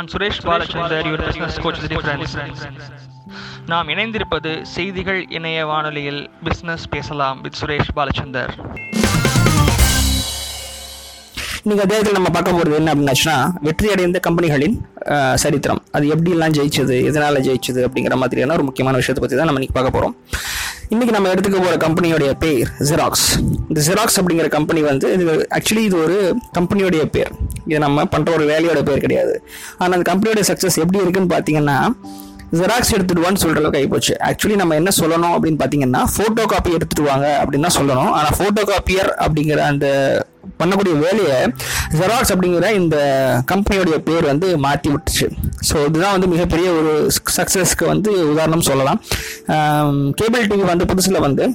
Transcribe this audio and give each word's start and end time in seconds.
நான் 0.00 0.12
Suresh 0.12 0.38
Balachandar 0.48 1.06
your 1.08 1.22
business 1.24 1.56
coach 1.64 1.80
difference 1.90 2.34
நாம் 3.70 3.88
இணைந்திருப்பது 3.94 4.50
செய்திகள் 4.74 5.18
இணைய 5.36 5.58
வானொலியில் 5.70 6.20
பிசினஸ் 6.46 6.84
பேசலாம் 6.94 7.40
வித் 7.44 7.58
சுரேஷ் 7.60 7.90
பாலச்சந்தர். 7.96 8.52
இன்னைக்கு 11.64 11.84
அத்தியாயத்தில் 11.84 12.16
நம்ம 12.18 12.30
பார்க்க 12.36 12.56
போகிறது 12.56 12.78
என்ன 12.80 12.94
அப்படின்னாச்சுன்னா 12.94 13.36
வெற்றி 13.66 13.90
அடைந்த 13.94 14.20
கம்பெனிகளின் 14.28 14.76
சரித்திரம். 15.44 15.82
அது 15.96 16.06
எப்படிலாம் 16.14 16.56
ஜெயிச்சது 16.58 16.96
எதனால 17.10 17.42
ஜெயிச்சது 17.48 17.82
அப்படிங்கிற 17.88 18.16
மாதிரியான 18.22 18.56
ஒரு 18.58 18.66
முக்கியமான 18.70 18.96
விஷயத்தை 19.02 19.22
பற்றி 19.24 19.38
தான் 19.40 19.50
நம்ம 19.50 19.60
இன்னைக்கு 19.60 19.78
பார்க்க 19.78 19.96
போகிறோம் 19.98 20.16
இன்னைக்கு 20.94 21.14
நம்ம 21.16 21.28
எடுத்துக்க 21.34 21.58
போகிற 21.58 21.76
கம்பெனியோடைய 21.86 22.30
பேர் 22.44 22.70
ஜெராக்ஸ் 22.90 23.28
இந்த 23.70 23.80
ஜெராக்ஸ் 23.88 24.18
அப்படிங்கிற 24.20 24.48
கம்பெனி 24.58 24.80
வந்து 24.90 25.08
இது 25.16 25.26
ஆக்சுவலி 25.58 25.84
இது 25.90 25.98
ஒரு 26.04 26.16
கம்பெனியோடைய 26.58 27.04
பேர். 27.16 27.32
இது 27.70 27.84
நம்ம 27.86 28.08
பண்ணுற 28.14 28.30
ஒரு 28.38 28.46
வேலையோட 28.52 28.80
பேர் 28.88 29.04
கிடையாது. 29.04 29.36
ஆனால் 29.80 29.94
அந்த 29.98 30.06
கம்பெனியோட 30.10 30.42
சக்ஸஸ் 30.50 30.82
எப்படி 30.84 31.04
இருக்குன்னு 31.04 31.32
பார்த்தீங்கன்னா 31.36 31.78
ஜெராக்ஸ் 32.58 32.94
எடுத்துடுவான்னு 32.94 33.40
வான்னு 33.42 33.58
அளவுக்கு 33.60 33.80
ஆகிப்போச்சு. 33.80 34.14
ஆக்சுவலி 34.28 34.54
நம்ம 34.60 34.76
என்ன 34.78 34.90
சொல்லணும் 35.00 35.34
அப்படின்னு 35.34 35.58
பார்த்தீங்கன்னா 35.60 36.00
ஃபோட்டோ 36.14 36.44
காப்பி 36.52 36.70
எடுத்துட்டு 36.76 37.04
வாங்க 37.10 37.26
அப்படின்னு 37.42 37.66
தான் 37.66 37.76
சொல்லணும். 37.76 38.10
ஆனால் 38.18 38.34
ஃபோட்டோ 38.38 38.62
காப்பியர் 38.70 39.10
அப்படிங்கிற 39.24 39.60
அந்த 39.72 39.86
பண்ணக்கூடிய 40.60 40.94
வேலையை 41.04 41.36
ஜெராக்ஸ் 41.98 42.32
அப்படிங்கிற 42.34 42.66
இந்த 42.80 42.96
கம்பெனியோடைய 43.52 43.98
பேர் 44.08 44.26
வந்து 44.30 44.48
மாற்றி 44.64 44.88
விட்டுச்சு 44.94 45.26
ஸோ 45.68 45.76
இதுதான் 45.88 46.14
வந்து 46.16 46.30
மிகப்பெரிய 46.32 46.68
ஒரு 46.80 46.92
சக்ஸஸ்க்கு 47.38 47.86
வந்து 47.92 48.10
உதாரணம் 48.32 48.66
சொல்லலாம். 48.70 49.00
கேபிள் 50.20 50.48
டிவி 50.50 50.66
வந்து 50.72 50.88
புதுசில் 50.92 51.24
வந்து 51.26 51.46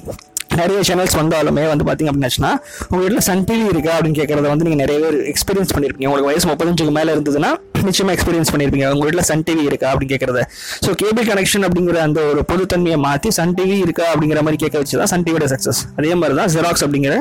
நிறைய 0.61 0.79
சேனல்ஸ் 0.89 1.15
வந்தாலுமே 1.21 1.63
வந்து 1.73 1.85
பார்த்தீங்க 1.87 2.11
அப்படின்னாச்சுன்னா 2.11 2.51
உங்கள் 2.89 3.03
வீட்டில் 3.03 3.25
சன் 3.29 3.45
டிவி 3.49 3.67
இருக்கா 3.73 3.93
அப்படின்னு 3.97 4.17
கேட்குறத 4.19 4.47
வந்து 4.53 4.65
நீங்கள் 4.67 4.81
நிறைய 4.83 4.97
பேர் 5.05 5.17
எக்ஸ்பீரியன்ஸ் 5.31 5.73
பண்ணியிருப்பீங்க 5.75 6.09
உங்களுக்கு 6.11 6.29
வயசு 6.31 6.47
முப்பத்தஞ்சுக்கு 6.51 6.95
மேலே 6.99 7.11
இருந்ததுன்னா 7.15 7.51
நிச்சயமாக 7.89 8.13
எக்ஸ்பீரியன்ஸ் 8.17 8.51
பண்ணியிருப்பீங்க 8.53 8.85
உங்கள் 8.93 9.07
வீட்டில் 9.07 9.27
சன் 9.29 9.43
டிவி 9.47 9.63
இருக்கா 9.71 9.87
அப்படின்னு 9.93 10.13
கேட்குறத 10.13 10.41
ஸோ 10.85 10.91
கேபிள் 11.01 11.27
கனெக்ஷன் 11.31 11.65
அப்படிங்கிற 11.67 11.97
அந்த 12.07 12.19
ஒரு 12.31 12.43
பொதுத்தன்மையை 12.51 12.99
மாற்றி 13.07 13.31
சன் 13.39 13.55
டிவி 13.59 13.77
இருக்கா 13.85 14.05
அப்படிங்கிற 14.13 14.41
மாதிரி 14.47 14.59
கேட்க 14.63 14.75
வச்சு 14.81 14.95
தான் 15.01 15.11
சன் 15.13 15.25
டிவியோட 15.27 15.47
சக்ஸஸ் 15.53 15.81
அதே 15.97 16.13
மாதிரி 16.21 16.37
தான் 16.41 16.51
ஜெராக்ஸ் 16.55 16.85
அப்படிங்கிற 16.87 17.15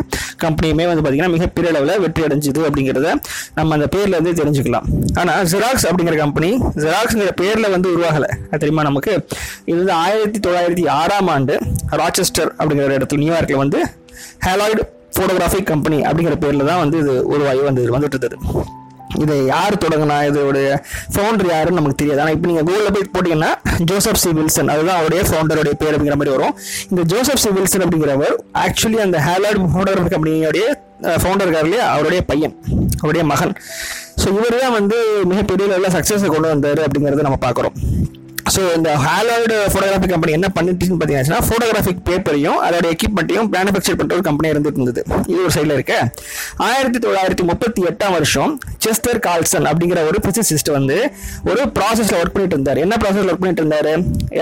கம்பெனியுமே 0.44 0.86
வந்து 0.90 1.02
பார்த்தீங்கன்னா 1.02 1.34
மிகப்பெரிய 1.36 1.72
அளவில் 1.74 2.00
வெற்றி 2.04 2.22
அடைஞ்சுது 2.28 2.62
அப்படிங்கிறத 2.68 3.08
நம்ம 3.58 3.74
அந்த 3.76 3.88
பேர்லேருந்து 3.94 4.32
தெரிஞ்சுக்கலாம். 4.40 4.86
ஆனால் 5.20 5.42
ஜெராக்ஸ் 5.52 5.86
அப்படிங்கிற 5.88 6.16
கம்பெனி 6.22 6.50
ஜெராக்ஸ்ங்கிற 6.84 7.32
பேரில் 7.42 7.68
வந்து 7.74 7.88
உருவாகலை. 7.94 8.30
அது 8.50 8.60
தெரியுமா 8.62 8.84
நமக்கு? 8.88 9.12
இது 9.70 9.76
வந்து 9.80 9.94
ஆயிரத்தி 10.04 10.40
தொள்ளாயிரத்தி 10.46 10.86
ஆறாம் 11.00 11.30
ஆண்டு 11.34 11.54
ராச்செஸ்டர் 12.02 12.50
அப்படிங்கிற 12.58 12.94
இடத்துல 12.98 13.22
நியூயார்க்கில் 13.24 13.62
வந்து 13.64 13.80
ஹேலாய்டு 14.46 14.82
ஃபோட்டோகிராஃபிக் 15.16 15.68
கம்பெனி 15.72 15.98
அப்படிங்கிற 16.08 16.36
பேரில் 16.44 16.70
தான் 16.70 16.80
வந்து 16.84 16.96
இது 17.02 17.12
உருவாகி 17.34 17.62
வந்து 17.68 17.82
வந்துட்டு 17.96 18.18
இருந்தது. 18.18 18.38
இதை 19.22 19.34
யார் 19.52 19.74
தொடங்கினா 19.82 20.16
இதோடைய 20.28 20.68
ஃபவுண்டர் 21.14 21.50
யாருன்னு 21.52 21.78
நமக்கு 21.80 21.98
தெரியாது. 22.00 22.20
ஆனால் 22.22 22.34
இப்போ 22.36 22.46
நீங்கள் 22.50 22.66
கூகுளில் 22.68 22.94
போய் 22.94 23.04
போட்டிங்கன்னா 23.14 23.50
ஜோசப் 23.90 24.18
சி 24.22 24.30
வில்சன் 24.38 24.72
அதுதான் 24.72 24.98
அவருடைய 25.00 25.20
ஃபவுண்டருடைய 25.28 25.74
பேர் 25.82 25.92
அப்படிங்கிற 25.94 26.16
மாதிரி 26.20 26.34
வரும். 26.36 26.54
இந்த 26.90 27.02
ஜோசப் 27.12 27.42
சி 27.42 27.50
வில்சன் 27.58 27.84
அப்படிங்கிறவர் 27.84 28.34
ஆக்சுவலி 28.64 28.98
அந்த 29.06 29.20
ஹேலாய்டு 29.26 29.70
ஃபோட்டோகிராஃபி 29.74 30.12
கம்பெனியோடைய 30.14 30.64
ஃபவுண்டர் 31.22 31.46
இருக்கார் 31.46 31.68
இல்லையா? 31.68 31.86
அவருடைய 31.94 32.22
பையன் 32.32 32.56
அவருடைய 33.02 33.24
மகன். 33.32 33.54
ஸோ 34.22 34.26
இவர் 34.38 34.58
தான் 34.64 34.76
வந்து 34.80 34.98
மிகப்பெரிய 35.32 35.68
லெவலில் 35.72 35.96
சக்ஸஸை 35.98 36.30
கொண்டு 36.34 36.52
வந்தார் 36.54 36.82
அப்படிங்கிறத 36.86 37.26
நம்ம 37.28 37.40
பார்க்குறோம். 37.46 37.76
ஸோ 38.52 38.62
இந்த 38.76 38.90
ஹாலோடு 39.04 39.54
ஃபோட்டோகிராஃபிக் 39.72 40.12
கம்பெனி 40.12 40.32
என்ன 40.38 40.48
பண்ணிட்டுன்னு 40.56 40.96
பார்த்தீங்கன்னா 41.00 41.38
ஃபோட்டோகிராஃபிக் 41.46 42.00
பேப்பரையும் 42.08 42.58
அதோட 42.66 42.86
எக்யூப்மெண்ட்டையும் 42.94 43.48
மேனுஃபேக்சர் 43.54 43.96
பண்ணுற 44.00 44.16
ஒரு 44.18 44.24
கம்பெனி 44.28 44.48
இருந்துட்டு 44.52 44.78
இருந்தது 44.80 45.02
இது 45.30 45.38
ஒரு 45.44 45.52
சைடில் 45.56 45.74
இருக்க. 45.76 45.94
ஆயிரத்தி 46.66 46.98
தொள்ளாயிரத்தி 47.04 47.44
முப்பத்தி 47.50 47.82
எட்டாம் 47.90 48.14
வருஷம் 48.16 48.52
செஸ்டர் 48.84 49.20
கால்சன் 49.26 49.66
அப்படிங்கிற 49.70 50.00
ஒரு 50.10 50.18
பிசிசிஸ்ட் 50.26 50.70
வந்து 50.76 50.98
ஒரு 51.50 51.62
ப்ராசஸில் 51.78 52.18
ஒர்க் 52.20 52.34
பண்ணிட்டு 52.36 52.56
இருந்தார். 52.56 52.80
என்ன 52.84 52.98
ப்ராசஸில் 53.02 53.30
ஒர்க் 53.32 53.42
பண்ணிட்டு 53.44 53.64
இருந்தார்? 53.64 53.90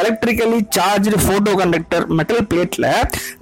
electrically 0.01 0.59
charged 0.79 1.21
photo 1.27 1.55
conductor 1.63 2.07
metal 2.21 2.43
பிளேட்டில் 2.51 2.89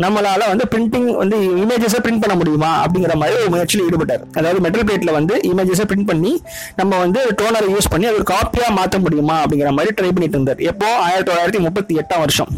நம்மளால் 0.04 0.46
வந்து 0.52 0.66
பிரிண்டிங் 0.74 1.08
வந்து 1.22 1.38
இமேஜஸை 1.64 2.02
பிரிண்ட் 2.04 2.22
பண்ண 2.26 2.36
முடியுமா 2.42 2.72
அப்படிங்கிற 2.84 3.16
மாதிரி 3.22 3.38
ஒரு 3.42 3.50
முயற்சியில் 3.56 3.84
ஈடுபட்டார். 3.88 4.22
அதாவது 4.38 4.60
மெட்டல் 4.66 4.86
பிளேட்டில் 4.90 5.16
வந்து 5.18 5.36
இமேஜஸை 5.52 5.88
பிரிண்ட் 5.92 6.10
பண்ணி 6.12 6.34
நம்ம 6.82 6.92
வந்து 7.04 7.22
டோனரை 7.40 7.70
யூஸ் 7.76 7.90
பண்ணி 7.94 8.08
அது 8.12 8.20
ஒரு 8.22 8.28
காப்பியாக 8.34 8.72
மாற்ற 8.80 8.98
முடியுமா 9.06 9.38
அப்படிங்கிற 9.42 9.72
மாதிரி 9.80 9.94
ட்ரை 9.98 10.12
பண்ணிட்டு 10.14 10.36
இருந்தார். 10.38 10.48
எப்போ? 10.70 10.88
ஆயிரத்தி 11.06 11.28
தொள்ளாயிரத்தி 11.30 11.60
முப்பத்தி 11.66 11.94
எட்டாம் 12.02 12.18
வருஷம். 12.18 12.50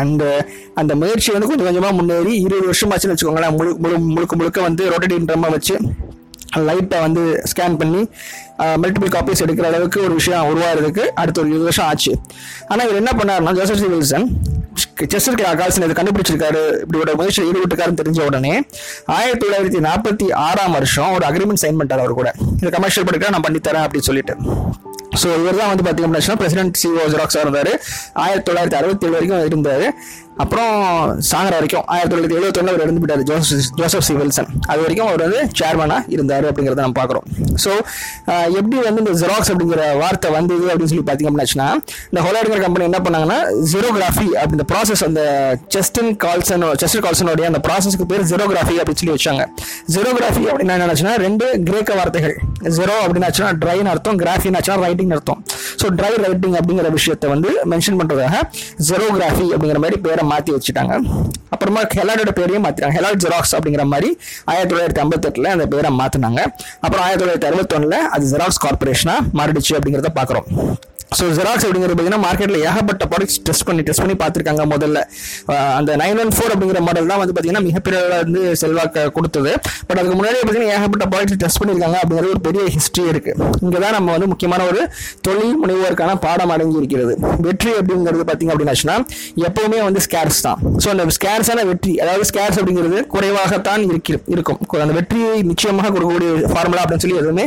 அண்ட் 0.00 0.22
uh, 0.22 0.40
அந்த 0.74 0.92
முயற்சி 0.94 1.30
வந்து 1.32 1.48
கொஞ்சம் 1.48 1.66
கொஞ்சமாக 1.66 1.94
முன்னேறி 1.98 2.32
இருபது 2.44 2.68
வருஷமாச்சுன்னு 2.70 3.14
வச்சுக்கோங்களேன். 3.14 3.56
முழு 3.58 3.70
முழு 3.84 3.98
முழுக்க 3.98 4.36
முழுக்க 4.36 4.60
வந்து 4.68 4.84
ரொட்டேட்டிங் 4.92 5.28
ட்ரம்மை 5.30 5.50
வச்சு 5.56 5.76
லைட்டை 6.66 6.98
வந்து 7.00 7.22
ஸ்கேன் 7.52 7.78
பண்ணி 7.80 8.02
uh, 8.62 8.76
மல்டிபிள் 8.82 9.14
காப்பீஸ் 9.16 9.42
எடுக்கிற 9.46 9.66
அளவுக்கு 9.72 10.00
ஒரு 10.06 10.14
விஷயம் 10.20 10.48
உருவாகிறதுக்கு 10.52 11.04
அடுத்த 11.22 11.40
ஒரு 11.40 11.50
இருபது 11.52 11.68
வருஷம் 11.70 11.88
ஆச்சு. 11.90 12.12
ஆனால் 12.68 12.84
இவர் 12.86 13.00
என்ன 13.02 13.12
பண்ணாருன்னா 13.18 13.56
Joseph 13.58 13.82
C 13.82 13.90
Wilson 13.94 14.28
Chester 15.12 15.58
Carlson 15.58 15.84
இதை 15.86 15.94
கண்டுபிடிச்சிருக்காரு. 15.98 16.62
இப்படி 16.82 16.98
ஒரு 17.02 17.12
முயற்சியில் 17.16 17.48
ஈடுபட்டுக்காருன்னு 17.50 18.00
தெரிஞ்ச 18.02 18.20
உடனே 18.24 18.52
ஆயிரத்தி 19.16 19.46
தொள்ளாயிரத்தி 19.46 19.80
நாற்பத்தி 19.88 20.26
ஆறாம் 20.46 20.72
வருஷம் 20.72 21.12
ஒரு 21.16 21.26
அக்ரிமெண்ட் 21.26 21.62
சைன் 21.62 21.78
பண்ணிட்டார் 21.78 22.04
அவர் 22.04 22.18
கூட. 22.20 22.32
இந்த 22.60 22.70
கமர்ஷியல் 22.76 23.08
படிக்கிறா 23.08 23.32
நான் 23.36 23.46
பண்ணித்தரேன் 23.48 23.86
அப்படின்னு 23.86 24.08
சொல்லிட்டு. 24.10 24.36
ஸோ 25.22 25.28
இவர் 25.40 25.60
தான் 25.62 25.72
வந்து 25.72 25.86
பார்த்திங்க 25.86 26.08
அப்படின்னா 26.10 26.38
பிரசிடென்ட் 26.42 26.78
சிஓ 26.82 27.06
ஜெராக்ஸாக 27.14 27.44
இருந்தார் 27.46 27.72
ஆயிரத்தி 28.26 28.46
தொள்ளாயிரத்தி 28.50 28.78
அறுபத்தி 28.82 29.06
ஏழு 29.08 29.16
வரைக்கும் 29.16 29.48
இருந்தார். 29.50 29.86
அப்புறம் 30.42 30.72
சாகர 31.28 31.52
வரைக்கும் 31.58 31.84
ஆயிரத்தி 31.92 32.12
தொள்ளாயிரத்தி 32.12 32.36
எழுபத்தொன்னு 32.38 32.72
அவர் 32.72 32.82
இறந்து 32.84 33.00
போயிட்டார் 33.02 33.22
ஜோசப் 33.28 33.76
ஜோசப் 33.78 34.04
சி 34.08 34.14
வில்சன். 34.18 34.48
அது 34.70 34.80
வரைக்கும் 34.84 35.08
அவர் 35.10 35.22
வந்து 35.26 35.38
சேர்மனாக 35.60 36.12
இருந்தார் 36.14 36.46
அப்படிங்கிறத 36.48 36.82
நம்ம 36.84 36.96
பார்க்குறோம் 36.98 37.24
ஸோ 37.64 37.70
எப்படி 38.58 38.76
வந்து 38.88 39.02
இந்த 39.04 39.14
ஜெராக்ஸ் 39.22 39.50
அப்படிங்கிற 39.52 39.84
வார்த்தை 40.02 40.30
வந்தது 40.36 40.66
அப்படின்னு 40.72 40.90
சொல்லி 40.92 41.04
பார்த்தீங்க 41.06 41.30
அப்படின்னாச்சுன்னா 41.30 41.68
இந்த 42.10 42.22
ஹோலாய்டுங்கிற 42.26 42.60
கம்பெனி 42.66 42.86
என்ன 42.90 43.00
பண்ணாங்கன்னா 43.06 43.38
ஜெரோகிராஃபி 43.72 44.28
அப்படின்ற 44.42 44.66
ப்ராசஸ் 44.72 45.04
அந்த 45.08 45.22
செஸ்டின் 45.76 46.12
கால்சன் 46.26 46.66
செஸ்டர் 46.82 47.04
கால்சனுடைய 47.06 47.48
அந்த 47.52 47.62
ப்ராசஸ்க்கு 47.68 48.10
பேர் 48.12 48.28
ஜெரோகிராஃபி 48.32 48.76
அப்படின்னு 48.82 49.02
சொல்லி 49.02 49.16
வச்சாங்க. 49.16 49.46
ஜெரோகிராஃபி 49.96 50.44
அப்படின்னா 50.52 50.76
என்னச்சுன்னா 50.86 51.16
ரெண்டு 51.26 51.48
கிரேக்க 51.70 51.94
வார்த்தைகள். 52.00 52.36
ஜெரோ 52.76 52.94
அப்படின்னாச்சுன்னா 53.04 53.50
ட்ரைன்னு 53.62 53.90
அர்த்தம் 53.92 54.18
கிராஃபின்னாச்சுன்னா 54.22 54.76
ரைட்டிங் 54.84 55.12
அர்த்தம். 55.16 55.40
ஸோ 55.80 55.86
ட்ரை 55.98 56.12
ரைட்டிங் 56.24 56.56
அப்படிங்கிற 56.60 56.90
விஷயத்தை 56.98 57.26
வந்து 57.34 57.50
மென்ஷன் 57.72 57.98
பண்ணுறதாக 58.00 58.40
ஜெரோகிராஃபி 58.88 59.46
அப்படிங்கிற 59.54 59.80
மாதிரி 59.84 59.98
பேரை 60.06 60.24
மாற்றி 60.32 60.52
வச்சுட்டாங்க. 60.56 60.94
அப்புறமா 61.54 61.82
ஹெலாடோட 61.98 62.32
பேரையும் 62.38 62.64
மாற்றிட்டாங்க 62.66 62.96
ஹெலாட் 62.98 63.22
ஜெராக்ஸ் 63.24 63.54
அப்படிங்கிற 63.58 63.84
மாதிரி 63.92 64.10
ஆயிரத்தி 64.52 64.72
தொள்ளாயிரத்தி 64.72 65.02
ஐம்பத்தெட்டில் 65.04 65.52
அந்த 65.54 65.66
பேரை 65.74 65.92
மாற்றினாங்க 66.00 66.40
அப்புறம் 66.84 67.04
ஆயிரத்தி 67.06 67.24
தொள்ளாயிரத்தி 67.24 67.50
அறுபத்தொன்னில் 67.50 67.98
அது 68.16 68.26
ஜெராக்ஸ் 68.32 68.62
கார்பரேஷனாக 68.66 69.28
மாறிடுச்சு 69.40 69.74
அப்படிங்கிறத 69.78 70.12
பார்க்குறோம் 70.18 70.48
ஸோ 71.18 71.24
ஜெராக்ஸ் 71.36 71.64
அப்படிங்கிறது 71.66 71.94
பார்த்தீங்கன்னா 71.96 72.22
மார்க்கெட்டில் 72.24 72.62
ஏகப்பட்ட 72.68 73.04
ப்ராடக்ட்ஸ் 73.10 73.36
டெஸ்ட் 73.48 73.64
பண்ணி 73.66 73.82
டெஸ்ட் 73.88 74.02
பண்ணி 74.02 74.14
பார்த்துருக்காங்க 74.22 74.62
முதல்ல. 74.72 75.00
அந்த 75.78 75.90
நைன் 76.00 76.18
ஒன் 76.22 76.32
ஃபோர் 76.36 76.52
அப்படிங்கிற 76.54 76.80
மாடல் 76.86 77.10
தான் 77.10 77.20
வந்து 77.22 77.34
பார்த்தீங்கன்னா 77.34 77.62
மிகப்பெரிய 77.66 77.98
வந்து 78.22 78.40
செல்வாக்க 78.62 79.04
கொடுத்தது. 79.16 79.52
பட் 79.88 79.98
அதுக்கு 80.00 80.16
முன்னாடியே 80.18 80.42
பார்த்தீங்கன்னா 80.42 80.74
ஏகப்பட்ட 80.78 81.06
ப்ராடக்ட்ஸ் 81.12 81.40
டெஸ்ட் 81.42 81.60
பண்ணியிருக்காங்க 81.60 81.98
அப்படிங்கிறது 82.00 82.32
ஒரு 82.34 82.42
பெரிய 82.48 82.62
ஹிஸ்ட்ரி 82.76 83.04
இருக்கு. 83.12 83.34
இங்கே 83.64 83.78
தான் 83.84 83.94
நம்ம 83.96 84.10
வந்து 84.16 84.28
முக்கியமான 84.32 84.64
ஒரு 84.70 84.80
தொழில் 85.28 85.54
முனைவோருக்கான 85.62 86.16
பாடம் 86.26 86.52
அடங்கி 86.56 86.76
இருக்கிறது. 86.82 87.14
வெற்றி 87.46 87.70
அப்படிங்கிறது 87.80 88.26
பார்த்தீங்க 88.30 88.54
அப்படின்னாச்சுன்னா 88.56 88.96
எப்பவுமே 89.50 89.80
வந்து 89.88 90.02
ஸ்கேர்ஸ் 90.08 90.42
தான். 90.48 90.58
ஸோ 90.82 90.90
அந்த 90.94 91.06
ஸ்கேர்ஸான 91.18 91.66
வெற்றி 91.70 91.94
அதாவது 92.04 92.26
ஸ்கேர்ஸ் 92.32 92.60
அப்படிங்கிறது 92.62 93.00
குறைவாகத்தான் 93.14 93.86
இருக்கு 93.92 94.18
இருக்கும். 94.36 94.60
அந்த 94.86 94.94
வெற்றியை 95.00 95.30
நிச்சயமாக 95.52 95.88
கொடுக்கக்கூடிய 95.94 96.52
ஃபார்முலா 96.54 96.82
அப்படின்னு 96.84 97.04
சொல்லி 97.06 97.20
எதுவுமே 97.22 97.46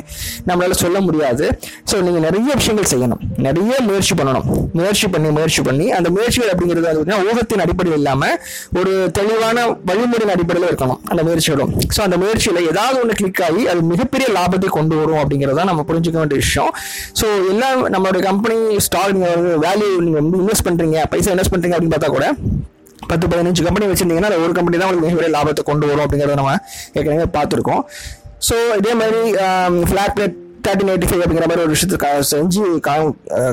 நம்மளால 0.49 0.79
சொல்ல 0.85 0.97
முடியாது. 1.09 1.45
ஸோ 1.91 1.95
நீங்கள் 2.07 2.25
நிறைய 2.29 2.51
விஷயங்கள் 2.61 2.91
செய்யணும். 2.95 3.23
நிறைய 3.49 3.75
முயற்சி 3.89 4.13
பண்ணணும். 4.21 4.47
முயற்சி 4.77 5.07
பண்ணி 5.13 5.29
முயற்சி 5.37 5.61
பண்ணி 5.67 5.85
அந்த 5.97 6.07
முயற்சிகள் 6.15 6.51
அப்படிங்கிறது 6.53 6.87
அது 6.91 6.97
பார்த்தீங்கன்னா 6.99 7.27
ஊகத்தின் 7.31 7.63
அடிப்படையில் 7.65 7.99
இல்லாமல் 8.01 8.35
ஒரு 8.79 8.93
தெளிவான 9.17 9.67
வழிமுறையின் 9.89 10.33
அடிப்படையில் 10.35 10.69
இருக்கணும் 10.71 10.99
அந்த 11.11 11.21
முயற்சிகளும். 11.27 11.71
ஸோ 11.95 11.99
அந்த 12.07 12.17
முயற்சியில் 12.23 12.59
ஏதாவது 12.71 12.97
ஒன்று 13.03 13.19
கிளிக் 13.21 13.43
ஆகி 13.47 13.63
அது 13.73 13.81
மிகப்பெரிய 13.93 14.27
லாபத்தை 14.37 14.71
கொண்டு 14.77 14.95
வரும் 15.01 15.21
அப்படிங்கிறத 15.23 15.65
நம்ம 15.71 15.85
புரிஞ்சுக்க 15.91 16.17
வேண்டிய 16.21 16.39
விஷயம். 16.43 16.71
ஸோ 17.19 17.27
எல்லாம் 17.53 17.79
நம்மளுடைய 17.95 18.23
கம்பெனி 18.29 18.57
ஸ்டாக் 18.87 19.13
நீங்கள் 19.17 19.61
வேல்யூ 19.65 19.89
நீங்கள் 20.05 20.21
வந்து 20.21 20.41
இன்வெஸ்ட் 20.43 20.67
பண்ணுறீங்க 20.69 20.99
பைசா 21.13 21.31
இன்வெஸ்ட் 21.35 21.53
பண்ணுறீங்க 21.55 21.77
அப்படின்னு 21.77 21.95
பார்த்தா 21.95 22.13
கூட 22.17 22.27
பத்து 23.11 23.25
பதினஞ்சு 23.31 23.61
கம்பெனி 23.67 23.85
வச்சிருந்தீங்கன்னா 23.91 24.31
ஒரு 24.45 24.53
கம்பெனி 24.57 24.77
தான் 24.79 24.87
உங்களுக்கு 24.89 25.07
மிகப்பெரிய 25.07 25.31
லாபத்தை 25.37 25.63
கொண்டு 25.69 25.87
வரும் 25.89 26.05
அப்படிங்கிறத 26.05 26.37
நம்ம 26.41 26.55
ஏற்கனவே 26.97 27.27
பார்த்துருக்கோம். 27.37 27.81
ஸோ 28.47 28.55
இதே 28.79 28.93
மாதிரி 29.01 29.21
flat 29.89 30.15
plate 30.17 30.37
thirteen 30.65 30.91
eighty 30.93 31.07
five 31.09 31.21
அப்படிங்கிற 31.21 31.47
மாதிரி 31.47 31.61
ஒரு 31.61 31.73
விஷயத்தை 31.75 31.97
செஞ்சு 32.31 32.63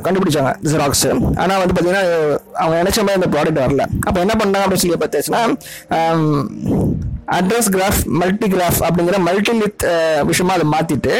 கண்டுபிடிச்சாங்க 0.06 0.52
ஜெராக்ஸ் 0.70 1.06
ஆனால் 1.36 1.60
வந்து 1.62 1.74
பார்த்தீங்கன்னா 1.74 2.04
அவங்க 2.54 2.76
நினைச்ச 2.82 3.00
மாதிரி 3.00 3.18
அந்த 3.18 3.30
ப்ராடக்ட் 3.34 3.62
வரல. 3.64 3.84
அப்போ 4.06 4.18
என்ன 4.20 4.34
பண்ணாங்க 4.38 4.64
அப்படின்னு 4.64 4.84
சொல்லி 4.84 5.00
பார்த்தாச்சுன்னா 5.02 5.42
அட்ரஸ் 7.28 7.70
கிராஃப் 7.70 8.04
மல்டி 8.04 8.46
கிராஃப் 8.46 8.80
அப்படிங்கிற 8.80 9.18
மல்டி 9.18 9.52
லித் 9.52 9.84
விஷயமா 10.22 10.52
அதை 10.52 10.66
மாத்திட்டு 10.70 11.14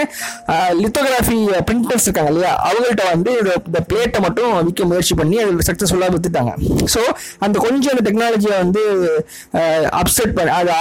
லித்தோகிராஃபி 0.79 1.37
பிரிண்டர்ஸ் 1.67 2.03
இருக்காங்க 2.03 2.31
இல்லையா? 2.31 2.67
அவங்கள்ட்ட 2.67 3.11
வந்து 3.11 3.39
இந்த- 3.39 3.63
இந்த 3.67 3.85
பிளேட்டை 3.89 4.21
மட்டும் 4.21 4.65
விற்க 4.65 4.85
முயற்சி 4.85 5.15
பண்ணி 5.15 5.39
அது 5.39 5.67
சக்ஸஸ்ஃபுல்லாக 5.67 6.13
வித்துட்டாங்க. 6.13 6.53
ஸோ 6.95 7.01
அந்த 7.39 7.59
கொஞ்சம் 7.59 7.97
அந்த 7.97 8.11
டெக்னாலஜியை 8.11 8.57
வந்து 8.57 8.83
அப்செட் 10.01 10.35
பண்ண 10.35 10.53
அது 10.53 10.73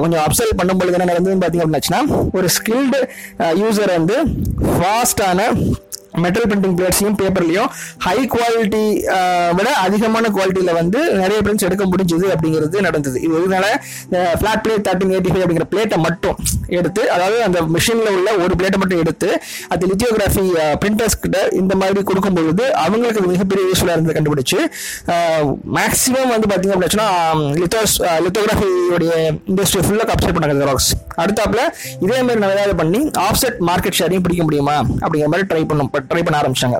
கொஞ்சம் 0.00 0.24
அப்செட் 0.26 0.58
பண்ணும்பொழுது 0.58 0.92
என்ன 0.92 1.12
நடந்ததுன்னு 1.12 1.42
பார்த்தீங்க 1.42 1.64
அப்படின்னாச்சுன்னா 1.64 2.02
ஒரு 2.32 2.48
ஸ்கில்டு 2.56 3.00
யூசர் 3.62 3.92
வந்து 3.92 4.16
ஃபாஸ்டான 4.74 5.40
மெட்டல் 6.22 6.46
பிரிண்டிங் 6.50 6.76
பிளேட்ஸையும் 6.78 7.16
பேப்பர்லையும் 7.20 7.70
ஹை 8.06 8.16
குவாலிட்டி 8.34 8.82
விட 9.58 9.68
அதிகமான 9.86 10.28
குவாலிட்டியில் 10.36 10.76
வந்து 10.80 11.00
நிறைய 11.22 11.38
பிரிண்ட்ஸ் 11.44 11.66
எடுக்க 11.68 11.84
முடிஞ்சது 11.92 12.26
அப்படிங்கிறது 12.34 12.84
நடந்தது. 12.86 13.16
இது 13.26 13.40
இதனால 13.40 13.66
flat 14.40 14.62
plate 14.64 14.84
thirteen 14.88 15.14
eighty 15.14 15.30
five 15.32 15.44
அப்படிங்கிற 15.44 15.66
பிளேட்டை 15.72 15.98
மட்டும் 16.06 16.36
எடுத்து 16.78 17.02
அதாவது 17.14 17.38
அந்த 17.46 17.58
மிஷினில் 17.76 18.12
உள்ள 18.16 18.30
ஒரு 18.44 18.54
பிளேட்டை 18.60 18.78
மட்டும் 18.82 19.02
எடுத்து 19.04 19.28
அது 19.74 19.88
லித்தியோகிராஃபி 19.92 20.44
பிரிண்டர்ஸ் 20.82 21.18
கிட்ட 21.24 21.38
இந்த 21.62 21.74
மாதிரி 21.82 22.04
கொடுக்கும் 22.10 22.38
பொழுது 22.38 22.64
அவங்களுக்கு 22.84 23.22
மிகப்பெரிய 23.32 23.64
யூஸ்ஃபுல்லாக 23.70 23.98
இருந்து 23.98 24.16
கண்டுபிடிச்சு 24.18 24.58
மேக்ஸிமம் 25.78 26.32
வந்து 26.34 26.48
பார்த்தீங்க 26.52 26.76
அப்படின்னா 26.76 27.08
லித்தோஸ் 27.62 27.96
லித்தோகிராஃபியோடைய 28.26 29.12
இண்டஸ்ட்ரி 29.52 29.82
ஃபுல்லாக 29.86 30.08
கப்சர் 30.12 30.34
பண்ணாங்க 30.36 30.58
ஜெராக்ஸ் 30.62 30.90
அடுத்தாப்புல 31.22 31.62
இதே 32.04 32.20
மாதிரி 32.26 32.40
நம்ம 32.40 32.54
ஏதாவது 32.56 32.76
பண்ணி 32.82 33.02
ஆஃப்செட் 33.26 33.58
மார்க்கெட் 33.70 33.98
ஷேரையும் 34.00 34.24
பிடிக்க 34.24 34.42
முடியுமா? 34.46 34.76
அப்படிங்கிற 35.02 35.28
மாதிரி 35.34 35.48
ட்ரை 35.50 35.62
பண்ணும். 35.70 35.90
பட் 35.94 36.03
ட்ரை 36.10 36.22
பண்ண 36.26 36.38
ஆரம்பிச்சாங்க. 36.42 36.78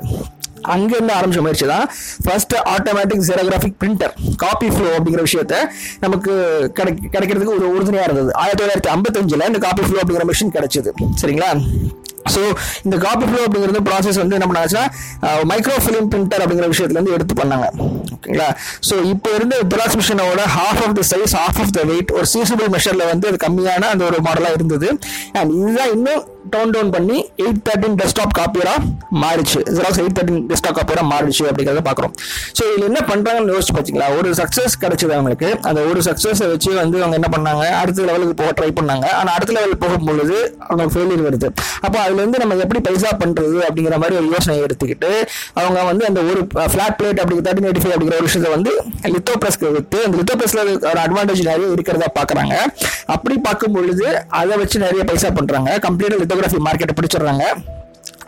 அங்கேருந்து 0.75 1.15
ஆரம்பிச்ச 1.17 1.41
முயற்சி 1.44 1.67
தான் 1.73 1.87
first 2.26 2.55
automatic 2.75 3.25
xerographic 3.31 3.76
printer 3.82 4.12
copy 4.43 4.69
flow 4.75 4.91
அப்படிங்கிற 4.99 5.25
விஷயத்த 5.26 5.56
நமக்கு 6.05 6.32
கிடை 6.79 6.93
கிடைக்கிறதுக்கு 7.15 7.56
ஒரு 7.59 7.67
உறுதுணையாக 7.75 8.09
இருந்தது. 8.09 8.31
ஆயிரத்தி 8.43 8.62
தொள்ளாயிரத்தி 8.62 8.93
ஐம்பத்தஞ்சில் 8.94 9.47
இந்த 9.50 9.61
காப்பி 9.67 9.85
ஃப்ளோ 9.88 10.00
அப்படிங்கிற 10.03 10.26
மிஷின் 10.31 10.55
கிடைச்சிது. 10.56 10.93
சரிங்களா? 11.23 11.50
ஸோ 12.35 12.43
இந்த 12.87 12.97
காப்பி 13.05 13.25
ஃப்ளோ 13.29 13.41
அப்படிங்கிறது 13.47 13.81
ப்ராசஸ் 13.88 14.19
வந்து 14.21 14.37
என்ன 14.37 14.47
பண்ணாச்சுன்னா 14.50 14.85
மைக்ரோ 15.50 15.75
ஃபிலிம் 15.87 16.09
பிரிண்டர் 16.12 16.43
அப்படிங்கிற 16.44 16.69
விஷயத்துலேருந்து 16.73 17.15
எடுத்து 17.17 17.35
பண்ணாங்க. 17.41 17.67
ஓகேங்களா? 18.15 18.49
ஸோ 18.88 18.94
இப்போ 19.12 19.31
இருந்த 19.38 19.56
ஜெராக்ஸ் 19.73 19.99
மிஷினோட 20.00 20.43
half 20.56 20.81
of 20.87 20.94
the 21.00 21.05
size 21.12 21.35
half 21.41 21.61
of 21.65 21.75
the 21.79 21.82
weight 21.91 22.12
ஒரு 22.19 22.29
சீசபிள் 22.35 22.70
மெஷரில் 22.77 23.11
வந்து 23.12 23.29
அது 23.32 23.41
கம்மியான 23.47 23.91
அந்த 23.94 24.05
ஒரு 24.11 24.20
மாடலாக 24.29 24.59
இருந்தது. 24.59 24.88
அண்ட் 25.41 25.53
இதுதான் 25.59 25.93
இன்னும் 25.97 26.25
டோன் 26.52 26.73
டவுன் 26.75 26.91
பண்ணி 26.94 27.17
எயிட் 27.44 27.61
தேர்ட்டின் 27.67 27.96
டெஸ்க்டாப் 28.00 28.35
காப்பியராக 28.38 28.79
மாறிச்சு 29.23 29.61
ஜெராக்ஸ் 29.76 30.00
எயிட் 30.02 30.17
தேர்ட்டின் 30.19 30.43
டெஸ்க்டாப் 30.50 30.76
காப்பியராக 30.79 31.06
மாறிச்சு 31.12 31.44
அப்படிங்கிறத 31.50 31.82
பார்க்குறோம் 31.88 32.14
ஸோ 32.56 32.62
இதில் 32.70 32.87
என்ன 32.91 33.00
பண்ணுறாங்கன்னு 33.11 33.55
யோசிச்சு 33.55 33.75
பார்த்தீங்களா 33.76 34.08
ஒரு 34.19 34.29
சக்ஸஸ் 34.41 34.75
கிடைச்சது 34.82 35.12
அவங்களுக்கு. 35.17 35.49
அந்த 35.69 35.81
ஒரு 35.91 36.00
சக்ஸஸை 36.08 36.46
வச்சு 36.52 36.70
வந்து 36.81 36.96
அவங்க 37.02 37.17
என்ன 37.20 37.29
பண்ணாங்க? 37.35 37.64
அடுத்த 37.81 38.06
லெவலுக்கு 38.08 38.35
போக 38.41 38.50
ட்ரை 38.58 38.70
பண்ணாங்க. 38.79 39.06
ஆனால் 39.19 39.35
அடுத்த 39.37 39.52
லெவல் 39.58 39.81
போகும்பொழுது 39.85 40.37
அவங்க 40.67 40.85
அவங்களுக்கு 40.85 40.96
ஃபெயிலியர் 40.96 41.25
வருது. 41.29 41.49
அப்போ 41.87 41.99
அதுலேருந்து 42.05 42.41
நம்ம 42.43 42.58
எப்படி 42.64 42.81
பைசா 42.87 43.11
பண்ணுறது 43.23 43.58
அப்படிங்கிற 43.69 43.96
மாதிரி 44.02 44.19
ஒரு 44.20 44.29
யோசனை 44.35 44.56
எடுத்துக்கிட்டு 44.67 45.11
அவங்க 45.61 45.79
வந்து 45.91 46.05
அந்த 46.11 46.20
ஒரு 46.31 46.41
ஃபிளாட் 46.73 46.96
பிளேட் 46.99 47.20
அப்படி 47.23 47.38
தேர்ட்டின் 47.49 47.69
எயிட்டி 47.69 47.82
ஃபைவ் 47.85 47.94
அப்படிங்கிற 47.94 48.19
ஒரு 48.20 48.29
விஷயத்தை 48.29 48.52
வந்து 48.56 48.73
லித்தோ 49.14 49.37
ப்ரெஸ்க்கு 49.43 49.73
விற்று 49.76 50.00
அந்த 50.06 50.17
லித்தோ 50.20 50.37
ப்ரெஸ்ல 50.41 50.62
ஒரு 50.93 51.00
அட்வான்டேஜ் 51.06 51.43
நிறைய 51.50 51.69
இருக்கிறதா 51.76 52.11
பார்க்குறாங்க 52.19 52.55
அப்படி 53.14 53.35
பார்க்கும் 53.49 53.75
பொழுது 53.79 54.06
அதை 54.41 54.55
வச்சு 54.62 54.85
நிறைய 54.87 55.02
பைசா 55.11 55.31
பண்ணுறாங்க 55.41 55.70
கம்ப்ளீட்டாக 55.87 56.20
ஃபோட்டோகிராஃபி 56.35 56.67
மார்க்கெட்டை 56.69 56.95
பிடிச்சிடுறாங்க. 56.99 57.47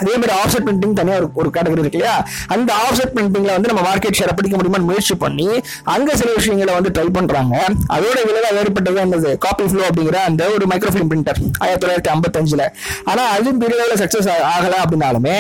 அதே 0.01 0.15
மாதிரி 0.21 0.33
ஆஃப்செட் 0.41 0.65
பிரிண்டிங் 0.67 0.97
தனியாக 0.99 1.21
ஒரு 1.21 1.29
ஒரு 1.41 1.49
கேட்டகரி 1.55 1.81
இருக்கு 1.83 1.99
இல்லையா? 1.99 2.15
அந்த 2.55 2.71
ஆஃப்செட் 2.85 3.13
பிரிண்டிங்ல 3.17 3.53
வந்து 3.57 3.71
நம்ம 3.71 3.83
மார்க்கெட் 3.87 4.19
ஷேரை 4.19 4.33
பிடிக்க 4.39 4.55
முடியுமான்னு 4.59 4.89
முயற்சி 4.91 5.15
பண்ணி 5.23 5.47
அங்கே 5.95 6.15
சில 6.21 6.29
விஷயங்களை 6.39 6.73
வந்து 6.79 6.93
ட்ரை 6.97 7.07
பண்ணுறாங்க 7.17 7.55
அதோட 7.95 8.19
விளைவாக 8.29 8.53
வேறுபட்டது 8.59 9.01
என்னது? 9.05 9.31
காப்பி 9.45 9.69
ஃப்ளோ 9.71 9.87
அப்படிங்கிற 9.89 10.21
அந்த 10.31 10.51
ஒரு 10.57 10.67
மைக்ரோஃபிலிம் 10.73 11.11
பிரிண்டர் 11.13 11.41
ஆயிரத்தி 11.63 11.83
தொள்ளாயிரத்தி 11.85 12.13
ஐம்பத்தஞ்சில். 12.15 12.65
ஆனால் 13.11 13.31
அதுவும் 13.37 13.63
பெரிய 13.65 13.79
அளவில் 13.81 14.03
சக்ஸஸ் 14.03 14.31
ஆகலை 14.55 14.79
அப்படின்னாலுமே 14.85 15.37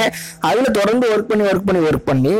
அதில் 0.50 0.76
தொடர்ந்து 0.80 1.06
ஒர்க் 1.14 1.30
பண்ணி 1.32 1.46
ஒர்க் 1.52 1.68
பண்ணி 1.70 1.82
ஒர்க் 1.90 2.08
பண்ணி 2.10 2.36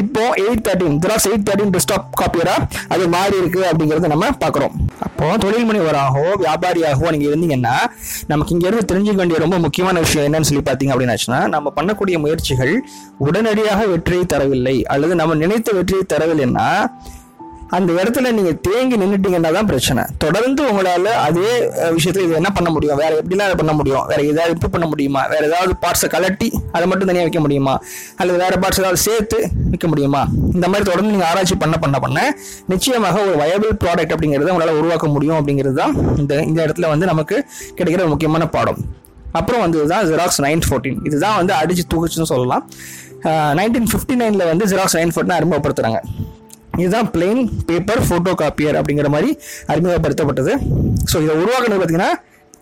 இப்போ 0.00 0.22
eight 0.42 0.62
thirteen 0.66 0.96
Xerox 1.02 1.26
eight 1.30 1.46
thirteen 1.48 1.72
desktop 1.74 2.06
காப்பியரா 2.20 2.54
அது 2.88 3.04
மாறி 3.08 3.34
இருக்கு 3.38 3.60
அப்படிங்கிறத 3.70 4.08
நம்ம 4.08 4.30
பார்க்குறோம். 4.40 4.74
அப்போ 4.98 5.26
தொழில் 5.36 5.66
முனைவராகவோ 5.68 6.30
வியாபாரியாகவோ 6.42 7.10
நீங்கள் 7.10 7.30
இருந்தீங்கன்னா 7.30 7.74
நமக்கு 8.26 8.54
இங்கேருந்து 8.54 8.88
தெரிஞ்சுக்க 8.90 9.14
வேண்டிய 9.14 9.38
ரொம்ப 9.38 9.58
முக்கியமான 9.58 10.00
விஷயம் 10.00 10.26
என்னன்னு 10.28 10.48
சொல்லி 10.50 10.64
பார்த்தீங்க 10.66 10.94
அப்படின்னாச்சுன்னா 10.94 11.40
நம்ம 11.46 11.72
பண்ணக்கூடிய 11.76 12.18
முயற்சிகள் 12.18 12.74
உடனடியாக 13.18 13.80
வெற்றியை 13.86 14.24
தரவில்லை 14.26 14.76
அல்லது 14.86 15.14
நம்ம 15.14 15.34
நினைத்த 15.34 15.72
வெற்றியை 15.72 16.04
தரவில்லைன்னா 16.14 16.68
அந்த 17.76 17.90
இடத்துல 17.98 18.30
நீங்க 18.36 18.50
தேங்கி 18.66 18.96
நின்றுட்டீங்கன்னா 19.00 19.50
தான் 19.56 19.68
பிரச்சனை. 19.70 20.02
தொடர்ந்து 20.24 20.62
உங்களால 20.70 21.12
அதே 21.26 21.52
விஷயத்துல 21.96 22.24
இது 22.26 22.34
என்ன 22.40 22.50
பண்ண 22.56 22.68
முடியும்? 22.74 22.98
வேற 23.02 23.12
எப்படிலாம் 23.20 23.48
அதை 23.48 23.56
பண்ண 23.60 23.72
முடியும்? 23.78 24.04
வேற 24.10 24.20
ஏதாவது 24.32 24.52
இம்ப்ரூவ் 24.54 24.74
பண்ண 24.74 24.86
முடியுமா? 24.92 25.22
வேற 25.32 25.42
ஏதாவது 25.50 25.74
பார்ட்ஸை 25.84 26.08
கலட்டி 26.14 26.48
அதை 26.74 26.84
மட்டும் 26.90 27.08
தனியாக 27.10 27.26
வைக்க 27.28 27.40
முடியுமா? 27.44 27.74
அல்லது 28.20 28.38
வேற 28.44 28.56
பார்ட்ஸ் 28.64 28.80
ஏதாவது 28.82 29.00
சேர்த்து 29.06 29.38
விற்க 29.72 29.88
முடியுமா? 29.92 30.22
இந்த 30.56 30.66
மாதிரி 30.72 30.86
தொடர்ந்து 30.90 31.12
நீங்க 31.14 31.26
ஆராய்ச்சி 31.30 31.56
பண்ண 31.64 31.78
பண்ண 31.84 31.98
பண்ண 32.04 32.26
நிச்சயமாக 32.72 33.22
ஒரு 33.28 33.36
வயபிள் 33.42 33.72
ப்ராடக்ட் 33.84 34.14
அப்படிங்கிறத 34.16 34.52
உங்களால 34.54 34.76
உருவாக்க 34.80 35.08
முடியும் 35.16 35.38
அப்படிங்கிறது 35.40 35.78
தான் 35.82 35.94
இந்த 36.22 36.34
இந்த 36.50 36.58
இடத்துல 36.66 36.88
வந்து 36.94 37.08
நமக்கு 37.12 37.38
கிடைக்கிற 37.78 38.02
ஒரு 38.04 38.12
முக்கியமான 38.14 38.46
பாடம். 38.56 38.80
அப்புறம் 39.40 39.62
வந்து 39.64 39.78
இதுதான் 39.80 40.06
ஜெராக்ஸ் 40.10 40.40
நைன் 40.46 40.64
ஃபோர்டீன். 40.66 41.00
இதுதான் 41.08 41.36
வந்து 41.40 41.52
அடிச்சு 41.60 41.84
தூக்குச்சுன்னு 41.92 42.30
சொல்லலாம். 42.34 42.64
நைன்டீன் 43.58 43.90
ஃபிஃப்டி 43.90 44.14
நைனில் 44.22 44.48
வந்து 44.52 44.64
ஜெராக்ஸ் 44.72 44.96
நைன் 45.00 45.12
ஃபோர்டின் 45.14 45.36
அறிமுகப்படுத்துறாங்க. 45.36 46.00
இதுதான் 46.82 47.08
பிளெயின் 47.14 47.42
பேப்பர் 47.68 48.02
ஃபோட்டோ 48.06 48.32
காப்பியர் 48.42 48.78
அப்படிங்கிற 48.80 49.08
மாதிரி 49.14 49.30
அறிமுகப்படுத்தப்பட்டது. 49.72 50.52
ஸோ 51.10 51.16
இதை 51.24 51.34
உருவாக்குனது 51.42 51.80
பார்த்தீங்கன்னா 51.80 52.12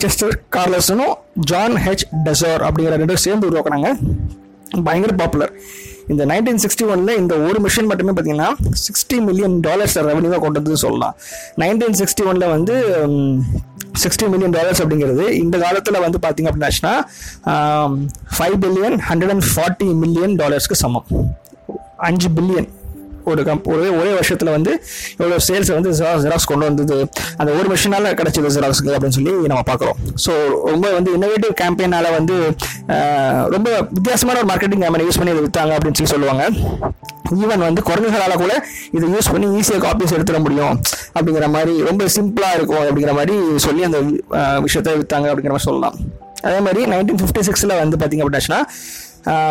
செஸ்டர் 0.02 0.36
கார்லசனும் 0.56 1.14
ஜான் 1.50 1.76
ஹெச் 1.86 2.04
டெசோர் 2.26 2.62
அப்படிங்கிற 2.68 2.96
ரெண்டு 3.02 3.24
சேர்ந்து 3.24 3.48
உருவாக்குனாங்க. 3.50 3.90
பயங்கர 4.86 5.12
பாப்புலர் 5.20 5.52
இந்த 6.12 6.22
நைன்டீன் 6.30 6.60
சிக்ஸ்டி 6.62 6.84
ஒனில் 6.92 7.18
இந்த 7.20 7.34
ஒரு 7.46 7.58
மிஷின் 7.64 7.88
மட்டுமே 7.90 8.12
பார்த்தீங்கன்னா 8.14 8.48
சிக்ஸ்டி 8.84 9.16
மில்லியன் 9.26 9.54
டாலர்ஸ் 9.66 9.96
ரெவன்யூவாக 10.08 10.40
கொண்டு 10.44 10.60
வந்து 10.60 10.80
சொல்லலாம். 10.84 11.14
நைன்டீன் 11.62 11.96
சிக்ஸ்டி 12.00 12.24
ஒனில் 12.30 12.52
வந்து 12.54 12.74
சிக்ஸ்டி 14.02 14.26
மில்லியன் 14.32 14.54
டாலர்ஸ் 14.58 14.80
அப்படிங்கிறது 14.82 15.24
இந்த 15.42 15.56
காலத்தில் 15.64 16.02
வந்து 16.06 16.20
பார்த்திங்க 16.24 16.50
அப்படின்னாச்சுன்னா 16.50 16.94
five 18.36 18.56
billion 18.64 18.96
hundred 19.08 19.34
and 19.34 19.46
forty 19.52 19.88
million 20.02 20.36
டாலர்ஸ்க்கு 20.42 20.78
சமம். 20.84 21.06
அஞ்சு 22.08 22.30
பில்லியன் 22.38 22.68
ஒரு 23.30 23.42
கம்ப் 23.48 23.66
ஒரே 23.74 23.88
ஒரே 24.00 24.10
வருஷத்தில் 24.18 24.52
வந்து 24.56 24.72
இவ்வளோ 25.18 25.38
சேல்ஸை 25.48 25.74
வந்து 25.78 25.90
ஜெராக்ஸ் 26.24 26.48
கொண்டு 26.52 26.64
வந்தது. 26.68 26.98
அந்த 27.40 27.50
ஒரு 27.58 27.66
மிஷினால் 27.72 28.08
கிடச்சிது 28.20 28.52
ஜெராக்ஸுக்கு 28.56 28.94
அப்படின்னு 28.96 29.16
சொல்லி 29.18 29.34
நம்ம 29.52 29.62
பார்க்குறோம். 29.70 29.98
ஸோ 30.24 30.32
ரொம்ப 30.72 30.86
வந்து 30.98 31.10
இன்னோவேட்டிவ் 31.18 31.54
கேம்பெயினால் 31.62 32.10
வந்து 32.18 32.36
ரொம்ப 33.56 33.68
வித்தியாசமான 33.96 34.38
ஒரு 34.42 34.50
மார்க்கெட்டிங் 34.52 34.84
கேம்பெயின் 34.84 35.06
யூஸ் 35.08 35.20
பண்ணி 35.22 35.34
விற்றாங்க 35.46 35.74
அப்படின்னு 35.78 35.98
சொல்லி 36.00 36.14
சொல்லுவாங்க. 36.14 36.44
ஈவன் 37.42 37.62
வந்து 37.66 37.82
குறைஞ்சங்களால 37.88 38.34
கூட 38.40 38.54
இதை 38.96 39.04
யூஸ் 39.12 39.30
பண்ணி 39.34 39.46
ஈஸியாக 39.58 39.80
காப்பீஸ் 39.84 40.14
எடுத்துட 40.16 40.38
முடியும் 40.46 40.74
அப்படிங்கிற 41.16 41.46
மாதிரி 41.54 41.74
ரொம்ப 41.88 42.08
சிம்பிளாக 42.16 42.56
இருக்கும் 42.58 42.82
அப்படிங்கிற 42.88 43.14
மாதிரி 43.18 43.36
சொல்லி 43.66 43.82
அந்த 43.88 44.00
விஷயத்தை 44.66 44.92
விற்றாங்க 45.00 45.28
அப்படிங்கிற 45.30 45.54
மாதிரி 45.54 45.68
சொல்லலாம். 45.70 45.96
அதே 46.46 46.58
மாதிரி 46.66 46.82
நைன்டீன் 46.92 47.20
ஃபிஃப்டி 47.22 47.42
சிக்ஸில் 47.48 47.74
வந்து 47.82 47.96
பார்த்தீங்க 48.00 48.24
அப்படின்னாச்சுன்னா 48.24 48.60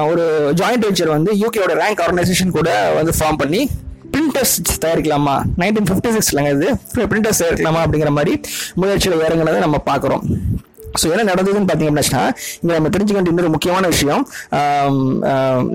ஒரு 0.10 0.54
ஜாயிண்ட் 0.56 0.86
வெஞ்சர் 0.88 1.16
வந்து 1.18 1.34
யூகேயோட 1.34 1.74
ரேங்க் 1.84 2.02
ஆர்கனைசேஷன் 2.06 2.58
கூட 2.58 2.92
வந்து 2.96 3.14
ஃபார்ம் 3.20 3.38
பண்ணி 3.38 3.70
பிரிண்டர்ஸ் 4.14 4.56
தயாரிக்கலாமா? 4.86 5.36
நைன்டீன் 5.58 5.88
ஃபிஃப்டி 5.90 6.10
சிக்ஸ்லங்க 6.16 6.52
இது. 6.56 6.70
பிரிண்டர்ஸ் 6.96 7.42
தயாரிக்கலாமா 7.42 7.82
அப்படிங்கிற 7.86 8.10
மாதிரி 8.10 8.42
முயற்சியில் 8.76 9.20
இறங்குனதை 9.20 9.58
நம்ம 9.58 9.84
பார்க்குறோம். 9.86 10.24
ஸோ 11.00 11.06
என்ன 11.14 11.26
நடந்ததுன்னு 11.32 11.70
பார்த்தீங்க 11.70 11.92
அப்படின்னா 11.92 12.24
இங்கே 12.62 12.74
நம்ம 12.78 12.92
தெரிஞ்சுக்க 12.96 13.18
வேண்டிய 13.20 13.34
இன்னொரு 13.36 13.54
முக்கியமான 13.56 13.88
விஷயம் 13.96 14.24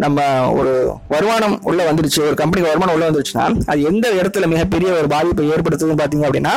நம்ம 0.05 0.19
ஒரு 0.59 0.73
வருமானம் 1.15 1.57
உள்ளே 1.71 1.85
வந்துருச்சு 1.91 2.21
ஒரு 2.29 2.37
கம்பெனிக்கு 2.43 2.71
வருமானம் 2.73 2.95
உள்ளே 2.97 3.09
வந்துருச்சுன்னா 3.09 3.47
அது 3.73 3.83
எந்த 3.93 4.07
இடத்துல 4.21 4.47
மிகப்பெரிய 4.55 4.91
ஒரு 5.01 5.11
பாதிப்பை 5.15 5.49
ஏற்படுத்துதுன்னு 5.57 6.01
பார்த்தீங்க 6.03 6.27
அப்படின்னா 6.29 6.55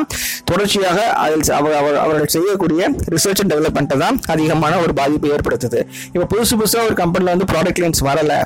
தொடர்ச்சியாக 0.52 1.00
அதில் 1.24 1.46
அவர் 1.60 1.78
அவர் 1.82 1.98
அவர்கள் 2.06 2.34
செய்யக்கூடிய 2.36 2.82
ரிசர்ச் 3.16 3.42
அண்ட் 3.44 3.54
டெவலப்மெண்ட்டை 3.54 3.98
தான் 4.06 4.18
அதிகமான 4.34 4.80
ஒரு 4.86 4.94
பாதிப்பை 5.02 5.32
ஏற்படுத்துது. 5.36 5.80
இப்போ 6.14 6.26
புதுசு 6.34 6.54
புதுசாக 6.60 6.88
ஒரு 6.90 6.96
கம்பெனியில் 7.04 7.34
வந்து 7.34 7.48
ப்ராடக்ட் 7.54 7.82
லைன்ஸ் 7.84 8.04
வரலை. 8.10 8.40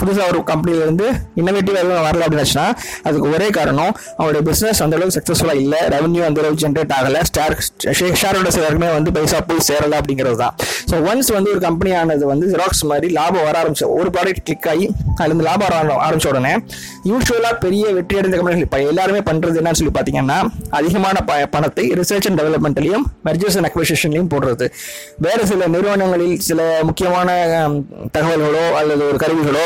புதுசாக 0.00 0.28
ஒரு 0.30 0.40
கம்பெனிலேருந்து 0.50 1.06
இன்னோவேட்டிவ் 1.36 1.78
எதுவும் 1.82 2.06
வரல 2.08 2.24
அப்படின்னாச்சுன்னா 2.26 2.66
அதுக்கு 3.02 3.26
ஒரே 3.30 3.50
காரணம் 3.50 3.92
அவருடைய 4.16 4.42
பிஸ்னஸ் 4.48 4.82
அந்த 4.84 4.96
அளவுக்கு 4.96 5.16
சக்ஸஸ்ஃபுல்லாக 5.18 5.62
இல்லை 5.64 5.80
ரெவன்யூ 5.94 6.22
அந்த 6.28 6.40
அளவுக்கு 6.42 6.62
ஜென்ரேட் 6.64 6.94
ஆகலை 6.98 7.22
ஸ்டார் 7.22 7.54
ஷேரோட 8.20 8.46
யாருக்குமே 8.62 8.90
வந்து 8.92 9.12
பைசா 9.12 9.40
போய் 9.40 9.66
சேரலை 9.68 9.96
அப்படிங்கிறது 10.00 10.36
தான். 10.36 10.54
ஸோ 10.90 10.94
ஒன்ஸ் 11.10 11.30
வந்து 11.32 11.50
ஒரு 11.50 11.60
கம்பெனியானது 11.60 12.26
வந்து 12.26 12.46
ஜெராக்ஸ் 12.52 12.84
மாதிரி 12.84 13.08
லாபம் 13.08 13.44
வர 13.44 13.54
ஆரம்பிச்சு 13.62 13.86
ஒரு 13.98 14.10
ப்ராடக்ட் 14.10 14.44
கிளிக் 14.44 14.68
ஆகி 14.68 14.86
அதுலேருந்து 15.18 15.46
லாபம் 15.48 15.66
வர 15.68 15.76
ஆரம்~ 15.78 16.02
ஆரம்பிச்ச 16.06 16.28
உடனே 16.28 16.52
யூஸ்வலாக 17.10 17.54
பெரிய 17.58 17.84
வெற்றி 17.92 18.18
அடைந்த 18.18 18.36
கம்பெனிகள் 18.36 18.66
இப்போ 18.66 18.80
எல்லாருமே 18.82 19.20
பண்ணுறது 19.30 19.60
என்னன்னு 19.60 19.80
சொல்லி 19.80 19.94
பார்த்தீங்கன்னா 19.98 20.38
அதிகமான 20.70 21.16
ப 21.20 21.38
பணத்தை 21.50 21.86
ரிசர்ச் 21.92 22.28
அண்ட் 22.30 22.40
டெவலப்மெண்ட்லையும் 22.40 23.04
மெர்ஜர்ஸ் 23.24 23.56
அண்ட் 23.56 23.68
அக்விசிஷன்லையும் 23.70 24.30
போடுறது. 24.34 24.66
வேறு 25.18 25.46
சில 25.46 25.66
நிறுவனங்களில் 25.66 26.40
சில 26.40 26.60
முக்கியமான 26.82 27.28
தகவல்களோ 28.16 28.64
அல்லது 28.72 29.02
ஒரு 29.08 29.16
கருவிகளோ 29.16 29.64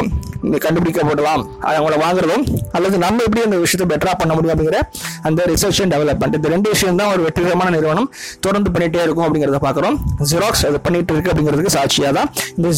கண்டுபிடிக்கப்படலாம். 0.64 1.42
அது 1.66 1.76
அவங்கள 1.80 1.96
வாங்குறதும் 2.04 2.44
அல்லது 2.76 2.96
நம்ம 3.04 3.22
எப்படி 3.26 3.42
அந்த 3.48 3.58
விஷயத்தை 3.64 3.86
பெட்டராக 3.92 4.16
பண்ண 4.22 4.32
முடியும் 4.36 4.54
அப்படிங்கிற 4.54 4.80
அந்த 5.28 5.40
ரிசர்ச் 5.52 5.80
அண்ட் 5.84 5.94
டெவலப்மெண்ட் 5.94 6.36
இந்த 6.38 6.50
ரெண்டு 6.54 6.68
விஷயம் 6.74 7.00
தான் 7.00 7.12
ஒரு 7.14 7.22
வெற்றிகரமான 7.26 7.72
நிறுவனம் 7.76 8.08
தொடர்ந்து 8.46 8.72
பண்ணிகிட்டே 8.74 9.02
இருக்கும் 9.06 9.26
அப்படிங்கிறத 9.26 9.60
பார்க்குறோம். 9.66 9.96
ஜெராக்ஸ் 10.32 10.64
அது 10.68 10.80
பண்ணிட்டு 10.86 11.12
இருக்கு 11.14 11.32
அப்படிங்கிறதுக்கு 11.32 11.74
சாட்சியாக 11.78 12.14
தான். 12.18 12.30
இந்த 12.58 12.68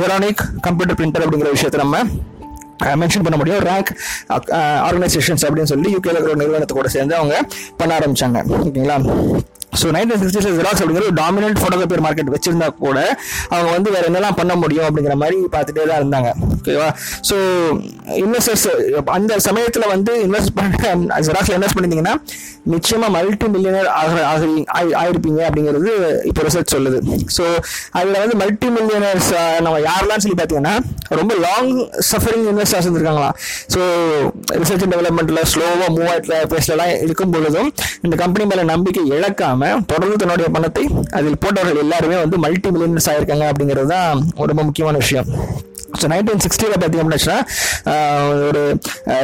ஜெரானிக் 0.00 0.44
கம்ப்யூட்டர் 0.66 0.98
பிரிண்டர் 1.00 1.26
அப்படிங்கிற 1.26 1.52
விஷயத்தை 1.56 1.80
நம்ம 1.84 2.04
மென்ஷன் 3.00 3.24
பண்ண 3.24 3.36
முடியும். 3.40 3.64
ரேங்க் 3.70 3.90
ஆர்கனைசேஷன்ஸ் 4.86 5.44
அப்படின்னு 5.46 5.70
சொல்லி 5.72 5.88
யூகேல 5.94 6.16
இருக்கிற 6.16 6.34
ஒரு 6.34 6.42
நிறுவனத்தை 6.42 6.76
கூட 6.78 6.88
சேர்ந்து 6.96 7.14
அவங்க 7.18 7.34
பண்ண 7.80 7.90
ஆரம்பிச்சாங்க. 7.98 8.38
ஓகேங்களா? 8.66 8.96
ஸோ 9.80 9.86
நைன்டீன் 9.96 10.20
சிக்ஸ்டி 10.22 10.52
ஜெராக்ஸ் 10.58 10.80
அப்படிங்கிற 10.82 11.04
ஒரு 11.10 11.16
டாமினன்ட் 11.22 11.58
ஃபோட்டோகிராஃபர் 11.60 12.02
மார்க்கெட் 12.06 12.32
வச்சிருந்தா 12.34 12.68
கூட 12.84 12.98
அவங்க 13.52 13.70
வந்து 13.76 13.88
வேற 13.94 14.04
என்னெல்லாம் 14.10 14.38
பண்ண 14.40 14.52
முடியும் 14.62 14.86
அப்படிங்கிற 14.88 15.14
மாதிரி 15.22 15.36
பார்த்துட்டே 15.54 15.84
தான் 15.90 16.00
இருந்தாங்க. 16.02 16.30
ஓகேவா 16.56 16.88
ஸோ 17.28 17.36
இன்வெஸ்டர்ஸ் 18.24 18.66
அந்த 19.16 19.38
சமயத்தில் 19.48 19.86
வந்து 19.94 20.14
இன்வெஸ்ட் 20.26 20.54
பண்ண 20.58 20.94
ஜெராக்ஸில் 21.28 21.56
இன்வெஸ்ட் 21.58 21.76
பண்ணியிருந்தீங்கன்னா 21.76 22.16
நிச்சயமாக 22.72 23.10
மல்டி 23.16 23.46
மில்லியனர் 23.54 23.88
ஆகிற 24.00 24.18
ஆகி 24.32 24.50
ஆயிருப்பீங்க 25.00 25.40
அப்படிங்கிறது 25.46 25.92
இப்போ 26.28 26.42
ரிசர்ச் 26.48 26.74
சொல்லுது. 26.74 26.98
ஸோ 27.36 27.44
அதில் 27.98 28.20
வந்து 28.24 28.36
மல்டி 28.42 28.68
மில்லியனர்ஸ் 28.76 29.30
நம்ம 29.64 29.80
யாரெல்லாம் 29.88 30.22
சொல்லி 30.24 30.36
பார்த்தீங்கன்னா 30.40 30.74
ரொம்ப 31.20 31.32
லாங் 31.46 31.72
சஃபரிங் 32.10 32.46
இன்வெஸ்டர்ஸ் 32.52 32.86
இருந்திருக்காங்களாம். 32.86 33.36
ஸோ 33.74 33.80
ரிசர்ச் 34.60 34.84
அண்ட் 34.84 34.94
டெவலப்மெண்ட்டில் 34.96 35.42
ஸ்லோவாக 35.54 35.88
மூவ் 35.96 36.10
ஆகிட்டு 36.12 36.38
பேசலாம் 36.54 36.94
இருக்கும் 37.06 37.34
பொழுதும் 37.36 37.70
இந்த 38.06 38.14
கம்பெனி 38.22 38.46
மேலே 38.52 38.64
நம்பிக்கை 38.72 39.04
இல்லாமல் 39.62 39.88
தொடர்ந்து 39.92 40.16
தன்னுடைய 40.22 40.48
பணத்தை 40.56 40.84
அதில் 41.18 41.40
போட்டவர்கள் 41.42 41.82
எல்லாருமே 41.84 42.16
வந்து 42.24 42.38
மல்டி 42.44 42.68
மில்லியனர்ஸ் 42.74 43.10
ஆயிருக்காங்க 43.12 43.46
அப்படிங்கிறது 43.52 43.90
தான் 43.96 44.22
ரொம்ப 44.52 44.62
முக்கியமான 44.68 44.96
விஷயம். 45.04 45.28
ஸோ 46.00 46.06
நைன்டீன் 46.12 46.42
சிக்ஸ்டியில் 46.44 46.76
பார்த்திங்க 46.82 47.02
அப்படின்னா 47.04 47.36
ஒரு 48.48 48.62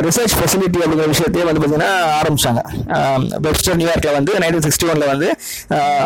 ரிசர்ச் 0.07 0.35
ஃபெசிலிட்டி 0.39 0.81
அப்படிங்கிற 0.85 1.07
விஷயத்தையே 1.15 1.45
வந்து 1.49 1.61
பார்த்தீங்கன்னா 1.63 1.93
ஆரம்பிச்சாங்க. 2.21 2.63
வெப்ஸ்டர் 3.47 3.79
நியூயார்க்கில் 3.81 4.17
வந்து 4.19 4.33
நைன்டீன் 4.45 4.67
சிக்ஸ்டி 4.67 4.89
ஒனில் 4.93 5.13
வந்து 5.15 5.29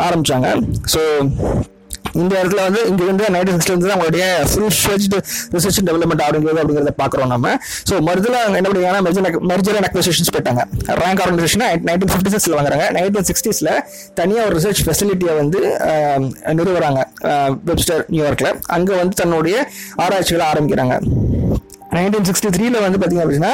ஆரம்பித்தாங்க 0.07 0.49
ஆரம்பிச்சாங்க. 0.49 0.49
ஸோ 0.93 1.01
இந்த 2.21 2.33
இடத்துல 2.41 2.61
வந்து 2.67 2.81
இங்கே 2.91 3.05
வந்து 3.11 3.25
நைன்டீன் 3.35 3.57
சிக்ஸ்டி 3.57 3.75
வந்து 3.77 3.93
அவங்களுடைய 3.95 4.25
ஃபுல் 4.51 4.69
ரிசர்ச் 5.57 5.79
அண்ட் 5.79 5.89
டெவலப்மெண்ட் 5.91 6.25
அப்படிங்கிறது 6.27 6.61
அப்படிங்கிறத 6.63 6.95
பார்க்குறோம் 7.03 7.33
நம்ம. 7.35 7.55
ஸோ 7.89 7.95
மருதில் 8.09 8.39
அவங்க 8.43 8.57
என்ன 8.61 8.69
பண்ணுறாங்கன்னா 8.71 9.03
மெர்ஜர் 9.07 9.39
மெர்ஜர் 9.53 9.79
அண்ட் 9.81 9.89
அக்வசிஷன்ஸ் 9.91 10.33
போயிட்டாங்க. 10.37 10.65
ரேங்க் 11.03 11.23
ஆர்கனைசேஷன் 11.25 11.65
நைன்டீன் 11.89 12.13
ஃபிஃப்டி 12.13 12.33
சிக்ஸில் 12.37 12.57
வாங்குறாங்க. 12.59 12.87
நைன்டீன் 12.99 13.29
சிக்ஸ்டீஸில் 13.31 13.73
தனியாக 14.21 14.49
ஒரு 14.49 14.57
ரிசர்ச் 14.61 14.83
ஃபெசிலிட்டியை 14.89 15.35
வந்து 15.43 15.61
நிறுவுறாங்க. 16.61 17.03
வெப்ஸ்டர் 17.71 18.05
நியூயார்க்கில் 18.15 18.53
அங்கே 18.79 18.95
வந்து 19.03 19.17
தன்னுடைய 19.23 19.57
ஆராய்ச்சிகளை 20.07 20.47
ஆரம்பிக்கிறாங்க. 20.53 20.97
நைன்டீன் 21.97 22.27
சிக்ஸ்டி 22.29 22.51
த்ரீல 22.57 22.81
வந்து 22.85 22.99
பார்த்தீங்க 23.01 23.25
அப்படின்னா 23.25 23.53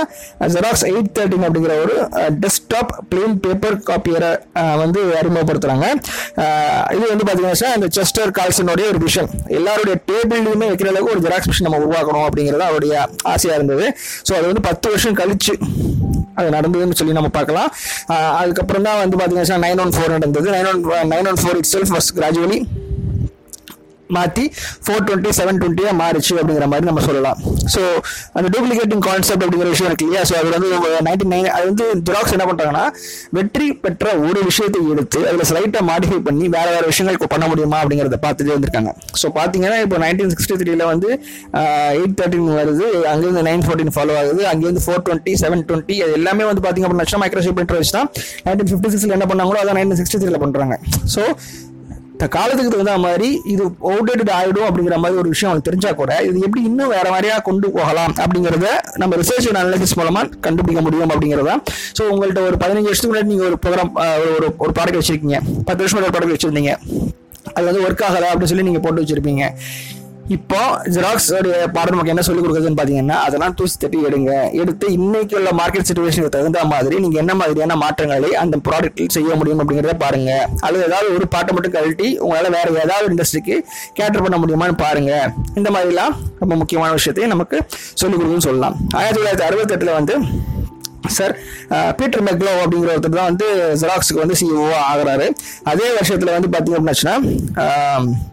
ஜெராக்ஸ் 0.55 0.85
எயிட் 0.91 1.11
தேர்ட்டின் 1.17 1.47
அப்படிங்கிற 1.49 1.75
ஒரு 1.85 1.95
டெஸ்க்டாப் 2.43 2.93
பிளெயின் 3.11 3.37
பேப்பர் 3.45 3.77
காப்பியரை 3.89 4.31
வந்து 4.83 5.01
அறிமுகப்படுத்துறாங்க. 5.21 5.87
இது 6.97 7.05
வந்து 7.13 7.25
பார்த்தீங்கன்னா 7.27 7.73
அந்த 7.79 7.89
செஸ்டர் 7.99 8.33
கால்சனுடைய 8.39 8.87
ஒரு 8.93 9.01
விஷன் 9.07 9.31
எல்லாருடைய 9.59 9.97
டேபிள்லையுமே 10.11 10.69
வைக்கிற 10.73 10.91
அளவுக்கு 10.93 11.15
ஒரு 11.17 11.25
ஜெராக்ஸ் 11.27 11.51
மிஷின் 11.51 11.69
நம்ம 11.69 11.81
உருவாக்கணும் 11.87 12.27
அப்படிங்கிறது 12.29 12.67
அவருடைய 12.71 12.95
ஆசையாக 13.35 13.59
இருந்தது. 13.61 13.87
ஸோ 14.29 14.35
அது 14.39 14.47
வந்து 14.51 14.65
பத்து 14.71 14.89
வருஷம் 14.95 15.19
கழிச்சு 15.23 15.55
அது 16.39 16.49
நடந்ததுன்னு 16.57 16.97
சொல்லி 16.99 17.15
நம்ம 17.19 17.31
பார்க்கலாம். 17.39 17.71
அதுக்கப்புறம் 18.41 18.85
தான் 18.89 19.01
வந்து 19.05 19.17
பார்த்தீங்கன்னா 19.21 19.63
நைன் 19.67 19.81
ஒன் 19.85 19.95
ஃபோர் 19.97 20.15
நடந்தது. 20.17 20.49
Nine 20.57 20.69
one 20.73 21.11
nine 21.15 21.29
one 21.31 21.41
four 21.43 21.59
itself 21.75 21.93
first 21.95 22.15
gradually 22.19 22.59
மாற்றி 24.17 24.45
ஃபோர் 24.85 25.05
டுவெண்ட்டி 25.07 25.31
செவன் 25.39 25.59
டுவெண்ட்டியாக 25.63 25.95
மாறிச்சு 26.03 26.33
அப்படிங்கிற 26.41 26.67
மாதிரி 26.73 26.87
நம்ம 26.91 27.05
சொல்லலாம். 27.09 27.39
ஸோ 27.75 27.81
அந்த 28.39 28.47
டூப்ளிகேட்டிங் 28.55 29.05
கான்செப்ட் 29.09 29.45
அப்படிங்கிற 29.45 29.71
விஷயம் 29.75 29.91
இருக்கு 29.91 30.07
இல்லையா? 30.09 30.23
ஸோ 30.31 30.35
அது 30.41 30.51
வந்து 30.57 30.69
நைன்டி 31.09 31.27
நைன் 31.35 31.49
அது 31.57 31.65
வந்து 31.71 31.87
ஜெராக்ஸ் 32.09 32.35
என்ன 32.37 32.47
பண்ணுறாங்கன்னா 32.51 32.85
வெற்றி 33.39 33.67
பெற்ற 33.85 34.07
ஒரு 34.29 34.41
விஷயத்தை 34.51 34.83
எடுத்து 34.95 35.21
அதில் 35.29 35.47
ஸ்லைட்டாக 35.51 35.85
மாடிஃபை 35.91 36.21
பண்ணி 36.29 36.47
வேறு 36.57 36.71
வேறு 36.77 36.87
விஷயங்கள் 36.93 37.33
பண்ண 37.35 37.47
முடியுமா 37.53 37.79
அப்படிங்கிறத 37.83 38.19
பார்த்துட்டே 38.25 38.55
வந்திருக்காங்க. 38.57 38.91
ஸோ 39.21 39.27
பார்த்தீங்கன்னா 39.39 39.79
இப்போ 39.87 39.97
நைன்டீன் 40.05 40.33
சிக்ஸ்டி 40.35 40.57
த்ரீல 40.63 40.87
வந்து 40.93 41.09
எயிட் 41.99 42.17
தேர்ட்டின் 42.21 42.49
வருது. 42.61 42.87
அங்கேருந்து 43.13 43.45
நைன் 43.51 43.65
ஃபோர்டீன் 43.67 43.93
ஃபாலோ 43.97 44.17
ஆகுது. 44.23 44.43
அங்கேருந்து 44.53 44.85
ஃபோர் 44.87 45.05
டுவெண்ட்டி 45.07 45.35
செவன் 45.45 45.65
டுவெண்ட்டி 45.69 45.97
அது 46.07 46.15
எல்லாமே 46.21 46.47
வந்து 46.51 46.65
பார்த்தீங்க 46.67 46.89
அப்படின்னா 46.89 47.23
மைக்ரோசிப் 47.25 47.57
பிரிண்டர் 47.59 47.81
வச்சு 47.81 47.95
தான். 47.99 48.11
நைன்டீன் 48.47 48.71
ஃபிஃப்டி 48.73 48.91
சிக்ஸில் 48.95 49.17
என்ன 49.19 49.29
பண்ணாங்களோ 49.33 49.61
அதான் 49.63 49.79
நைன்டீன் 49.81 50.01
சிக்ஸ்டி 50.03 50.21
த்ரீல 50.23 50.41
பண்ணுறாங்க 50.45 50.77
ஸோ 51.15 51.23
காலத்துக்கு 52.27 52.71
தகுந்த 52.73 52.95
மாதிரி 53.05 53.29
இது 53.53 53.63
அவுடேட்டட் 53.91 54.33
ஆகிடும் 54.39 54.67
அப்படிங்கிற 54.69 54.97
மாதிரி 55.03 55.21
ஒரு 55.23 55.29
விஷயம் 55.35 55.51
அவனுக்கு 55.51 55.69
தெரிஞ்சா 55.71 55.91
கூட 56.01 56.13
இது 56.29 56.39
எப்படி 56.47 56.63
இன்னும் 56.71 56.93
வேற 56.95 57.07
மாதிரியா 57.15 57.37
கொண்டு 57.49 57.67
போகலாம் 57.77 58.15
அப்படிங்கிறத 58.23 58.69
நம்ம 59.03 59.17
ரிசர்ச் 59.21 59.49
அண்ட் 59.51 59.61
அனாலிசிஸ் 59.61 59.97
மூலமா 60.01 60.23
கண்டுபிடிக்க 60.47 60.83
முடியும் 60.87 61.13
அப்படிங்கிறதா. 61.15 61.55
ஸோ 61.99 62.03
உங்கள்கிட்ட 62.13 62.43
ஒரு 62.49 62.59
பதினஞ்சு 62.65 62.91
வருஷத்துக்கு 62.91 63.13
முன்னாடி 63.13 63.33
நீங்கள் 63.33 63.49
ஒரு 63.51 63.59
ப்ரோக்ராம் 63.65 63.93
ஒரு 64.23 64.33
ஒரு 64.39 64.49
ஒரு 64.65 64.73
ப்ராடக்ட் 64.79 65.01
வச்சிருக்கீங்க. 65.01 65.39
பத்து 65.69 65.81
வருஷம் 65.83 66.01
ஒரு 66.01 66.13
ப்ராடக்ட் 66.17 66.37
வச்சிருந்தீங்க. 66.37 66.75
அது 67.57 67.67
வந்து 67.69 67.85
ஒர்க் 67.87 68.05
ஆகலை 68.09 68.29
அப்படின்னு 68.31 68.53
சொல்லி 68.53 68.67
நீங்கள் 68.69 68.85
போட்டு 68.87 69.03
வச்சிருப்பீங்க. 69.03 69.45
இப்போ 70.37 70.59
ஜெராக்ஸ் 70.95 71.29
உடைய 71.37 71.59
பாடம் 71.77 71.95
நமக்கு 71.95 72.13
என்ன 72.13 72.23
சொல்லிக் 72.27 72.45
கொடுக்குதுன்னு 72.45 72.79
பார்த்தீங்கன்னா 72.79 73.19
அதெல்லாம் 73.27 73.55
தூசி 73.59 73.77
தட்டி 73.83 73.99
எடுங்க. 74.09 74.33
எடுத்து 74.63 74.87
இன்னைக்கு 74.97 75.37
உள்ள 75.39 75.51
மார்க்கெட் 75.61 75.87
சுச்சுவேஷனுக்கு 75.89 76.33
தகுந்த 76.35 76.65
மாதிரி 76.73 76.97
நீங்க 77.05 77.17
என்ன 77.23 77.35
மாதிரியான 77.41 77.77
மாற்றங்களை 77.83 78.31
அந்த 78.43 78.57
ப்ராடக்ட்டில் 78.67 79.13
செய்ய 79.17 79.37
முடியும் 79.41 79.61
அப்படிங்கிறத 79.63 79.95
பாருங்க. 80.05 80.33
அல்லது 80.67 80.85
ஏதாவது 80.89 81.09
ஒரு 81.17 81.29
பாட்டை 81.35 81.55
மட்டும் 81.57 81.75
கழட்டி 81.77 82.11
உங்களால் 82.25 82.55
வேற 82.57 82.67
ஏதாவது 82.85 83.09
இண்டஸ்ட்ரிக்கு 83.13 83.57
கேட்டர் 84.01 84.25
பண்ண 84.27 84.39
முடியுமான்னு 84.43 84.79
பாருங்க. 84.85 85.13
இந்த 85.61 85.71
மாதிரிலாம் 85.77 86.15
ரொம்ப 86.43 86.55
முக்கியமான 86.63 86.93
விஷயத்தையும் 86.99 87.35
நமக்கு 87.35 87.59
சொல்லிக் 88.03 88.21
கொடுக்குன்னு 88.21 88.49
சொல்லலாம். 88.51 88.77
ஆயிரத்தி 89.01 89.21
தொள்ளாயிரத்தி 89.21 89.49
அறுபத்தெட்டில் 89.51 89.97
வந்து 89.99 90.17
சார் 91.07 91.35
பீட்டர் 91.99 92.23
மெக்லோ 92.23 92.53
அப்படிங்கிற 92.63 92.91
ஒருத்தர் 92.95 93.19
தான் 93.19 93.31
வந்து 93.31 93.47
ஜெராக்ஸுக்கு 93.81 94.23
வந்து 94.23 94.37
சிஇஓ 94.41 94.67
ஆகிறாரு. 94.93 95.27
அதே 95.73 95.87
வருஷத்தில் 95.95 96.35
வந்து 96.37 96.51
பார்த்தீங்க 96.55 96.79
அப்படின்னாச்சுன்னா 96.79 97.15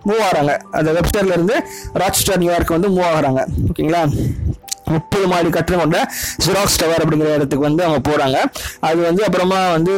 மூவ் 0.10 0.24
ஆகிறாங்க. 0.28 0.56
அந்த 0.72 0.92
வெப்சைட்ல 0.98 1.36
இருந்து 1.38 1.58
நியூயார்க் 2.38 2.76
வந்து 2.78 2.90
மூவ் 2.90 3.10
ஆகுறாங்க. 3.12 3.44
ஓகேங்களா? 3.70 4.04
முப்பது 4.86 5.28
மாடி 5.28 5.50
கட்டணம் 5.50 5.80
கொண்ட 5.80 6.12
ஜெராக்ஸ் 6.46 6.80
டவர் 6.82 7.04
அப்படிங்கிற 7.06 7.34
இடத்துக்கு 7.34 7.68
வந்து 7.68 7.84
அவங்க 7.84 8.12
போகிறாங்க 8.12 8.38
அது 8.80 9.02
வந்து 9.02 9.24
அப்புறமா 9.24 9.72
வந்து 9.72 9.94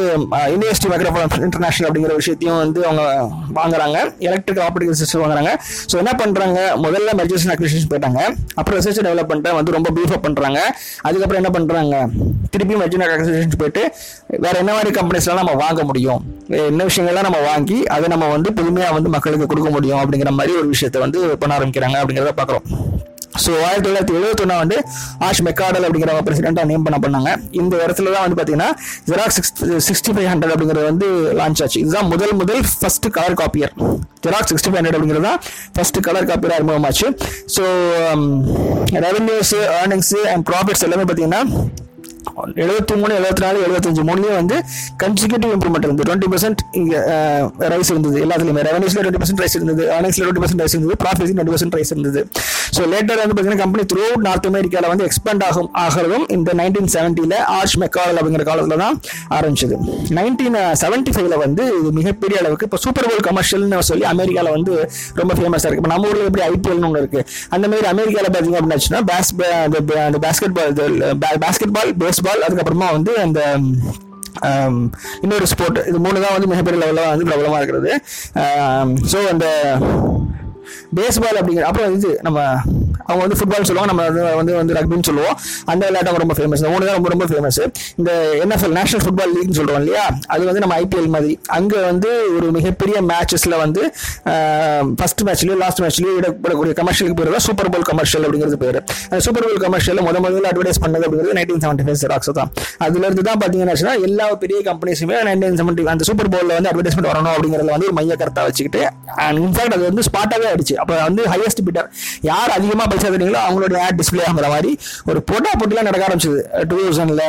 யூனிவர்சிட்டி 0.52 0.88
மைக்ரோஃபோன் 0.88 1.42
இன்டர்நேஷனல் 1.42 1.90
அப்படிங்கிற 1.90 2.14
விஷயத்தையும் 2.14 2.58
வந்து 2.58 2.86
அவங்க 2.86 3.30
வாங்குறாங்க. 3.54 3.98
எலக்ட்ரிக் 4.18 4.62
ஆப்டிகல் 4.66 4.98
சிஸ்டம் 5.02 5.22
வாங்குறாங்க. 5.24 5.52
ஸோ 5.92 5.96
என்ன 5.96 6.12
பண்ணுறாங்க 6.18 6.58
முதல்ல 6.84 7.14
மெர்ஜர்ஸ் 7.20 7.46
அக்விசிஷன் 7.54 7.90
போயிட்டாங்க. 7.92 8.20
அப்புறம் 8.54 8.80
ரிசர்ச் 8.80 9.06
டெவலப்மெண்ட்டை 9.08 9.54
வந்து 9.54 9.72
ரொம்ப 9.72 9.90
பீஃப் 9.90 10.12
அப் 10.12 10.26
அதுக்கப்புறம் 11.02 11.42
என்ன 11.42 11.50
பண்ணுறாங்க 11.58 11.96
திருப்பி 12.50 12.74
மெர்ஜர் 12.74 13.14
அக்விசிஷன் 13.14 13.58
போயிட்டு 13.58 13.94
வேறு 14.26 14.58
என்ன 14.58 14.72
மாதிரி 14.72 15.00
கம்பெனிஸ்லாம் 15.00 15.34
நம்ம 15.34 15.52
வாங்க 15.52 15.84
முடியும்? 15.84 16.20
என்ன 16.48 16.84
விஷயங்கள்லாம் 16.84 17.28
நம்ம 17.28 17.40
வாங்கி 17.40 17.84
அதை 17.86 18.08
நம்ம 18.08 18.26
வந்து 18.28 18.52
புதுமையாக 18.52 18.94
வந்து 18.94 19.08
மக்களுக்கு 19.08 19.46
கொடுக்க 19.46 19.70
முடியும் 19.70 20.00
அப்படிங்கிற 20.00 20.30
மாதிரி 20.30 20.56
ஒரு 20.56 20.68
விஷயத்தை 20.68 21.00
வந்து 21.00 21.36
பண்ண 21.36 21.58
ஆரம்பிக்கிறாங்க 21.58 21.98
அப்படிங்கிறத 22.02 22.32
பார்க்குறோம் 22.40 22.66
ஸோ 23.44 23.50
ஆயிரத்தி 23.66 23.86
தொள்ளாயிரத்தி 23.86 24.14
எழுபத்தொன்னா 24.18 24.56
வந்து 24.62 24.76
ஆஷ் 25.26 25.42
மெக்காடல் 25.48 25.84
அப்படிங்கிறவங்க 25.86 26.24
பிரசிடென்ட்டாக 26.28 26.68
நேம் 26.70 26.84
பண்ண 26.86 26.98
பண்ணாங்க. 27.04 27.30
இந்த 27.60 27.74
இடத்துல 27.84 28.12
தான் 28.14 28.24
வந்து 28.26 28.38
பார்த்தீங்கன்னா 28.38 28.70
Xerox 29.10 29.38
six 29.38 29.52
sixty 29.88 30.14
five 30.16 30.28
hundred 30.32 30.52
அப்படிங்கிறது 30.54 30.86
வந்து 30.90 31.08
லான்ச் 31.40 31.62
ஆச்சு. 31.64 31.80
இதுதான் 31.84 32.08
முதல் 32.12 32.34
முதல் 32.42 32.62
first 32.80 33.08
colour 33.16 33.36
copier 33.42 33.74
Xerox 34.26 34.52
sixty 34.52 34.70
five 34.70 34.80
hundred 34.80 34.98
அப்படிங்கிறது 34.98 35.28
தான் 35.30 35.40
first 35.76 36.00
colour 36.08 36.28
copier 36.30 36.56
அறிமுகமாச்சு. 36.58 37.08
So 37.56 37.64
revenues 39.08 39.54
earnings 39.80 40.14
and 40.32 40.46
profits 40.50 40.86
எல்லாமே 40.88 41.06
பார்த்தீங்கன்னா 41.10 41.42
எழுபத்தி 42.64 42.94
மூணு 43.00 43.12
எழுபத்தி 43.20 43.44
நாலு 43.46 43.58
எழுபத்தஞ்சு 43.66 44.02
மூணுலேயும் 44.10 44.38
வந்து 44.40 44.56
கன்சிக்யூட்டிவ் 45.02 45.52
இம்ப்ரூவ்மெண்ட் 45.56 45.86
இருந்தது. 45.88 46.06
டுவெண்ட்டி 46.08 46.30
பர்சன்ட் 46.34 46.60
இங்கே 46.80 47.00
ரைஸ் 47.74 47.90
இருந்தது. 47.94 48.16
எல்லாத்துலையுமே 48.26 48.64
ரெவன்யூஸ்ல 48.68 49.00
டுவெண்ட்டி 49.04 49.22
பர்சன்ட் 49.22 49.42
ரைஸ் 49.44 49.56
இருந்தது 49.58 49.84
ஏர்னிங்ஸ்ல 49.96 50.22
டுவெண்ட்டி 50.24 50.44
பர்சன்ட் 50.44 50.62
ரைஸ் 50.64 50.76
இருந்தது 50.76 50.98
ப்ராஃபிட்ஸ் 51.04 51.32
டுவெண்ட்டி 51.34 51.54
பர்சன்ட் 51.54 51.76
ரைஸ் 51.78 51.92
இருந்தது. 51.94 52.22
ஸோ 52.76 52.82
லேட்டர் 52.92 53.20
வந்து 53.22 53.34
பார்த்தீங்கன்னா 53.34 53.62
கம்பெனி 53.64 53.84
த்ரூ 53.92 54.04
நார்த் 54.26 54.48
அமெரிக்காவில் 54.50 54.90
வந்து 54.92 55.04
எக்ஸ்பேண்ட் 55.08 55.44
ஆகும் 55.48 55.68
ஆகிறதும் 55.84 56.26
இந்த 56.36 56.50
நைன்டீன் 56.60 56.90
செவன்ட்டியில் 56.96 57.36
ஆர்ச் 57.58 57.76
மெக்கால் 57.82 58.18
அப்படிங்கிற 58.20 58.44
காலத்தில் 58.50 58.82
தான் 58.84 58.96
ஆரம்பிச்சது. 59.36 59.76
நைன்டீன் 60.18 60.58
செவன்ட்டி 60.82 61.12
ஃபைவ்ல 61.16 61.38
வந்து 61.44 61.64
இது 61.78 61.90
மிகப்பெரிய 62.00 62.36
அளவுக்கு 62.42 62.66
இப்போ 62.68 62.80
சூப்பர் 62.84 63.08
போல் 63.10 63.24
கமர்ஷியல்னு 63.30 63.80
சொல்லி 63.90 64.06
அமெரிக்காவில் 64.14 64.52
வந்து 64.56 64.72
ரொம்ப 65.20 65.32
ஃபேமஸாக 65.38 65.68
இருக்கு. 65.68 65.82
இப்போ 65.82 65.92
நம்ம 65.94 66.10
ஊரில் 66.10 66.28
எப்படி 66.30 66.44
ஐபிஎல்னு 66.50 66.88
ஒன்று 66.90 67.02
இருக்கு. 67.04 67.20
அந்த 67.56 67.64
மாதிரி 67.72 67.88
அமெரிக்காவில் 67.94 68.30
பார்த்தீங்க 68.34 68.58
அப்படின்னு 68.60 69.04
பேஸ் 69.10 69.32
அந்த 70.08 70.18
பேஸ்கெட் 70.26 70.54
பால் 70.58 71.40
பேஸ்கெட் 71.46 71.74
பால் 71.76 71.92
பேஸ்பால் 72.02 72.26
அதுக்கப்புறமா 72.46 72.88
வந்து 72.96 73.12
அந்த 73.26 73.40
இன்னொரு 75.24 75.46
ஸ்போர்ட் 75.52 75.78
இது 75.90 75.98
மூணு 75.98 76.18
தான் 76.24 76.34
வந்து 76.34 76.50
மிகப்பெரிய 76.50 76.80
லெவலில் 76.82 77.10
வந்து 77.12 77.26
பிரபலமாக 77.28 77.60
இருக்கிறது. 77.60 77.90
ஸோ 79.12 79.18
அந்த 79.32 79.46
பேஸ்பால் 80.98 81.38
அப்படிங்கிற 81.40 81.66
அப்புறம் 81.70 81.96
இது 81.98 82.12
நம்ம 82.26 82.38
அவங்க 83.08 83.20
வந்து 83.24 83.36
ஃபுட்பால் 83.38 83.66
சொல்லுவாங்க 83.68 83.90
நம்ம 83.90 84.04
அது 84.08 84.22
வந்து 84.40 84.54
வந்து 84.60 84.74
ரக்பின்னு 84.78 85.06
சொல்லுவோம். 85.08 85.36
அந்த 85.72 85.82
விளையாட்டு 85.88 86.22
ரொம்ப 86.24 86.34
ஃபேமஸ் 86.38 86.60
இந்த 86.62 86.70
மூணு 86.72 86.86
தான் 86.88 86.96
ரொம்ப 86.98 87.10
ரொம்ப 87.12 87.26
ஃபேமஸ் 87.30 87.58
இந்த 88.00 88.10
என்எஃப்எல் 88.44 88.74
நேஷனல் 88.78 89.02
ஃபுட்பால் 89.04 89.32
லீக்னு 89.36 89.56
சொல்கிறோம் 89.58 89.80
இல்லையா? 89.82 90.02
அது 90.34 90.42
வந்து 90.48 90.62
நம்ம 90.64 90.74
ஐபிஎல் 90.82 91.08
மாதிரி. 91.14 91.32
அங்கே 91.58 91.78
வந்து 91.90 92.10
ஒரு 92.38 92.48
மிகப்பெரிய 92.56 92.96
மேட்சஸில் 93.10 93.56
வந்து 93.64 93.82
ஃபர்ஸ்ட் 95.00 95.22
மேட்ச்லயோ 95.28 95.56
லாஸ்ட் 95.62 95.80
மேட்ச்லயோ 95.84 96.12
இடப்படக்கூடிய 96.20 96.74
கமர்ஷியலுக்கு 96.80 97.18
பேர் 97.20 97.32
தான் 97.36 97.46
சூப்பர் 97.48 97.70
போல் 97.74 97.86
கமர்ஷியல் 97.92 98.24
அப்படிங்கிறது 98.26 98.58
பேர். 98.64 98.78
அந்த 99.10 99.20
சூப்பர் 99.28 99.46
போல் 99.48 99.62
கமர்ஷியல் 99.66 100.02
முத 100.08 100.20
முதல்ல 100.26 100.50
அட்வர்டைஸ் 100.52 100.82
பண்ணது 100.84 101.04
அப்படிங்கிறது 101.06 101.38
நைன்டீன் 101.40 101.62
செவன்டி 101.64 101.86
ஃபைவ் 101.88 102.00
ஜெராக்ஸ் 102.04 102.32
தான். 102.40 102.52
அதுல 102.86 103.04
இருந்து 103.08 103.24
தான் 103.30 103.40
பார்த்தீங்கன்னா 103.44 103.94
எல்லா 104.08 104.26
பெரிய 104.44 104.60
கம்பெனிஸுமே 104.70 105.16
நைன்டீன் 105.30 105.58
செவன்டி 105.62 105.88
அந்த 105.94 106.04
சூப்பர் 106.10 106.32
போல்ல 106.36 106.52
வந்து 106.58 106.70
அட்வர்டைஸ்மெண்ட் 106.72 107.10
வரணும் 107.12 107.32
அப்படிங்கிறத 107.36 107.70
வந்து 107.76 107.88
ஒரு 107.90 107.96
மைய 108.00 108.16
கருத்தாக 108.22 108.46
வச்சுக்கிட்டு 108.50 108.82
அண்ட் 109.26 109.40
இன்ஃபேக்ட் 109.46 109.76
அது 109.78 109.84
வந்து 109.90 110.04
ஸ்பாட்டாகவே 110.10 110.50
ஆயிடுச்சு 110.58 110.76
அப்போ 110.82 110.94
வந்து 111.08 111.24
ஹையஸ்ட் 111.32 111.64
பிட்டர் 111.68 111.88
யார் 112.30 112.56
அதிகமாக 112.58 112.86
பைசா 112.92 113.08
தரீங்களோ 113.14 113.40
அவங்களோட 113.46 113.80
ஆட் 113.86 113.98
டிஸ்பிளே 114.02 114.24
ஆகிற 114.28 114.48
மாதிரி 114.56 114.70
ஒரு 115.10 115.18
போட்டா 115.30 115.50
போட்டிலாம் 115.60 115.88
நடக்க 115.90 116.08
ஆரம்பிச்சது. 116.08 116.40
டூ 116.70 116.76
தௌசண்டில் 116.84 117.26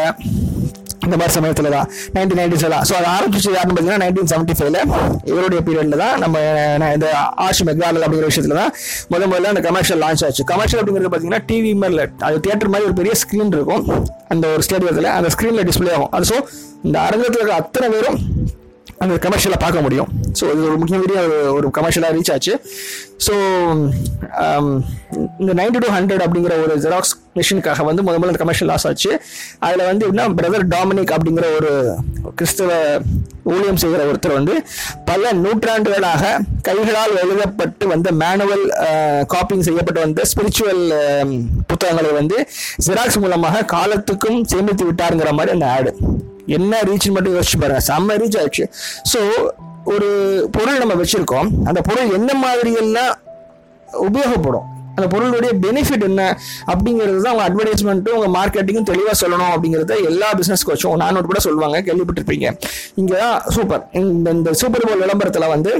இந்த 1.05 1.17
மாதிரி 1.19 1.33
சமயத்தில் 1.35 1.67
தான். 1.75 1.87
நைன்டீன் 2.15 2.39
நைன்டிஸ்ல 2.39 2.69
தான் 2.73 2.83
ஸோ 2.87 2.93
அது 2.97 3.07
ஆரம்பிச்சு 3.13 3.49
யாருன்னு 3.55 3.75
பார்த்தீங்கன்னா 3.75 4.01
நைன்டீன் 4.03 4.29
செவன்ட்டி 4.31 4.55
ஃபைவ்ல 4.57 4.79
இவருடைய 5.29 5.59
பீரியடில் 5.67 6.01
தான் 6.03 6.15
நம்ம 6.23 6.41
இந்த 6.95 7.07
ஆஷ் 7.45 7.61
மெக்டானல் 7.69 8.05
அப்படிங்கிற 8.05 8.29
விஷயத்தில் 8.31 8.59
தான் 8.61 8.71
முத 9.11 9.21
முதல்ல 9.31 9.51
அந்த 9.53 9.63
கமர்ஷியல் 9.67 10.01
லான்ச் 10.03 10.23
ஆச்சு. 10.27 10.45
கமர்ஷியல் 10.51 10.81
அப்படிங்கிறது 10.81 11.11
பார்த்தீங்கன்னா 11.13 11.41
டிவி 11.51 11.71
மாதிரி 11.83 12.05
அது 12.29 12.43
தியேட்டர் 12.47 12.71
மாதிரி 12.73 12.87
ஒரு 12.89 12.97
பெரிய 13.01 13.15
ஸ்க்ரீன் 13.21 13.55
இருக்கும். 13.57 13.83
அந்த 14.33 14.45
ஒரு 14.55 14.65
ஸ்டேடியத்தில் 14.67 15.09
அந்த 15.17 15.31
ஸ்க்ரீனில் 15.35 15.67
டிஸ்ப்ளே 15.69 15.93
ஆகும். 15.97 16.11
அது 16.17 16.27
ஸோ 16.31 16.39
இந்த 16.87 16.97
அரங்கத்தில் 17.07 17.41
இருக்க 17.41 17.61
அத்தனை 17.63 17.89
பேரும் 17.95 18.19
அந்த 19.03 19.13
கமர்ஷியலாக 19.25 19.61
பார்க்க 19.65 19.85
முடியும். 19.87 20.09
ஸோ 20.39 20.45
இது 20.53 20.63
ஒரு 20.69 20.77
முக்கிய 20.81 20.97
பெரிய 21.05 21.19
ஒரு 21.57 21.67
கமர்ஷியலாக 21.77 22.13
ரீச் 22.17 22.31
ஆச்சு. 22.35 22.53
ஸோ 23.25 23.33
um, 24.43 24.67
இந்த 25.41 25.51
நைன்டி 25.59 25.79
டூ 25.83 25.87
ஹண்ட்ரட் 25.95 26.23
அப்படிங்கிற 26.25 26.53
ஒரு 26.63 26.73
ஜெராக்ஸ் 26.83 27.13
மிஷினுக்காக 27.37 27.83
வந்து 27.87 28.01
முத 28.05 28.15
முதல்ல 28.19 28.41
கமர்ஷியல் 28.41 28.69
லாஸ் 28.71 28.85
ஆச்சு. 28.89 29.11
அதில் 29.65 29.83
வந்து 29.89 30.05
எப்படின்னா 30.05 30.27
பிரதர் 30.39 30.65
டாமினிக் 30.73 31.13
அப்படிங்கிற 31.15 31.47
ஒரு 31.57 31.71
கிறிஸ்தவ 32.39 32.71
ஊழியம் 33.53 33.81
செய்கிற 33.83 34.01
ஒருத்தர் 34.09 34.37
வந்து 34.39 34.55
பல 35.09 35.31
நூற்றாண்டுகளாக 35.43 36.23
கைகளால் 36.67 37.15
எழுதப்பட்டு 37.23 37.85
வந்த 37.93 38.09
மேனுவல் 38.21 38.65
காப்பிங் 39.33 39.65
செய்யப்பட்டு 39.67 40.05
வந்த 40.05 40.25
ஸ்பிரிச்சுவல் 40.31 40.83
புத்தகங்களை 41.71 42.11
வந்து 42.19 42.37
ஜெராக்ஸ் 42.87 43.21
மூலமாக 43.25 43.65
காலத்துக்கும் 43.75 44.39
சேமித்து 44.53 44.85
விட்டாருங்கிற 44.89 45.31
மாதிரி 45.39 45.55
அந்த 45.57 45.69
ஆடு 45.77 45.93
என்ன 46.57 46.75
ரீச் 46.89 47.15
மட்டும் 47.15 47.35
யோசிச்சு 47.37 47.57
பாருங்க. 47.63 47.81
செம்ம 47.89 48.15
ரீச் 48.21 48.37
ஆயிடுச்சு. 48.39 48.65
ஸோ 49.11 49.19
ஒரு 49.93 50.09
பொருள் 50.55 50.81
நம்ம 50.81 50.95
வச்சுருக்கோம். 51.01 51.49
அந்த 51.69 51.79
பொருள் 51.87 52.13
என்ன 52.17 52.31
மாதிரியெல்லாம் 52.43 53.13
உபயோகப்படும். 54.07 54.67
அந்த 54.95 55.07
பொருளுடைய 55.13 55.51
பெனிஃபிட் 55.63 56.05
என்ன 56.07 56.21
அப்படிங்கிறது 56.71 57.19
தான் 57.25 57.33
உங்கள் 57.35 57.47
அட்வர்டைஸ்மெண்ட்டும் 57.47 58.15
உங்கள் 58.17 58.33
மார்க்கெட்டிங்கும் 58.37 58.87
தெளிவாக 58.89 59.15
சொல்லணும் 59.21 59.51
அப்படிங்கிறத 59.55 59.97
எல்லா 60.09 60.29
பிஸ்னஸ் 60.39 60.65
கோச்சும் 60.69 60.97
நானோட 61.03 61.25
கூட 61.29 61.41
சொல்லுவாங்க 61.47 61.77
கேள்விப்பட்டிருப்பீங்க. 61.87 62.47
இங்கே 63.01 63.15
தான் 63.23 63.37
சூப்பர் 63.57 63.83
இந்த 64.01 64.33
இந்த 64.37 64.53
சூப்பர் 64.61 64.87
போல் 64.89 65.03
விளம்பரத்தில் 65.03 65.53
வந்து 65.55 65.73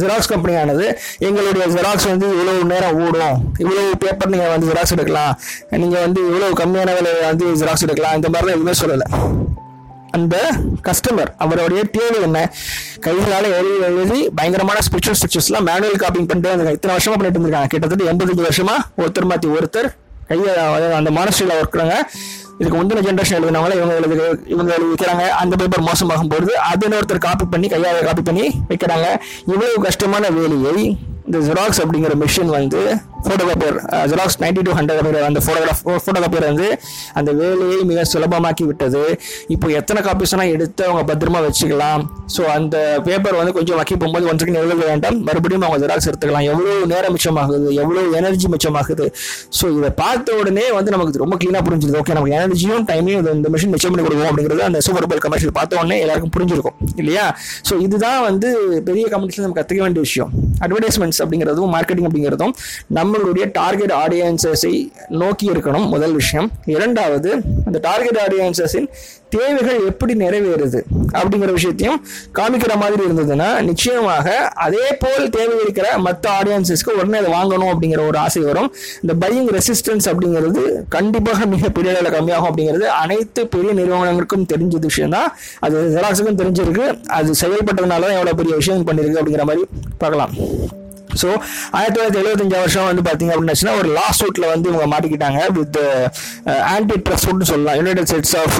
ஜெராக்ஸ் 0.00 0.30
கம்பெனியானது 0.32 0.86
எங்களுடைய 1.26 1.66
ஜெராக்ஸ் 1.74 2.08
வந்து 2.12 2.28
இவ்வளவு 2.34 2.62
நேரம் 2.72 2.96
ஓடும். 3.04 3.36
இவ்வளவு 3.62 3.90
பேப்பர் 4.04 4.32
நீங்கள் 4.32 4.52
வந்து 4.54 4.68
ஜெராக்ஸ் 4.70 4.94
எடுக்கலாம். 4.96 5.34
நீங்கள் 5.82 6.04
வந்து 6.06 6.20
இவ்வளவு 6.30 6.58
கம்மியான 6.62 6.94
விலையை 6.98 7.22
வந்து 7.30 7.46
ஜெராக்ஸ் 7.60 7.86
எடுக்கலாம். 7.88 8.16
இந்த 8.18 8.28
மாதிரிலாம் 8.34 8.58
எதுவுமே 8.58 8.76
சொல்லலை. 8.82 9.08
அந்த 10.16 10.36
கஸ்டமர் 10.88 11.30
அவருடைய 11.44 11.82
தேவை 11.96 12.18
என்ன? 12.28 12.38
கைகளால் 13.06 13.48
எழுதி 13.58 13.78
எழுதி 13.90 14.18
பயங்கரமான 14.38 14.78
ஸ்பிரிச்சுவல் 14.86 15.18
ஸ்ட்ரக்சர்ஸ்லாம் 15.20 15.68
மேனுவல் 15.68 16.02
காப்பிங் 16.04 16.28
பண்ணிட்டு 16.30 16.54
அந்த 16.56 16.74
இத்தனை 16.76 16.94
வருஷமா 16.96 17.16
பண்ணிட்டு 17.18 17.38
இருந்திருக்காங்க. 17.38 17.70
கிட்டத்தட்ட 17.74 18.10
எண்பத்தஞ்சு 18.12 18.48
வருஷமா 18.48 18.76
ஒருத்தர் 19.02 19.30
மாற்றி 19.32 19.50
ஒருத்தர் 19.58 19.88
கையை 20.30 20.52
அந்த 20.98 21.10
மானஸ்ட்ரியில் 21.16 21.58
ஒர்க்குறாங்க 21.60 21.96
இதுக்கு 22.60 22.76
முந்தின 22.78 23.02
ஜென்ரேஷன் 23.06 23.36
எழுதினவங்கள 23.38 23.74
இவங்க 23.78 23.94
எழுதி 24.00 24.16
இவங்க 24.54 24.70
எழுதி 24.76 24.88
வைக்கிறாங்க 24.92 25.24
அந்த 25.40 25.54
பேப்பர் 25.60 25.84
மோசமாகும் 25.88 26.30
பொழுது 26.32 26.52
அது 26.70 26.84
இன்னொருத்தர் 26.86 27.24
காப்பி 27.26 27.46
பண்ணி 27.52 27.66
கையால் 27.72 28.06
காப்பி 28.08 28.22
பண்ணி 28.28 28.44
வைக்கிறாங்க. 28.70 29.08
இவ்வளவு 29.52 29.82
கஷ்டமான 29.86 30.30
வேலையை 30.38 30.72
இந்த 31.26 31.38
ஜெராக்ஸ் 31.48 31.80
அப்படிங்கிற 31.82 32.14
மிஷின் 32.22 32.52
வந்து 32.56 32.80
photocopier 33.26 33.78
Xerox 34.12 34.40
ninety 34.40 34.62
two 34.62 34.72
hundred 34.72 34.98
அப்படிங்கிற 35.00 35.22
அந்த 35.22 35.40
ஃபோட்டோகிராஃப் 35.46 35.84
ஃபோட்டோகாப்பியர் 35.84 36.42
uh, 36.42 36.46
வந்து 36.46 36.80
அந்த 37.14 37.32
வேலையை 37.32 37.82
மிக 37.82 38.02
சுலபமாக்கி 38.12 38.64
விட்டது 38.64 39.20
இப்போ 39.48 39.68
எத்தனை 39.68 40.02
காப்பீஸ் 40.02 40.34
எடுத்து 40.46 40.84
அவங்க 40.84 41.14
பத்திரமா 41.14 41.40
வச்சுக்கலாம். 41.46 42.02
ஸோ 42.36 42.40
அந்த 42.40 43.00
பேப்பர் 43.04 43.34
வந்து 43.34 43.52
கொஞ்சம் 43.52 43.78
வக்கி 43.78 43.96
போகும்போது 43.96 44.26
ஒன்றுக்கு 44.26 44.44
செகண்ட் 44.46 44.54
எழுத 44.54 44.86
வேண்டாம். 44.86 45.22
மறுபடியும் 45.22 45.60
அவங்க 45.60 45.78
ஜெராக்ஸ் 45.86 46.08
எடுத்துக்கலாம். 46.08 46.42
எவ்வளோ 46.42 46.84
நேரம் 46.84 47.16
மிச்சமாகுது? 47.16 47.72
எவ்வளோ 47.72 48.02
எனர்ஜி 48.08 48.46
மிச்சமாகுது? 48.46 49.06
ஸோ 49.60 49.78
இதை 49.78 49.90
பார்த்த 49.90 50.34
உடனே 50.34 50.70
வந்து 50.70 50.90
நமக்கு 50.90 51.18
ரொம்ப 51.18 51.36
க்ளீனாக 51.36 51.62
புரிஞ்சுது 51.68 51.98
ஓகே 52.00 52.12
நமக்கு 52.12 52.36
எனர்ஜியும் 52.36 52.84
டைமையும் 52.86 53.34
இந்த- 53.34 53.50
மிஷின் 53.50 53.68
மிச்சம் 53.68 53.92
பண்ணி 53.92 54.06
கொடுக்கும் 54.06 54.30
அப்படிங்கிறது 54.30 54.58
அந்த 54.58 54.80
சூப்பர் 54.80 55.06
பல் 55.06 55.18
கமர்ஷியல் 55.18 55.52
பார்த்த 55.52 55.76
உடனே 55.76 56.00
எல்லாருக்கும் 56.00 56.34
புரிஞ்சிருக்கும். 56.36 56.76
இல்லையா? 56.96 57.38
ஸோ 57.70 57.80
இதுதான் 57.80 58.22
வந்து 58.22 58.80
பெரிய 58.84 59.06
கம்பெனிஸ்ல 59.06 59.40
நம்ம 59.40 59.60
கற்றுக்க 59.60 59.78
வேண்டிய 59.78 60.00
விஷயம். 60.00 60.30
அட்வர்டைஸ்மெண்ட்ஸ் 60.60 61.20
அப்படிங்கிறதும் 61.24 61.72
மார்க்கெட்டிங் 61.74 62.08
அப்படிங்கிறதும் 62.08 62.54
நம்மளுடைய 63.16 63.44
டார்கெட் 63.58 63.92
ஆடியன்சஸை 64.04 64.74
நோக்கி 65.20 65.46
இருக்கணும் 65.50 65.86
முதல் 65.92 66.16
விஷயம். 66.20 66.48
இரண்டாவது 66.76 67.30
அந்த 67.66 67.78
டார்கெட் 67.86 68.18
ஆடியன்சஸின் 68.24 68.88
தேவைகள் 69.34 69.78
எப்படி 69.90 70.12
நிறைவேறுது 70.22 70.80
அப்படிங்கிற 71.18 71.52
விஷயத்தையும் 71.56 71.98
காமிக்கிற 72.38 72.72
மாதிரி 72.82 73.02
இருந்ததுன்னா 73.06 73.48
நிச்சயமாக 73.68 74.36
அதே 74.64 74.84
போல் 75.02 75.26
தேவை 75.36 75.56
இருக்கிற 75.64 75.86
மற்ற 76.06 76.24
ஆடியன்சஸ்க்கு 76.38 76.96
உடனே 76.98 77.18
அதை 77.22 77.32
வாங்கணும் 77.38 77.72
அப்படிங்கிற 77.72 78.02
ஒரு 78.10 78.18
ஆசை 78.24 78.42
வரும். 78.42 78.70
இந்த 79.02 79.14
பையிங் 79.22 79.50
ரெசிஸ்டன்ஸ் 79.58 80.08
அப்படிங்கிறது 80.12 80.62
கண்டிப்பாக 80.96 81.46
மிக 81.54 81.70
பெரிய 81.78 81.92
அளவில் 81.94 82.16
கம்மியாகும் 82.16 82.50
அப்படிங்கிறது 82.50 82.88
அனைத்து 83.02 83.44
பெரிய 83.56 83.72
நிறுவனங்களுக்கும் 83.80 84.48
தெரிஞ்ச 84.54 84.84
விஷயம் 84.88 85.14
தான். 85.18 85.28
அது 85.66 85.84
ஜெராக்ஸுக்கும் 85.96 86.40
தெரிஞ்சிருக்கு. 86.42 86.86
அது 87.18 87.32
செயல்பட்டதுனால 87.42 88.08
தான் 88.08 88.18
எவ்வளோ 88.20 88.34
பெரிய 88.42 88.54
விஷயம் 88.62 88.88
பண்ணியிருக்கு 88.90 89.22
அப்படிங்கிற 89.22 89.46
மாதிரி 89.52 89.64
பார்க்கலாம். 90.04 90.34
ஸோ 91.22 91.28
ஆயிரத்தி 91.78 91.96
தொள்ளாயிரத்தி 91.96 92.20
எழுபத்தஞ்சு 92.22 92.56
வருஷம் 92.62 92.88
வந்து 92.90 93.04
பார்த்தீங்க 93.08 93.34
அப்படின்னாச்சுன்னா 93.34 93.74
ஒரு 93.80 93.90
லாஸ்ட் 93.98 94.22
சூட்ல 94.22 94.46
வந்து 94.54 94.70
இவங்க 94.72 94.88
மாட்டிக்கிட்டாங்க. 94.94 95.40
வித் 95.58 95.78
ஆன்டி 96.74 96.98
ட்ரஸ்ட்னு 97.08 97.48
சொல்லலாம். 97.52 97.78
United 97.80 98.10
States 98.12 98.36
of 98.42 98.56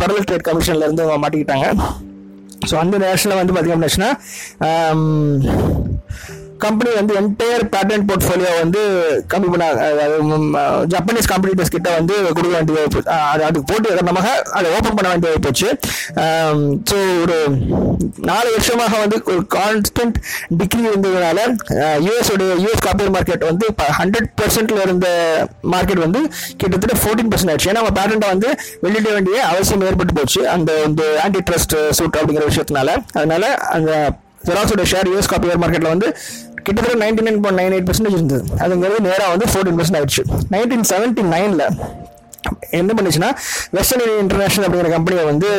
Federal 0.00 0.26
Trade 0.30 0.48
கமிஷன்ல 0.50 0.88
இருந்து 0.88 1.04
அவங்க 1.06 1.20
மாட்டிக்கிட்டாங்க. 1.24 1.68
ஸோ 2.70 2.74
அந்த 2.82 2.96
நேஷனில் 3.06 3.38
வந்து 3.38 3.52
பார்த்தீங்க 3.54 3.76
அப்படின்னாச்சுன்னா 3.76 4.12
um, 4.68 5.02
கம்பெனி 6.58 6.90
வந்து 6.94 7.14
என்டையர் 7.20 7.64
பேட்டர்ன் 7.74 8.04
போர்ட்ஃபோலியோ 8.08 8.52
வந்து 8.60 8.80
கம்மி 9.32 9.48
பண்ண 9.50 9.66
அதாவது, 9.66 10.18
ஜப்பனீஸ் 10.92 11.28
கம்பெனிஸ் 11.32 11.72
கிட்ட 11.74 11.90
வந்து 11.90 12.14
கொடுக்க 12.36 12.56
வேண்டியது 12.56 12.88
போச்சு. 12.94 13.10
அது 13.32 13.44
அதுக்கு 13.44 13.66
போட்டு 13.72 13.88
காரணமாக 13.88 14.42
அதை 14.58 14.70
ஓப்பன் 14.76 14.94
பண்ண 14.94 15.08
வேண்டியது 15.08 15.40
போச்சு. 15.40 15.68
ஸோ 16.90 16.96
ஒரு 17.22 17.36
நாலு 18.30 18.50
வருஷமாக 18.50 18.98
வந்து 18.98 19.16
ஒரு 19.24 19.46
கான்ஸ்டன்ட் 19.56 20.16
டிகிரி 20.60 20.82
இருந்ததுனால 20.88 21.38
யூஎஸோடைய 22.06 22.50
யூஎஸ் 22.64 22.84
காப்பியர் 22.86 23.14
மார்க்கெட் 23.16 23.46
வந்து 23.50 23.66
இப்போ 23.66 23.84
ஹண்ட்ரட் 24.00 24.30
பர்சன்ட்ல 24.42 24.80
இருந்த 24.80 25.08
மார்க்கெட் 25.74 26.04
வந்து 26.06 26.22
கிட்டத்தட்ட 26.56 26.96
ஃபோர்டீன் 27.02 27.30
பர்சன்ட் 27.32 27.52
ஆயிடுச்சு. 27.52 27.70
ஏன்னா 27.72 27.80
நம்ம 27.82 27.94
பேட்டன்ட்டை 28.00 28.28
வந்து 28.28 28.50
வெளியிட 28.80 29.10
வேண்டிய 29.10 29.44
அவசியம் 29.44 29.80
ஏற்பட்டு 29.80 30.12
போச்சு. 30.12 30.48
அந்த 30.48 30.82
இந்த 30.82 31.02
ஆன்டி 31.24 31.38
ட்ரஸ்ட் 31.50 31.90
சூட் 31.90 32.20
அப்படிங்கிற 32.20 32.46
விஷயத்தினால. 32.52 32.90
அதனால 33.12 33.54
அந்த 33.56 33.92
ஜெராக்ஸோட 34.48 34.84
ஷேர் 34.92 35.08
யூஎஸ் 35.12 35.30
காப்பியர் 35.32 35.62
மார்க்கெட்டில் 35.62 35.92
வந்து 35.94 36.08
கிட்டத்தட்ட 36.66 36.98
ninety 37.04 37.22
nine 37.26 37.40
point 37.44 37.60
nine 37.60 37.74
eight 37.76 37.88
percentage 37.88 38.16
இருந்தது. 38.18 38.44
அதுங்கிறது 38.58 38.98
நேராக 39.08 39.30
வந்து 39.34 39.46
ஃபோர்டீன் 39.52 39.78
பர்சன்ட் 39.78 39.98
ஆயிடுச்சு. 40.00 40.22
நைன்டீன் 40.54 40.86
செவன்ட்டி 40.92 41.24
நைனில் 41.34 41.66
என்ன 42.80 42.92
பண்ணுச்சுன்னா 42.98 43.30
வெஸ்டர்ன் 43.76 44.02
யூனியன் 44.04 44.22
இன்டர்நேஷனல் 44.24 44.66
அப்படிங்கிற 44.68 44.92
கம்பெனியை 44.96 45.24
வந்து 45.32 45.50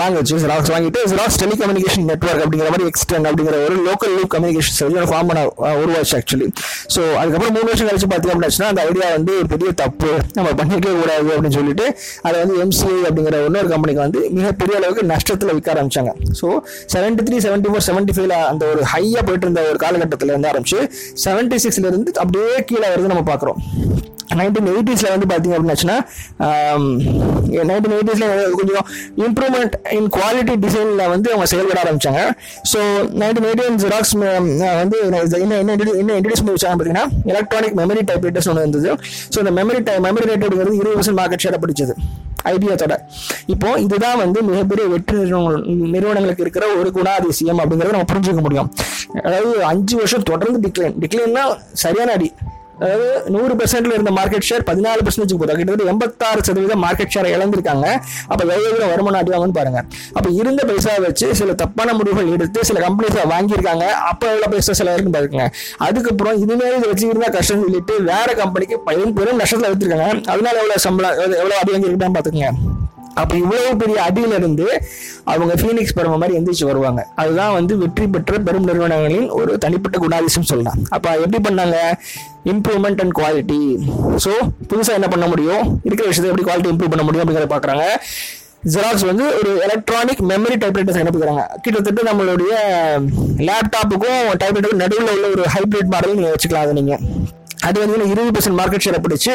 வாங்கிச்சு 0.00 0.14
வாங்குச்சு 0.16 0.42
ஜெராக்ஸ் 0.42 0.70
வாங்கிட்டு 0.74 1.00
ஜெராக்ஸ் 1.10 1.38
டெலிகம்யூனிகேஷன் 1.42 2.06
நெட்வொர்க் 2.10 2.42
அப்படிங்கிற 2.44 2.68
மாதிரி 2.72 2.86
எக்ஸ்டென் 2.90 3.26
அப்படிங்கிற 3.30 3.56
ஒரு 3.66 3.74
local 3.88 4.12
loop 4.16 4.30
communication 4.34 4.76
service 4.78 5.10
form 5.10 5.28
பண்ண 5.30 5.40
உருவாச்சு 5.82 6.14
ஆக்சுவலி 6.18 6.46
ஸோ 6.94 7.00
அதுக்கப்புறம் 7.20 7.54
மூணு 7.56 7.68
வருஷம் 7.70 7.88
கழிச்சு 7.88 8.08
பார்த்தீங்க 8.12 8.34
அப்படின்னா 8.36 8.70
அந்த 8.72 8.82
ஐடியா 8.88 9.08
வந்து 9.16 9.32
ஒரு 9.40 9.48
பெரிய 9.54 9.70
தப்பு. 9.82 10.10
நம்ம 10.36 10.48
பண்ணிக்கவே 10.60 10.94
கூடாது 11.00 11.28
அப்படின்னு 11.34 11.58
சொல்லிட்டு 11.58 11.86
அதை 12.26 12.36
வந்து 12.42 12.56
எம்சிஐ 12.64 12.96
அப்படிங்கிற 13.08 13.38
இன்னொரு 13.48 13.70
கம்பெனிக்கு 13.74 14.04
வந்து 14.06 14.22
மிகப்பெரிய 14.38 14.76
அளவுக்கு 14.80 15.04
நஷ்டத்தில் 15.12 15.54
விற்க 15.56 15.74
ஆரம்பிச்சாங்க. 15.74 16.12
So 16.40 16.48
seventy 16.94 17.24
three 17.28 17.38
seventy 17.46 17.70
four 17.72 17.86
seventy 17.90 18.14
ஃபைவ்ல 18.16 18.36
அந்த 18.52 18.64
ஒரு 18.72 18.82
ஹையாக 18.94 19.24
போயிட்டு 19.28 19.46
இருந்த 19.48 19.62
ஒரு 19.72 19.80
காலகட்டத்தில் 19.84 20.32
இருந்து 20.34 20.50
ஆரம்பிச்சு 20.52 20.80
செவன்டி 21.24 21.58
சிக்ஸ்ல 21.64 21.90
இருந்து 21.92 22.12
அப்படியே 22.24 22.52
கீழே 22.70 22.86
வருது 22.92 23.12
நம்ம 23.14 23.24
பார்க்குறோம் 23.32 23.60
நைன்டீன் 24.40 24.70
எயிட்டிஸில் 24.74 25.10
வந்து 25.14 25.28
பார்த்திங்க 25.30 25.56
அப்படின்னாச்சுன்னா 25.56 25.96
நைன்டீன் 27.70 27.94
எயிட்டிஸில் 27.98 28.54
கொஞ்சம் 28.60 28.84
இம்ப்ரூவ்மெண்ட் 29.26 29.76
இன் 29.98 30.08
குவாலிட்டி 30.16 30.56
டிசைனில் 30.64 31.04
வந்து 31.14 31.28
அவங்க 31.32 31.48
செயல்பட 31.52 31.78
ஆரம்பித்தாங்க 31.84 32.22
ஸோ 32.72 32.78
நைன்டீன் 33.22 33.48
எயிட்டின் 33.50 33.80
ஜெராக்ஸ் 33.84 34.14
வந்து 34.82 34.98
என்ன 35.06 35.22
என்ன 35.62 35.74
என்ன 36.02 36.14
இன்ட்ரடியூஸ் 36.18 36.42
பண்ணி 36.42 36.56
வச்சாங்க 36.56 36.76
பார்த்தீங்கன்னா 36.76 37.06
எலக்ட்ரானிக் 37.32 37.76
மெமரி 37.82 38.04
டைப் 38.10 38.26
ரேட்டர்ஸ் 38.28 38.48
ஒன்று 38.52 38.64
இருந்தது. 38.64 38.90
ஸோ 39.32 39.38
இந்த 39.42 39.52
மெமரி 39.58 39.80
டை 39.88 39.96
மெமரி 40.08 40.26
ரேட் 40.30 40.44
அப்படிங்கிறது 40.46 40.80
இருபது 40.80 40.96
பர்சன்ட் 40.98 41.20
மார்க்கெட் 41.20 41.44
ஷேரை 41.44 41.60
பிடிச்சது 41.64 41.94
ஐடியாத்தோட 42.52 42.94
இப்போ 43.52 43.68
இதுதான் 43.84 44.18
வந்து 44.22 44.38
மிகப்பெரிய 44.48 44.84
வெற்றி 44.92 45.16
நிறுவனம் 45.22 45.64
நிறுவனங்களுக்கு 45.94 46.44
இருக்கிற 46.44 46.64
ஒரு 46.80 46.90
குணாதிசயம் 46.98 47.60
அப்படிங்கிறத 47.62 47.94
நம்ம 47.96 48.08
புரிஞ்சுக்க 48.12 48.42
முடியும். 48.46 48.68
அதாவது 49.26 49.54
அஞ்சு 49.70 49.94
வருஷம் 50.00 50.28
தொடர்ந்து 50.30 50.60
டிக்ளைன் 50.66 50.96
டிக்ளைன்னா 51.02 51.44
சரியான 51.84 52.12
அடி. 52.18 52.28
அதாவது 52.80 53.30
நூறு 53.34 53.54
பெர்சென்ட்ல 53.60 53.94
இருந்த 53.96 54.12
மார்க்கெட் 54.18 54.46
ஷேர் 54.48 54.64
பதினாலு 54.70 55.02
பெர்சன்டேஜ் 55.06 55.34
போதும் 55.42 55.58
கிட்டத்தட்ட 55.60 55.92
எண்பத்தாறு 55.92 56.40
சதவீதம் 56.48 56.82
மார்க்கெட் 56.84 57.12
ஷேரை 57.14 57.30
இழந்திருக்காங்க. 57.36 57.86
அப்ப 58.30 58.40
எவ்வளவு 58.44 58.90
வருமானம் 58.92 59.18
ஆட்டுவாங்கன்னு 59.20 59.58
பாருங்க. 59.60 59.80
அப்ப 60.16 60.26
இருந்த 60.40 60.62
பைசா 60.70 60.94
வச்சு 61.06 61.28
சில 61.40 61.54
தப்பான 61.62 61.94
முடிவுகள் 61.98 62.32
எடுத்து 62.36 62.64
சில 62.70 62.80
கம்பெனிஸ் 62.86 63.18
வாங்கியிருக்காங்க. 63.34 63.86
அப்ப 64.10 64.22
எவ்வளவு 64.32 64.52
பைசா 64.54 64.74
செலவு 64.80 65.14
பாருங்க. 65.18 65.46
அதுக்கப்புறம் 65.88 66.38
இனிமேல் 66.44 66.76
இதை 66.78 66.88
வச்சுருந்தா 66.92 67.30
கஷ்டம் 67.38 67.64
சொல்லிட்டு 67.66 67.96
வேற 68.12 68.28
கம்பெனிக்கு 68.42 68.78
பெரும் 68.90 69.16
பெரும் 69.20 69.40
நஷ்டத்தில் 69.42 69.70
எடுத்திருக்காங்க 69.70 70.10
அதனால 70.32 70.56
எவ்வளவு 70.62 70.86
சம்பளம் 70.88 71.18
எவ்வளவு 71.42 71.60
அடி 71.60 71.72
வாங்கியிருக்கான்னு 71.74 72.18
பாத்துக்கங்க. 72.18 72.50
அப்படி 73.20 73.38
இவ்வளவு 73.44 73.74
பெரிய 73.82 73.96
அடியில 74.08 74.38
இருந்து 74.40 74.66
அவங்க 75.32 75.52
ஃபீனிக்ஸ் 75.60 75.96
பருவ 75.98 76.16
மாதிரி 76.22 76.36
எந்திரிச்சு 76.38 76.70
வருவாங்க. 76.70 77.00
அதுதான் 77.22 77.54
வந்து 77.58 77.74
வெற்றி 77.82 78.06
பெற்ற 78.14 78.38
பெரும் 78.46 78.68
நிறுவனங்களின் 78.70 79.28
ஒரு 79.40 79.52
தனிப்பட்ட 79.64 79.98
குணாதிசம் 80.04 80.48
சொல்லலாம். 80.52 80.80
அப்போ 80.96 81.10
எப்படி 81.24 81.40
பண்ணாங்க? 81.48 81.78
இம்ப்ரூவ்மெண்ட் 82.52 83.00
அண்ட் 83.04 83.14
குவாலிட்டி 83.20 83.60
ஸோ 84.24 84.32
புதுசாக 84.70 84.98
என்ன 84.98 85.08
பண்ண 85.14 85.28
முடியும்? 85.34 85.64
இருக்கிற 85.86 86.08
விஷயத்தை 86.10 86.30
எப்படி 86.32 86.46
குவாலிட்டி 86.48 86.72
இம்ப்ரூவ் 86.74 86.92
பண்ண 86.94 87.06
முடியும் 87.06 87.24
அப்படிங்கிறத 87.24 87.52
பார்க்குறாங்க 87.54 87.86
ஜெராக்ஸ் 88.74 89.06
வந்து 89.08 89.24
ஒரு 89.38 89.50
எலக்ட்ரானிக் 89.64 90.22
மெமரி 90.30 90.56
டைப்ரைட்டர்ஸ் 90.62 91.00
அனுப்புகிறாங்க 91.02 91.42
கிட்டத்தட்ட 91.64 92.02
நம்மளுடைய 92.08 92.52
லேப்டாப்புக்கும் 93.48 94.22
டைப்ரைட்டருக்கும் 94.42 94.84
நடுவில் 94.84 95.12
உள்ள 95.16 95.26
ஒரு 95.34 95.44
ஹைப்ரிட் 95.54 95.92
மாடல் 95.94 96.16
நீங்கள் 96.18 96.34
வச்சுக்கலாம் 96.34 96.66
அதை 96.66 96.74
நீங்கள் 96.80 97.02
அது 97.68 97.76
வந்து 97.82 98.08
இருபது 98.12 98.32
பர்சன்ட் 98.36 98.58
மார்க்கெட் 98.60 98.84
ஷேரை 98.86 99.00
பிடிச்சி 99.04 99.32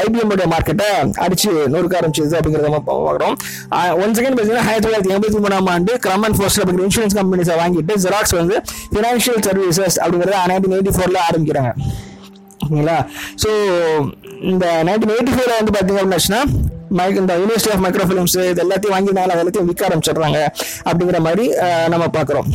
ஐபிஎம் 0.00 0.32
உடைய 0.34 0.48
மார்க்கெட்டை 0.54 0.88
அடிச்சு 1.24 1.50
நொறுக்க 1.74 1.94
ஆரம்பிச்சது 2.00 2.36
அப்படிங்கிறத 2.38 2.68
நம்ம 2.68 2.80
பார்க்குறோம். 2.88 3.36
ஒன் 4.02 4.14
செகண்ட் 4.18 4.34
பார்த்தீங்கன்னா 4.36 4.66
ஆயிரத்தி 4.70 4.86
தொள்ளாயிரத்தி 4.86 5.14
எண்பத்தி 5.16 5.40
மூணாம் 5.44 5.70
ஆண்டு 5.74 5.92
அண்ட் 6.26 6.36
ஃபோர்ஸ் 6.38 6.58
அப்படிங்கிற 6.62 6.86
இன்சூரன்ஸ் 6.88 7.16
கம்பெனிஸை 7.20 7.56
வாங்கிட்டு 7.62 7.96
ஜெராக்ஸ் 8.04 8.34
வந்து 8.40 8.56
ஃபினான்ஷியல் 8.94 9.40
சர்வீசஸ் 9.48 9.98
அப்படிங்கிறத 10.02 10.42
நைன்டீன் 10.52 10.76
எயிட்டி 10.78 10.94
ஃபோரில் 10.96 11.20
ஆரம்பிக்கிறாங்க. 11.28 11.72
ஓகேங்களா? 12.64 12.98
ஸோ 13.42 13.48
இந்த 14.52 14.66
நைன்டீன் 14.88 15.14
எயிட்டி 15.16 15.32
ஃபோரில் 15.36 15.58
வந்து 15.60 15.74
பார்த்தீங்க 15.76 16.00
அப்படின்னாச்சுன்னா 16.02 16.42
மைக் 16.98 17.20
இந்த 17.20 17.34
யூனிவர்சிட்டி 17.42 17.72
ஆஃப் 17.74 17.82
மைக்ரோ 17.84 18.04
ஃபிலிம்ஸ் 18.08 18.36
இது 18.50 18.62
எல்லாத்தையும் 18.64 18.94
வாங்கினால 18.96 19.36
எல்லாத்தையும் 19.42 19.68
விற்க 19.70 19.88
ஆரம்பிச்சிடுறாங்க 19.88 20.40
அப்படிங்கிற 20.88 21.20
மாதிரி 21.28 21.46
நம்ம 21.92 22.04
பார்க்குறோம். 22.18 22.48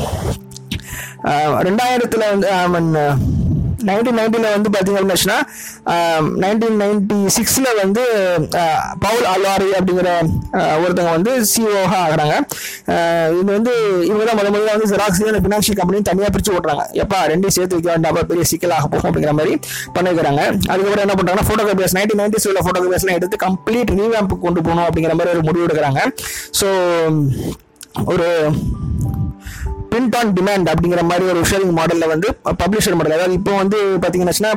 ரெண்டாயிரத்தில் 1.67 2.25
வந்து 2.33 3.03
நைன்டீன் 3.89 4.19
நைன்டீனில் 4.19 4.55
வந்து 4.57 4.71
பார்த்தீங்க 4.75 5.01
அப்படின்னா 5.01 5.37
நைன்டீன் 6.43 6.79
நைன்டி 6.83 7.19
சிக்ஸில் 7.37 7.69
வந்து 7.81 8.03
பவுல் 9.05 9.27
அல்வாரி 9.33 9.69
அப்படிங்கிற 9.79 10.09
ஒருத்தவங்க 10.83 11.13
வந்து 11.17 11.33
சிஓஹா 11.51 11.99
ஆகிறாங்க. 12.05 12.35
இது 13.39 13.49
வந்து 13.57 13.73
இவங்க 14.09 14.23
தான் 14.29 14.39
முதல் 14.39 14.53
முதல்ல 14.55 14.73
வந்து 14.75 14.89
ஜெராக்ஸ் 14.93 15.21
ஃபினான்ஷியல் 15.45 15.79
கம்பெனி 15.81 16.01
தனியாக 16.09 16.31
பிரித்து 16.35 16.55
ஓட்டுறாங்க. 16.55 16.85
எப்பா 17.03 17.19
ரெண்டையும் 17.33 17.57
சேர்த்து 17.57 17.77
வைக்க 17.77 17.89
வேண்டாம் 17.93 18.29
பெரிய 18.31 18.45
சிக்கலாக 18.51 18.87
போகும் 18.93 19.09
அப்படிங்கிற 19.09 19.33
மாதிரி 19.39 19.53
பண்ணிக்கிறாங்க. 19.95 20.41
அதுக்கப்புறம் 20.71 21.05
என்ன 21.05 21.15
பண்ணுறாங்கன்னா 21.19 21.47
ஃபோட்டோ 21.49 21.95
நைன்டீன் 21.99 22.21
நைன்டிஸ் 22.23 22.47
உள்ள 22.51 22.61
ஃபோட்டோ 22.65 22.77
எடுத்து 23.17 23.37
கம்ப்ளீட் 23.47 23.91
ரீவேம்ப் 23.99 24.33
கொண்டு 24.45 24.59
போகணும் 24.67 24.85
அப்படிங்கிற 24.87 25.13
மாதிரி 25.19 25.33
ஒரு 25.35 25.47
முடிவு 25.47 25.65
எடுக்கிறாங்க. 25.67 26.01
ஸோ 26.59 26.67
ஒரு 28.13 28.27
பிரிண்ட் 29.99 30.17
ஆன் 30.19 30.33
டிமாண்ட் 30.37 30.67
அப்படிங்கிற 30.71 31.01
மாதிரி 31.09 31.23
ஒரு 31.31 31.39
ஷேரிங் 31.51 31.73
மாடலில் 31.77 32.09
வந்து 32.11 32.27
பப்ளிஷர் 32.61 32.95
மாடல் 32.99 33.15
அதாவது 33.15 33.35
இப்போ 33.39 33.51
வந்து 33.61 33.77
பார்த்தீங்கன்னா 34.03 34.51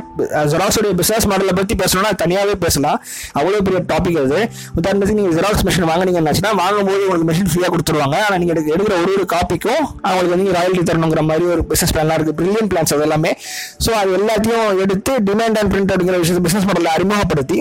ஜெராக்ஸோடைய 0.52 0.92
பிசினஸ் 1.00 1.26
மாடலை 1.30 1.54
பற்றி 1.58 1.74
பேசணும்னா 1.82 2.10
தனியாகவே 2.22 2.54
பேசலாம். 2.64 2.98
அவ்வளோ 3.38 3.60
பெரிய 3.66 3.80
டாபிக் 3.92 4.18
அது. 4.22 4.38
உதாரணத்துக்கு 4.78 5.16
நீங்கள் 5.20 5.36
ஜெராக்ஸ் 5.38 5.64
மிஷின் 5.68 5.88
வாங்குனீங்கன்னா 5.90 6.52
வாங்கும்போது 6.62 7.02
உங்களுக்கு 7.06 7.28
மிஷின் 7.30 7.50
ஃப்ரீயாக 7.52 7.70
கொடுத்துருவாங்க. 7.74 8.16
ஆனால் 8.26 8.40
நீங்கள் 8.42 8.56
எடுக்கிற 8.74 8.94
ஒரு 9.02 9.12
ஒரு 9.18 9.26
காப்பிக்கும் 9.34 9.82
அவங்களுக்கு 10.08 10.34
வந்து 10.36 10.54
ராயல்ட்டி 10.58 10.84
தரணுங்கிற 10.90 11.24
மாதிரி 11.30 11.46
ஒரு 11.54 11.64
பிசினஸ் 11.72 11.94
பிளான்லாம் 11.96 12.18
இருக்குது 12.18 12.38
பிரில்லியன் 12.40 12.70
பிளான்ஸ் 12.74 12.94
அது 12.96 13.06
எல்லாமே. 13.08 13.32
ஸோ 13.86 13.92
அது 14.02 14.12
எல்லாத்தையும் 14.20 14.80
எடுத்து 14.84 15.14
டிமாண்ட் 15.30 15.58
அண்ட் 15.62 15.72
பிரிண்ட் 15.74 15.92
அப்படிங்கிற 15.94 16.20
விஷயத்தை 16.24 16.44
பிசினஸ் 16.48 16.68
மாடலை 16.70 16.92
அறிமுகப்படுத்தி 16.98 17.60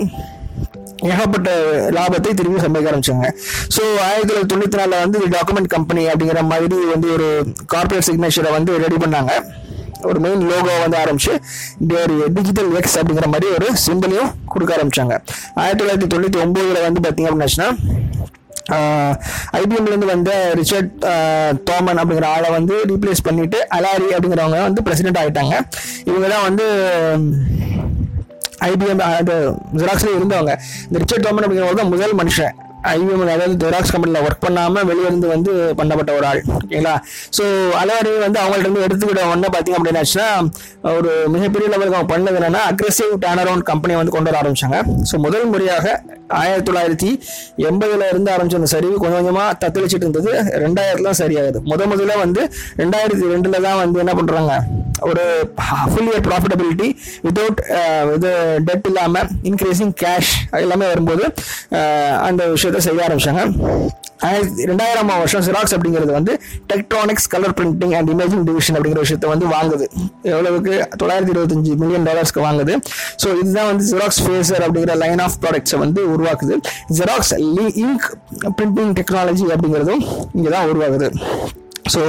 ஏகப்பட்ட 1.09 1.49
லாபத்தை 1.97 2.31
திரும்பி 2.39 2.59
சம்பாதிக்க 2.63 2.91
ஆரம்பிச்சாங்க. 2.91 3.27
ஸோ 3.75 3.81
ஆயிரத்தி 4.07 4.29
தொள்ளாயிரத்தி 4.29 4.53
தொண்ணூத்தி 4.53 4.79
நாலுல 4.81 4.99
வந்து 5.05 5.19
டாக்குமெண்ட் 5.35 5.69
கம்பெனி 5.75 6.03
அப்படிங்கிற 6.11 6.41
மாதிரி 6.51 6.79
வந்து 6.93 7.09
ஒரு 7.15 7.27
கார்பரேட் 7.73 8.07
சிக்னேச்சரை 8.09 8.51
வந்து 8.57 8.73
ரெடி 8.85 8.99
பண்ணாங்க. 9.03 9.33
ஒரு 10.09 10.19
மெயின் 10.25 10.43
லோகோ 10.51 10.75
வந்து 10.83 10.97
ஆரம்பிச்சு 11.01 11.33
ஒரு 11.97 12.15
டிஜிட்டல் 12.37 12.71
எக்ஸ் 12.79 12.97
அப்படிங்கிற 12.99 13.27
மாதிரி 13.33 13.47
ஒரு 13.57 13.67
சிம்பிளையும் 13.85 14.31
கொடுக்க 14.53 14.71
ஆரம்பிச்சாங்க. 14.77 15.13
ஆயிரத்தி 15.61 15.81
தொள்ளாயிரத்தி 15.81 16.09
தொண்ணூத்தி 16.13 16.39
ஒன்பதுல 16.45 16.81
வந்து 16.87 17.01
பார்த்தீங்க 17.05 17.29
அப்படின்னாச்சுன்னா 17.31 17.69
ஐபிஎம்ல 19.59 19.91
இருந்து 19.91 20.11
வந்த 20.11 20.31
ரிச்சர்ட் 20.59 20.91
தோமன் 21.69 21.99
அப்படிங்கிற 22.01 22.27
ஆளை 22.35 22.49
வந்து 22.57 22.75
ரீப்ளேஸ் 22.91 23.25
பண்ணிட்டு 23.27 23.59
அலாரி 23.77 24.09
அப்படிங்கிறவங்க 24.15 24.59
வந்து 24.67 24.83
பிரசிடென்ட் 24.87 25.19
ஆகிட்டாங்க 25.21 25.55
இவங்க 26.09 26.27
தான் 26.33 26.45
வந்து 26.49 26.65
ஐபிஎம் 28.69 29.05
அது 29.19 29.35
ஜெராக்ஸ்லேயே 29.81 30.17
இருந்தவங்க 30.19 30.53
இந்த 30.87 30.97
ரிச்சர்ட் 31.03 31.25
தோமன் 31.27 31.45
அப்படிங்கிறவர் 31.45 31.81
தான் 31.81 31.93
முதல் 31.95 32.17
மனுஷன். 32.21 32.53
ஐபிஎம் 32.91 33.23
அதாவது 33.33 33.55
ஜெராக்ஸ் 33.63 33.91
கம்பெனியில் 33.93 34.23
ஒர்க் 34.27 34.43
பண்ணாமல் 34.45 34.85
வெளியே 34.89 35.07
இருந்து 35.09 35.27
வந்து 35.33 35.51
பண்ணப்பட்ட 35.79 36.11
ஒரு 36.19 36.25
ஆள். 36.29 36.39
ஓகேங்களா? 36.57 36.93
ஸோ 37.37 37.43
அலவாரி 37.81 38.11
வந்து 38.25 38.39
அவங்கள்ட்ட 38.43 38.67
இருந்து 38.67 38.85
எடுத்துக்கிட்ட 38.87 39.27
உடனே 39.31 39.49
பார்த்தீங்க 39.55 39.77
அப்படின்னாச்சுன்னா 39.79 40.27
ஒரு 40.97 41.11
மிகப்பெரிய 41.35 41.67
லெவலுக்கு 41.73 41.99
அவங்க 41.99 42.11
பண்ணது 42.13 42.39
என்னன்னா 42.41 42.63
அக்ரெசிவ் 42.71 43.13
டேனரவுண்ட் 43.25 43.67
கம்பெனியை 43.71 43.79
கம்பெனி 43.81 43.99
வந்து 43.99 44.13
கொண்டு 44.15 44.29
வர 44.29 44.37
ஆரம்பிச்சாங்க. 44.41 44.77
ஸோ 45.09 45.15
முதல் 45.25 45.47
முறையாக 45.51 45.85
ஆயிரத்தி 46.39 46.67
தொள்ளாயிரத்தி 46.69 47.09
எண்பதுல 47.69 48.07
இருந்து 48.11 48.31
ஆரம்பிச்ச 48.33 48.59
அந்த 48.61 48.69
சரிவு 48.75 48.95
கொஞ்சம் 49.03 49.19
கொஞ்சமா 49.19 49.45
தத்தளிச்சிட்டு 49.63 50.05
இருந்தது. 50.07 50.31
ரெண்டாயிரத்துல 50.65 51.13
சரியாகுது. 51.21 51.61
முத 51.71 51.87
முதல்ல 51.91 52.17
வந்து 52.23 52.41
ரெண்டாயிரத்தி 52.81 53.25
ரெண்டுல 53.33 53.61
தான் 53.67 53.79
வந்து 53.83 53.99
என்ன 54.03 54.13
பண்றாங்க? 54.19 54.53
ஒரு 55.09 55.23
ஃபுல் 55.91 56.09
இயர் 56.11 56.25
ப்ராஃபிட்டபிலிட்டி 56.27 56.87
வித்தவுட் 57.25 57.61
இது 58.15 58.31
டெட் 58.69 58.87
இல்லாம 58.91 59.23
இன்க்ரீசிங் 59.51 59.93
கேஷ் 60.03 60.33
எல்லாமே 60.63 60.87
வரும்போது 60.93 61.23
uh, 61.77 62.11
அந்த 62.27 62.41
விஷயத்த 62.55 62.81
செய்ய 62.87 63.07
ஆரம்பிச்சாங்க. 63.07 63.43
ஆயிரத்தி 64.27 64.65
ரெண்டாயிரம் 64.71 65.09
வருஷம் 65.21 65.43
சிராக்ஸ் 65.47 65.73
அப்படிங்கிறது 65.75 66.11
வந்து 66.17 66.33
Tektronix 66.71 67.27
colour 67.33 67.55
printing 67.59 67.93
and 67.99 68.09
imaging 68.15 68.43
division 68.49 68.75
அப்படிங்கிற 68.77 69.01
விஷயத்த 69.05 69.27
வந்து 69.33 69.47
வாங்குது. 69.55 69.85
எவ்வளவுக்கு? 70.33 70.73
தொள்ளாயிரத்தி 71.01 71.33
இருபத்தஞ்சு 71.35 71.73
மில்லியன் 71.83 72.05
டாலர்ஸ்க்கு 72.09 72.43
வாங்குது. 72.47 72.75
ஸோ 73.23 73.27
இதுதான் 73.41 73.69
வந்து 73.71 73.85
ஜெராக்ஸ் 73.91 74.21
ஃபேசர் 74.25 74.65
அப்படிங்கிற 74.67 74.95
லைன் 75.03 75.23
ஆஃப் 75.25 75.39
ப்ராடக்ட்ஸை 75.45 75.79
வந்து 75.85 76.03
உருவாக்குது. 76.13 76.57
ஜெராக்ஸ் 76.99 77.33
இங்க் 77.85 78.07
பிரிண்டிங் 78.59 78.93
டெக்னாலஜி 78.99 79.47
அப்படிங்கிறதும் 79.55 80.03
இங்கே 80.37 80.51
தான் 80.55 80.69
உருவாகுது 80.73 81.09
ஸோ 81.93 82.01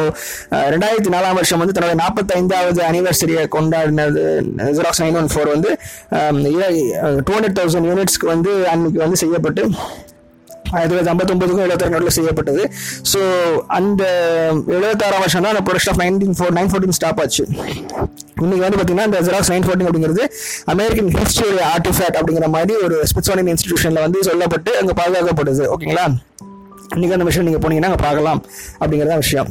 ரெண்டாயிரத்தி 0.73 1.11
நாலாம் 1.15 1.37
வருஷம் 1.39 1.61
வந்து 1.63 1.75
தன்னுடைய 1.77 1.97
நாற்பத்தைந்தாவது 2.03 2.81
அனிவர்சரியை 2.89 3.45
கொண்டாடினது 3.55 4.23
ஜெராக்ஸ் 4.79 5.03
நைன் 5.03 5.19
ஒன் 5.21 5.31
ஃபோர் 5.33 5.53
வந்து 5.55 5.71
டூ 7.27 7.33
ஹண்ட்ரட் 7.37 7.59
தௌசண்ட் 7.61 7.89
யூனிட்ஸ்க்கு 7.91 8.29
வந்து 8.35 8.53
அன்னைக்கு 8.73 9.01
வந்து 9.05 9.21
செய்யப்பட்டு 9.23 9.65
ஆயிரத்தி 10.75 10.93
தொள்ளாயிரத்தி 10.93 11.13
ஐம்பத்தொம்பதுக்கும் 11.15 11.65
எழுபத்தாறு 11.67 11.95
நடுவில் 11.95 12.17
செய்யப்பட்டது. 12.19 12.63
ஸோ 13.13 13.21
அந்த 13.79 14.03
எழுபத்தாறாம் 14.77 15.23
வருஷம் 15.25 15.45
தான் 15.45 15.55
அந்த 15.55 15.65
production 15.69 15.93
of 15.95 16.01
nineteen 16.05 16.37
four 16.41 16.55
nine 16.59 16.71
fourteen 16.73 16.97
stop 16.99 17.21
ஆச்சு. 17.25 17.45
இன்னைக்கு 18.45 18.65
வந்து 18.65 18.79
பார்த்தீங்கன்னா 18.79 19.09
இந்த 19.11 19.19
ஜெராக்ஸ் 19.29 19.53
நைன் 19.53 19.67
ஃபோர்டீன் 19.67 19.89
அப்படிங்கிறது 19.89 20.25
அமெரிக்கன் 20.75 21.11
ஹிஸ்டரி 21.19 21.61
ஆர்டிஃபேக்ட் 21.75 22.19
அப்படிங்கிற 22.21 22.49
மாதிரி 22.57 22.75
ஒரு 22.87 22.97
ஸ்மித்சோனியன் 23.13 23.51
இன்ஸ்டிடியூஷனில் 23.53 24.05
வந்து 24.07 24.21
சொல்லப்பட்டு 24.31 24.73
அங்கே 24.81 24.97
பாதுகாக்கப்படுது. 25.01 25.65
ஓகேங்களா 25.75 26.07
இன்னைக்கு 26.95 27.17
அந்த 27.19 27.27
விஷயம் 27.29 27.47
நீங்கள் 27.49 27.65
போனீங்கன்னா 27.65 27.91
அங்கே 27.93 28.03
பார்க்கலாம் 28.09 28.41
அப்படிங்கிறத 28.81 29.17
விஷயம். 29.25 29.51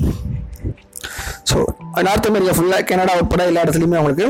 ஸோ 1.51 1.59
நார்த் 2.01 2.29
அமெரிக்கா 2.29 2.55
ஃபுல்லாக 2.57 2.83
கனடா 2.83 3.13
உட்பட 3.21 3.43
எல்லா 3.45 3.63
இடத்துலையுமே 3.65 3.99
அவங்களுக்கு 3.99 4.27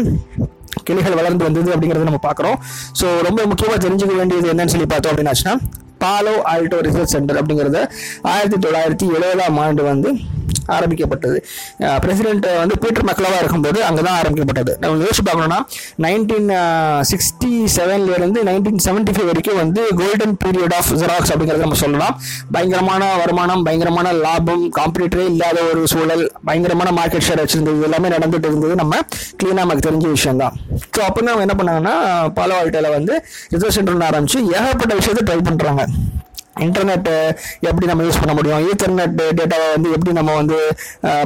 கிளிகள் 0.83 1.19
வளர்ந்து 1.19 1.43
வந்தது 1.43 1.69
அப்படிங்கிறத 1.73 2.07
நம்ம 2.09 2.21
பார்க்குறோம் 2.23 2.57
ஸோ 2.99 3.07
ரொம்ப 3.21 3.41
முக்கியமாக 3.45 3.79
தெரிஞ்சுக்க 3.79 4.13
வேண்டியது 4.15 4.51
என்னன்னு 4.53 4.73
சொல்லி 4.75 4.87
பார்த்தோம் 4.87 5.13
அப்படின்னாச்சுன்னா 5.13 5.55
பாலோ 6.01 6.35
ஆல்டோ 6.51 6.77
ரிசர்ச் 6.81 7.13
சென்டர் 7.15 7.39
அப்படிங்கிறத 7.41 7.79
ஆயிரத்தி 8.31 8.57
தொள்ளாயிரத்தி 8.57 9.07
எழுபதாம் 9.09 9.57
ஆண்டு 9.57 9.83
வந்து 9.83 10.11
ஆரம்பிக்கப்பட்டது. 10.77 11.37
பிரசிடென்ட் 12.03 12.47
வந்து 12.61 12.75
பீட்டர் 12.83 13.07
மக்களவா 13.09 13.37
இருக்கும்போது 13.43 13.79
அங்கே 13.87 14.01
தான் 14.07 14.17
ஆரம்பிக்கப்பட்டது. 14.21 14.73
நம்ம 14.83 15.03
யோசிச்சு 15.05 15.25
பார்க்கணும்னா 15.29 15.59
நைன்டீன் 16.05 16.49
சிக்ஸ்டி 17.11 17.51
செவன்லேருந்து 17.77 18.39
நைன்டீன் 18.49 18.83
செவன்டி 18.87 19.13
ஃபைவ் 19.15 19.29
வரைக்கும் 19.31 19.59
வந்து 19.63 19.83
கோல்டன் 20.01 20.35
பீரியட் 20.43 20.75
ஆஃப் 20.79 20.91
ஜெராக்ஸ் 21.01 21.33
அப்படிங்கிறத 21.33 21.63
நம்ம 21.67 21.79
சொல்லலாம். 21.85 22.15
பயங்கரமான 22.55 23.03
வருமானம் 23.23 23.63
பயங்கரமான 23.69 24.13
லாபம் 24.25 24.65
காம்படிட்டரே 24.79 25.25
இல்லாத 25.33 25.57
ஒரு 25.71 25.83
சூழல் 25.93 26.25
பயங்கரமான 26.49 26.91
மார்க்கெட் 26.99 27.27
ஷேர் 27.29 27.43
வச்சிருந்தது. 27.43 27.77
இது 27.79 27.87
எல்லாமே 27.89 28.13
நடந்துட்டு 28.15 28.49
இருந்தது. 28.51 28.75
நம்ம 28.83 29.01
கிளீனாக 29.39 29.59
நமக்கு 29.65 29.87
தெரிஞ்ச 29.89 30.07
விஷயம் 30.17 30.41
தான் 30.43 30.55
ஸோ 30.93 30.99
அப்போ 31.07 31.19
அவங்க 31.31 31.45
என்ன 31.47 31.55
பண்ணாங்கன்னா 31.59 31.95
பாலோ 32.37 32.55
ஆல்டோல 32.61 32.89
வந்து 32.97 33.13
ரிசர்வ் 33.53 33.75
சென்டர் 33.75 34.07
ஆரம்பிச்சு 34.09 34.39
ஏகப்பட்ட 34.57 34.93
விஷயத்தை 34.99 35.23
ட்ரை 35.27 35.37
பண்ணுறாங்க 35.49 35.83
இன்டர்நெட்டு 36.65 37.15
எப்படி 37.69 37.85
நம்ம 37.91 38.05
யூஸ் 38.07 38.21
பண்ண 38.21 38.33
முடியும்? 38.39 38.63
ஈத்தர்நெட் 38.69 39.15
டேட்டாவை 39.39 39.67
வந்து 39.75 39.91
எப்படி 39.97 40.13
நம்ம 40.19 40.35
வந்து 40.41 40.59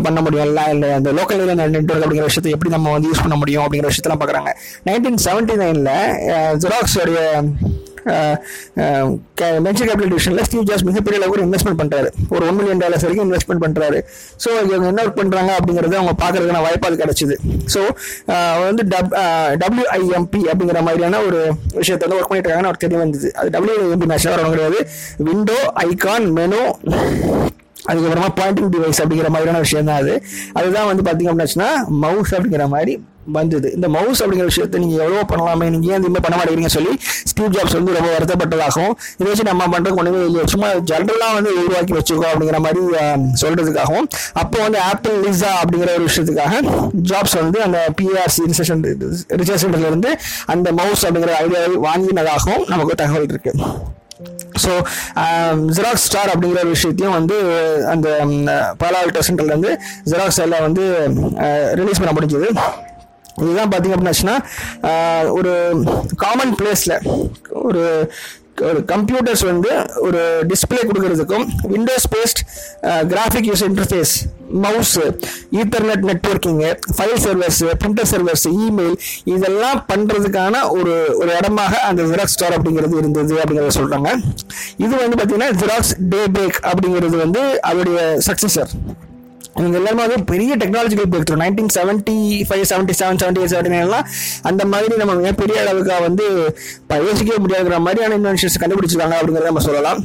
பண்ண 0.05 0.17
முடியும்? 0.25 0.47
இல்லை 0.49 0.65
இல்லை 0.75 0.89
அந்த 0.99 1.11
லோக்கல் 1.19 1.43
நெட்ஒர்க் 1.77 2.05
அப்படிங்கிற 2.05 2.29
விஷயத்தை 2.31 2.53
எப்படி 2.57 2.73
நம்ம 2.75 2.91
வந்து 2.97 3.09
யூஸ் 3.11 3.23
பண்ண 3.25 3.37
முடியும்? 3.43 3.65
அப்படிங்கிற 3.65 3.89
விஷயத்தெல்லாம் 3.93 4.23
பார்க்குறாங்க 4.23 4.51
நைன்டீன் 4.89 5.23
செவன்ட்டி 5.27 5.57
நைனில் 5.63 5.93
ஜெராக்ஸோடைய 6.63 7.21
வெஞ்சர் 9.65 9.87
கேபிட்டல் 9.89 10.11
டிவிஷனில் 10.13 10.45
ஸ்டீவ் 10.47 10.65
ஜாஸ் 10.69 10.85
மிகப்பெரிய 10.89 11.19
அளவுக்கு 11.19 11.37
ஒரு 11.37 11.45
இன்வெஸ்ட்மெண்ட் 11.47 11.79
பண்ணுறாரு 11.81 12.09
ஒரு 12.35 12.43
ஒன் 12.49 12.57
மில்லியன் 12.59 12.81
டாலர்ஸ் 12.83 13.05
வரைக்கும் 13.05 13.27
இன்வெஸ்ட்மெண்ட் 13.27 13.63
பண்ணுறாரு 13.65 13.99
ஸோ 14.43 14.49
இவங்க 14.65 14.87
என்ன 14.91 15.03
ஒர்க் 15.05 15.19
பண்ணுறாங்க 15.21 15.51
அப்படிங்கிறத 15.57 15.97
அவங்க 16.01 16.15
பார்க்கறதுக்கான 16.23 16.61
வாய்ப்பாக 16.65 16.99
கிடைச்சிது. 17.03 17.37
ஸோ 17.73 17.81
வந்து 18.67 18.83
டப் 18.93 19.11
டபிள்யூஐஎம்பி 19.63 20.41
அப்படிங்கிற 20.51 20.81
மாதிரியான 20.87 21.21
ஒரு 21.27 21.41
விஷயத்தை 21.79 22.03
வந்து 22.05 22.19
ஒர்க் 22.19 22.31
பண்ணிட்டு 22.31 22.49
இருக்காங்கன்னு 22.49 22.71
அவர் 22.71 22.83
தெரிய 22.85 22.99
வந்தது. 23.03 23.29
அது 23.41 23.53
டபிள்யூஐஎம்பி 23.57 24.11
நேஷனல் 24.13 24.35
வரவங்க 24.35 24.55
கிடையாது. 24.57 24.81
விண்டோ 25.29 25.59
ஐகான் 25.87 26.27
மெனு 26.39 26.61
அதுக்கப்புறமா 27.89 28.29
பாயிண்டிங் 28.39 28.71
டிவைஸ் 28.75 29.01
அப்படிங்கிற 29.03 29.29
மாதிரியான 29.35 29.63
விஷயம் 29.65 29.89
தான் 29.89 29.99
அது. 30.03 30.13
அதுதான் 30.59 30.87
வந்து 30.91 31.03
பார்த்தீங்க 31.07 31.31
அப்படின்னாச்சுன்னா 31.31 31.69
மவுஸ் 32.05 32.33
அப்படிங்கிற 32.37 32.65
மாதிரி 32.75 32.93
வந்தது. 33.35 33.67
இந்த 33.75 33.87
மவுஸ் 33.93 34.19
அப்படிங்கிற 34.23 34.47
விஷயத்தை 34.49 34.79
நீங்கள் 34.81 35.03
எவ்வளோ 35.05 35.21
பண்ணலாமே 35.29 35.67
நீங்கள் 35.73 35.91
ஏன் 35.93 36.03
இந்த 36.09 36.19
பண்ண 36.25 36.35
மாட்டேங்கிறீங்க 36.37 36.71
சொல்லி 36.75 36.91
ஸ்டீவ் 37.29 37.55
ஜாப்ஸ் 37.55 37.75
வந்து 37.77 37.95
ரொம்ப 37.97 38.09
வருத்தப்பட்டதாகவும் 38.15 38.93
இதை 39.19 39.27
வச்சு 39.29 39.45
நம்ம 39.49 39.63
பண்ணுறதுக்கு 39.73 40.01
ஒன்றுமே 40.01 40.19
இல்லையா. 40.27 40.45
சும்மா 40.53 40.67
ஜென்ரலாக 40.91 41.31
வந்து 41.37 41.51
உருவாக்கி 41.61 41.95
வச்சுக்கோ 41.97 42.27
அப்படிங்கிற 42.31 42.59
மாதிரி 42.65 42.81
சொல்கிறதுக்காகவும் 43.43 44.07
அப்போ 44.43 44.59
வந்து 44.65 44.79
ஆப்பிள் 44.89 45.17
லிசா 45.25 45.51
அப்படிங்கிற 45.61 45.91
ஒரு 45.97 46.07
விஷயத்துக்காக 46.09 46.61
ஜாப்ஸ் 47.11 47.35
வந்து 47.41 47.59
அந்த 47.67 47.79
பிஆர்சி 47.99 48.45
ரிசர்ச் 48.51 48.73
ரிசர்ச் 49.41 49.63
சென்டர்லேருந்து 49.65 50.11
அந்த 50.55 50.71
மவுஸ் 50.81 51.05
அப்படிங்கிற 51.07 51.35
ஐடியாவை 51.43 51.77
வாங்கினதாகவும் 51.89 52.65
நமக்கு 52.73 53.01
தகவல் 53.03 53.31
இருக்குது 53.33 53.59
ஸோ 54.63 54.71
ஜெராக்ஸ் 55.75 56.05
ஸ்டார் 56.07 56.31
அப்படிங்கிற 56.33 56.59
ஒரு 56.59 56.69
விஷயத்தையும் 56.69 57.15
வந்து 57.15 57.37
அந்த 57.85 58.09
பாலால்டோ 58.79 59.23
சென்டர்லேருந்து 59.27 59.71
ஜெராக்ஸ் 60.05 60.41
எல்லாம் 60.41 60.61
வந்து 60.61 60.83
uh, 61.37 61.65
ரிலீஸ் 61.73 62.01
பண்ண 62.01 62.13
முடிஞ்சது. 62.13 62.49
இதுதான் 63.41 63.71
பார்த்தீங்க 63.71 63.95
அப்படின்னாச்சுன்னா 63.95 64.35
uh, 64.81 65.23
ஒரு 65.29 65.53
காமன் 66.17 66.55
பிளேஸில் 66.55 66.95
ஒரு 67.63 67.83
ஒரு 68.63 68.79
கம்ப்யூட்டர்ஸ் 68.85 69.43
வந்து 69.43 69.71
ஒரு 69.97 70.19
டிஸ்பிளே 70.47 70.81
கொடுக்கறதுக்கும் 70.81 71.45
Windows 71.67 72.07
based 72.13 72.41
graphic 73.11 73.47
use 73.49 73.63
interface 73.67 74.13
mouse 74.63 74.93
Ethernet 75.61 76.03
networking 76.09 76.69
file 76.97 77.19
servers 77.25 77.61
printer 77.77 78.09
servers 78.11 78.45
email 78.59 78.95
இதெல்லாம் 79.25 79.81
பண்ணுறதுக்கான 79.89 80.61
ஒரு 80.69 80.93
ஒரு 81.15 81.31
இடமாக 81.37 81.81
அந்த 81.81 82.03
ஜெராக்ஸ் 82.03 82.35
ஸ்டார் 82.35 82.55
அப்படிங்கிறது 82.57 82.97
இருந்தது 82.97 83.35
அப்படிங்கிறத 83.41 83.75
சொல்கிறாங்க 83.79 84.11
இது 84.77 84.93
வந்து 84.95 85.17
பார்த்தீங்கன்னா 85.17 85.51
ஜெராக்ஸ் 85.55 85.93
டே 86.09 86.21
பேக் 86.37 86.59
அப்படிங்கிறது 86.63 87.17
வந்து 87.17 87.43
அதோடைய 87.63 87.99
சக்ஸஸர் 88.27 88.71
இவங்க 89.59 89.75
எல்லாருமே 89.79 90.05
வந்து 90.05 90.17
பெரிய 90.31 90.53
technological 90.61 91.09
break 91.11 91.27
through 91.29 91.37
nineteen 91.43 91.71
seventy 91.77 92.15
five 92.47 92.63
seventy 92.71 92.95
seven 93.01 93.19
seventy 93.21 93.41
eight 93.41 93.53
seventy 93.53 93.73
நைன்லாம் 93.75 94.07
அந்த 94.49 94.63
மாதிரி 94.73 94.95
நம்ம 95.01 95.15
மிகப்பெரிய 95.21 95.59
அளவுக்கு 95.63 95.99
வந்து 96.07 96.25
யோசிக்கவே 97.07 97.39
முடியாதுங்கிற 97.45 97.79
மாதிரியான 97.87 98.17
இன்வென்ஷன்ஸ் 98.21 98.61
கண்டுபிடிச்சிருக்காங்க 98.63 99.17
அப்படிங்கிறத 99.19 99.51
நம்ம 99.51 99.65
சொல்லலாம். 99.69 100.01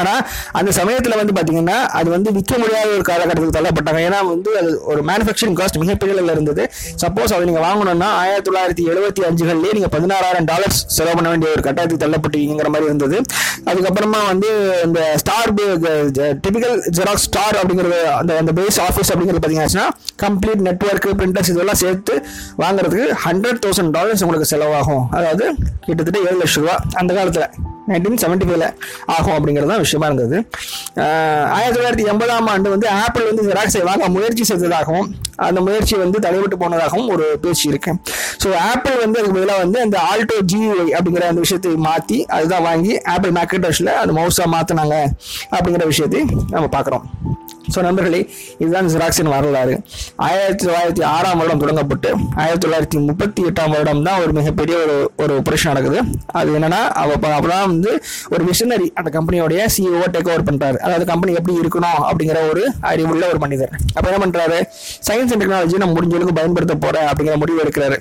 ஆனால் 0.00 0.20
அந்த 0.60 0.70
சமயத்தில் 0.80 1.18
வந்து 1.20 1.34
பார்த்தீங்கன்னா 1.38 1.78
அது 2.00 2.08
வந்து 2.16 2.32
விற்க 2.38 2.52
முடியாத 2.62 2.88
ஒரு 2.96 3.04
காலகட்டத்துக்கு 3.10 3.56
தள்ளப்பட்டாங்க. 3.58 4.00
ஏன்னா 4.08 4.20
வந்து 4.32 4.50
அது 4.60 4.70
ஒரு 4.92 5.00
மேனுஃபேக்சரிங் 5.10 5.56
காஸ்ட் 5.60 5.80
மிகப்பெரிய 5.84 6.10
இருந்தது. 6.36 6.62
சப்போஸ் 7.02 7.32
அதை 7.34 7.42
நீங்கள் 7.50 7.66
வாங்கணும்னா 7.68 8.08
ஆயிரத்தி 8.22 8.46
தொள்ளாயிரத்தி 8.48 8.84
எழுபத்தி 8.92 9.22
அஞ்சுகள்லேயே 9.28 9.72
நீங்கள் 9.78 9.94
பதினாறாயிரம் 9.96 10.48
டாலர்ஸ் 10.52 10.80
செலவு 10.96 11.16
பண்ண 11.18 11.28
வேண்டிய 11.32 11.50
ஒரு 11.54 11.64
கட்டாயத்துக்கு 11.66 12.04
தள்ளப்பட்டீங்கிற 12.04 12.70
மாதிரி 12.74 12.88
இருந்தது. 12.90 13.18
அதுக்கப்புறமா 13.70 14.20
வந்து 14.32 14.50
இந்த 14.86 15.00
ஸ்டார் 15.22 15.52
டிபிக்கல் 16.44 16.78
ஜெராக்ஸ் 16.98 17.26
ஸ்டார் 17.28 17.58
அப்படிங்கிறது 17.60 18.00
அந்த 18.20 18.38
அந்த 18.42 18.54
பேஸ் 18.60 18.80
ஆஃபீஸ் 18.86 19.12
அப்படிங்கிறது 19.12 19.42
பார்த்தீங்கன்னா 19.42 19.86
கம்ப்ளீட் 20.24 20.64
நெட்ஒர்க் 20.68 21.10
பிரிண்டர்ஸ் 21.20 21.52
இதெல்லாம் 21.54 21.80
சேர்த்து 21.84 22.14
வாங்குறதுக்கு 22.62 23.06
ஹண்ட்ரட் 23.26 23.62
தௌசண்ட் 23.66 23.94
டாலர்ஸ் 23.98 24.24
உங்களுக்கு 24.26 24.50
செலவாகும். 24.54 25.04
அதாவது 25.18 25.46
கிட்டத்தட்ட 25.86 26.18
ஏழு 26.28 26.40
லட்ச 26.42 26.58
ரூபா 26.62 26.76
அந்த 27.02 27.10
காலத்தில். 27.18 27.48
நைன்டீன் 27.90 28.20
செவன்டி 28.22 28.46
ஃபைவ்ல 28.48 28.66
ஆகும் 29.14 29.34
அப்படிங்கிறது 29.36 29.70
தான் 29.72 29.82
விஷயமா 29.84 30.06
இருந்தது. 30.10 30.36
ஆயிரத்தி 31.56 31.76
தொள்ளாயிரத்தி 31.76 32.06
எண்பதாம் 32.12 32.48
ஆண்டு 32.52 32.72
வந்து 32.74 32.88
ஆப்பிள் 33.02 33.28
வந்து 33.30 33.46
ஜெராக்ஸை 33.48 33.82
வாங்க 33.90 34.08
முயற்சி 34.16 34.44
செய்ததாகவும் 34.50 35.08
அந்த 35.46 35.58
முயற்சி 35.66 35.94
வந்து 36.04 36.18
தடைபட்டு 36.26 36.56
போனதாகவும் 36.62 37.10
ஒரு 37.14 37.26
பேச்சு 37.44 37.66
இருக்கு. 37.72 37.92
ஸோ 38.42 38.48
ஆப்பிள் 38.70 38.98
வந்து 39.04 39.18
அதுக்கு 39.20 39.36
பதிலாக 39.38 39.64
வந்து 39.64 39.78
அந்த 39.86 39.98
ஆல்டோ 40.10 40.38
ஜிஐ 40.52 40.86
அப்படிங்கிற 40.96 41.26
அந்த 41.32 41.42
விஷயத்தை 41.46 41.74
மாற்றி 41.88 42.18
அதுதான் 42.36 42.66
வாங்கி 42.68 42.94
ஆப்பிள் 43.14 43.34
மேக்கட்டர்ஸில் 43.38 43.92
அந்த 44.02 44.14
மவுஸாக 44.20 44.48
மாற்றினாங்க 44.56 44.96
அப்படிங்கிற 45.54 45.86
விஷயத்தை 45.92 46.22
நம்ம 46.54 46.66
பார்க்குறோம். 46.76 47.06
ஸோ 47.74 47.80
நண்பர்களே 47.86 48.20
இதுதான் 48.62 48.88
ஜெராக்ஸின் 48.92 49.30
வரலாறு. 49.34 49.74
ஆயிரத்தி 50.26 50.62
தொள்ளாயிரத்தி 50.66 51.02
ஆறாம் 51.14 51.38
வருடம் 51.40 51.62
தொடங்கப்பட்டு 51.62 52.10
ஆயிரத்தி 52.42 52.64
தொள்ளாயிரத்தி 52.66 52.98
முப்பத்தி 53.08 53.42
எட்டாம் 53.48 53.72
வருடம் 53.74 54.02
தான் 54.08 54.20
ஒரு 54.24 54.32
மிகப்பெரிய 54.38 54.76
ஒரு 54.84 54.96
ஒரு 55.24 55.34
ஆப்ரேஷன் 55.40 55.72
நடக்குது. 55.72 56.00
அது 56.40 56.56
என்னன்னா 56.58 56.80
அவ 57.02 57.10
அப்பதான் 57.18 57.66
வந்து 57.66 57.92
ஒரு 58.34 58.42
மிஷினரி 58.50 58.88
அந்த 59.00 59.12
கம்பெனியோடைய 59.18 59.68
சிஇஓ 59.76 60.06
டேக் 60.16 60.30
ஓவர் 60.32 60.46
பண்ணுறாரு 60.50 60.80
அதாவது 60.86 61.06
கம்பெனி 61.12 61.38
எப்படி 61.40 61.56
இருக்கணும் 61.62 62.00
அப்படிங்கிற 62.08 62.40
ஒரு 62.50 62.64
அறிவுள்ள 62.92 63.24
ஒரு 63.32 63.40
மனிதர். 63.46 63.72
அப்போ 63.94 64.06
என்ன 64.10 64.20
பண்ணுறாரு 64.24 64.58
சயின்ஸ் 65.08 65.32
அண்ட் 65.34 65.44
டெக்னாலஜி 65.44 65.82
நம்ம 65.84 65.94
முடிஞ்ச 65.98 66.14
அளவுக்கு 66.18 66.38
பயன்படுத்த 66.40 66.76
போகிறேன் 66.84 67.08
அப்படிங்கிற 67.12 67.38
முடிவு 67.44 67.64
எடுக்கிறாரு. 67.64 67.98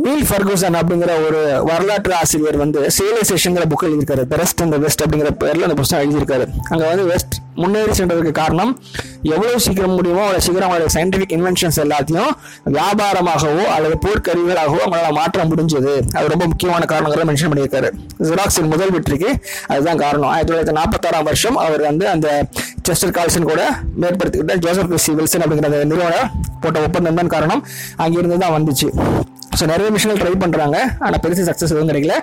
நீல் 0.00 0.26
ஃபர்கூசன் 0.28 0.76
அப்படிங்கிற 0.78 1.12
ஒரு 1.26 1.40
வரலாற்று 1.68 2.12
ஆசிரியர் 2.18 2.56
வந்து 2.62 2.80
சிவிலைசேஷன்ங்கிற 2.96 3.64
புக் 3.72 3.84
எழுதியிருக்காரு. 3.88 4.22
த 4.30 4.36
ரெஸ்ட் 4.42 4.60
அண்ட் 4.64 4.76
வெஸ்ட் 4.84 5.02
அப்படிங்கிற 5.04 5.30
பேரில் 5.42 5.66
அந்த 5.66 5.76
புஸ்தகம் 5.80 6.04
எழுதியிருக்காரு. 6.04 6.44
அங்கே 6.72 6.84
வந்து 6.90 7.04
வெஸ்ட் 7.10 7.34
முன்னேறி 7.62 7.92
சென்றதுக்கு 7.98 8.32
காரணம் 8.40 8.70
எவ்வளோ 9.34 9.58
சீக்கிரம் 9.64 9.94
முடியுமோ 9.98 10.22
அவ்வளோ 10.26 10.40
சீக்கிரம் 10.46 10.66
அவங்களோட 10.68 10.92
சயின்டிஃபிக் 10.96 11.34
இன்வென்ஷன்ஸ் 11.36 11.78
எல்லாத்தையும் 11.84 12.30
வியாபாரமாகவோ 12.76 13.64
அல்லது 13.74 13.96
போர்க்கருவிகளாகவோ 14.04 14.80
அவங்களால 14.84 15.10
மாற்ற 15.18 15.44
முடிஞ்சது. 15.50 15.92
அது 16.16 16.32
ரொம்ப 16.34 16.46
முக்கியமான 16.52 16.86
காரணங்களை 16.92 17.26
மென்ஷன் 17.30 17.52
பண்ணியிருக்காரு. 17.52 17.90
ஜெராக்ஸின் 18.28 18.72
முதல் 18.74 18.94
வெற்றிக்கு 18.96 19.30
அதுதான் 19.72 20.00
காரணம். 20.04 20.30
ஆயிரத்தி 20.32 20.52
தொள்ளாயிரத்தி 20.52 20.76
நாற்பத்தாறாம் 20.80 21.28
வருஷம் 21.30 21.58
அவர் 21.66 21.84
வந்து 21.90 22.06
அந்த 22.14 22.28
செஸ்டர் 22.88 23.14
கால்சன் 23.18 23.50
கூட 23.52 23.62
மேற்படுத்திக்கிட்ட 24.02 24.56
ஜோசப் 24.64 24.90
வில்சன் 25.20 25.44
அப்படிங்கிற 25.44 25.70
அந்த 25.72 25.82
நிறுவனம் 25.92 26.32
போட்ட 26.64 26.80
ஒப்பந்தம் 26.88 27.20
தான் 27.20 27.32
காரணம். 27.36 27.62
அங்கிருந்து 28.04 28.42
தான் 28.46 28.56
வந்துச்சு. 28.58 28.90
ஸோ 29.60 29.64
நிறைய 29.72 29.88
மிஷினில் 29.94 30.20
ட்ரை 30.22 30.34
பண்ணுறாங்க 30.44 30.76
ஆனால் 31.06 31.22
பெருசு 31.24 31.48
சக்ஸஸ் 31.50 31.72
எதுவும் 31.74 31.90
கிடைக்கல. 31.92 32.14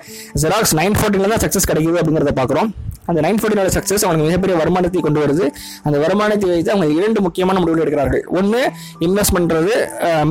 ஜெராக்ஸ் 0.43 0.75
நைன் 0.81 0.95
ஃபோர்டீனில் 0.99 1.33
தான் 1.33 1.43
சக்ஸஸ் 1.45 1.69
கிடைக்குது 1.71 1.99
அப்படிங்கிறத 2.01 2.33
பார்க்குறோம் 2.41 2.69
அந்த 3.09 3.19
நைன் 3.25 3.37
ஃபோர்ட்டினோட 3.41 3.69
சக்ஸஸ் 3.75 4.03
அவங்களுக்கு 4.05 4.29
மிகப்பெரிய 4.29 4.55
வருமானத்தை 4.61 4.99
கொண்டு 5.05 5.19
வருது. 5.21 5.45
அந்த 5.87 5.97
வருமானத்தை 6.03 6.47
வைத்து 6.49 6.71
அவங்க 6.73 6.87
இரண்டு 6.97 7.19
முக்கியமான 7.25 7.55
முடிவுகள் 7.61 7.83
எடுக்கிறார்கள். 7.85 8.23
ஒன்று 8.39 8.59
இன்வெஸ்ட் 9.05 9.33
பண்ணுறது 9.37 9.71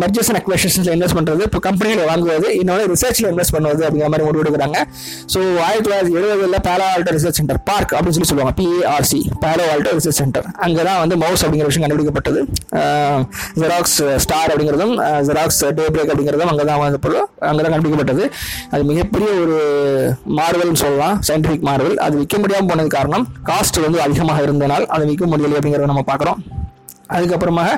மெர்ஜர்ஸ் 0.01 0.29
அண்ட் 0.31 0.41
அக்வேஷன்ஸில் 0.41 0.93
இன்வெஸ்ட் 0.97 1.17
பண்ணுறது 1.19 1.43
இப்போ 1.49 1.61
கம்பெனியில் 1.67 2.03
வாங்குவது 2.11 2.49
இன்னொன்று 2.59 2.85
ரிசர்ச்சில் 2.93 3.29
இன்வெஸ்ட் 3.33 3.55
பண்ணுவது 3.57 3.83
அப்படிங்கிற 3.87 4.11
மாதிரி 4.15 4.27
முடிவு 4.29 4.43
எடுக்கிறாங்க. 4.45 4.79
ஸோ 5.33 5.41
ஆயிரத்தி 5.69 5.87
தொள்ளாயிரத்தி 5.87 6.15
எழுபதில் 6.21 6.63
Palo 6.69 6.87
Alto 6.93 7.15
research 7.17 7.41
centre 7.41 7.61
park 7.71 7.95
அப்படின்னு 7.97 8.19
சொல்லி 8.19 8.31
சொல்லுவாங்க. 8.33 8.55
PARC 8.61 9.21
Palo 9.47 9.67
Alto 9.73 9.93
research 9.99 10.21
centre 10.23 10.47
அங்கே 10.67 10.85
தான் 10.91 11.01
வந்து 11.05 11.19
மவுஸ் 11.25 11.45
அப்படிங்கிற 11.47 11.69
விஷயம் 11.71 11.87
கண்டுபிடிக்கப்பட்டது. 11.87 12.43
ஜெராக்ஸ் 13.63 13.99
ஸ்டார் 14.27 14.49
அப்படிங்கிறதும் 14.53 14.95
ஜெராக்ஸ் 15.31 15.61
டே 15.81 15.89
பிரேக் 15.97 16.13
அப்படிங்கிறதும் 16.15 16.53
அங்கே 16.55 16.67
தான் 16.71 16.81
வந்து 16.88 17.03
பொருள் 17.07 17.24
கண்டுபிடிக்கப்பட்டது. 17.72 18.27
அது 18.72 18.83
மிகப்பெரிய 18.92 19.31
ஒரு 19.44 19.59
மார்வல்னு 20.38 20.83
சொல்லலாம். 20.85 21.16
சயின்டிஃபிக் 21.29 21.66
மாறுதல் 21.70 21.98
அது 22.07 22.16
விற்க 22.22 22.37
முடியாமல் 22.44 22.70
போனது 22.72 22.90
காரணம் 22.98 23.27
காஸ்ட் 23.51 23.85
வந்து 23.87 24.01
அதிகமாக 24.07 24.46
இருந்தனால் 24.48 24.87
அதை 24.96 25.07
விற்க 25.11 25.27
முடியலை 25.33 25.59
அப்படிங்கிறத 25.59 25.92
நம்ம 25.92 26.07
பார்க்குறோம். 26.12 26.40
அதுக்கப்புறமாக 27.16 27.70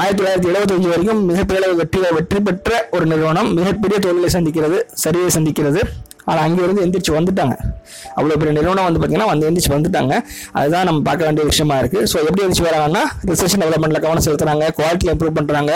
ஆயிரத்தி 0.00 0.18
தொள்ளாயிரத்தி 0.18 0.48
எழுபத்தஞ்சு 0.50 0.90
வரைக்கும் 0.92 1.22
மிகப்பெரிய 1.30 1.70
வெற்றி 1.80 2.00
வெற்றி 2.16 2.40
பெற்ற 2.48 2.70
ஒரு 2.96 3.04
நிறுவனம் 3.12 3.48
மிகப்பெரிய 3.58 3.96
தொழிலை 4.04 4.28
சந்திக்கிறது 4.34 4.78
சரியை 5.04 5.30
சந்திக்கிறது. 5.36 5.80
ஆனால் 6.30 6.42
அங்கேருந்து 6.46 6.82
எந்திரிச்சு 6.86 7.12
வந்துட்டாங்க. 7.18 7.54
அவ்வளோ 8.18 8.36
பெரிய 8.40 8.52
நிறுவனம் 8.58 8.86
வந்து 8.88 9.00
பார்த்தீங்கன்னா 9.00 9.30
வந்து 9.32 9.46
எந்திரிச்சு 9.48 9.72
வந்துட்டாங்க. 9.76 10.14
அதுதான் 10.58 10.86
நம்ம 10.88 11.02
பார்க்க 11.08 11.28
வேண்டிய 11.28 11.44
விஷயமா 11.50 11.76
இருக்குது 11.82 12.08
ஸோ 12.12 12.16
எப்படி 12.26 12.42
எந்திரிச்சு 12.46 12.66
வராங்கன்னா 12.68 13.04
ரிசர்ச் 13.30 13.56
டெவலப்மெண்ட்டில் 13.62 14.04
கவனம் 14.06 14.26
செலுத்துறாங்க 14.28 14.66
குவாலிட்டி 14.78 15.10
இம்ப்ரூவ் 15.12 15.36
பண்ணுறாங்க 15.38 15.72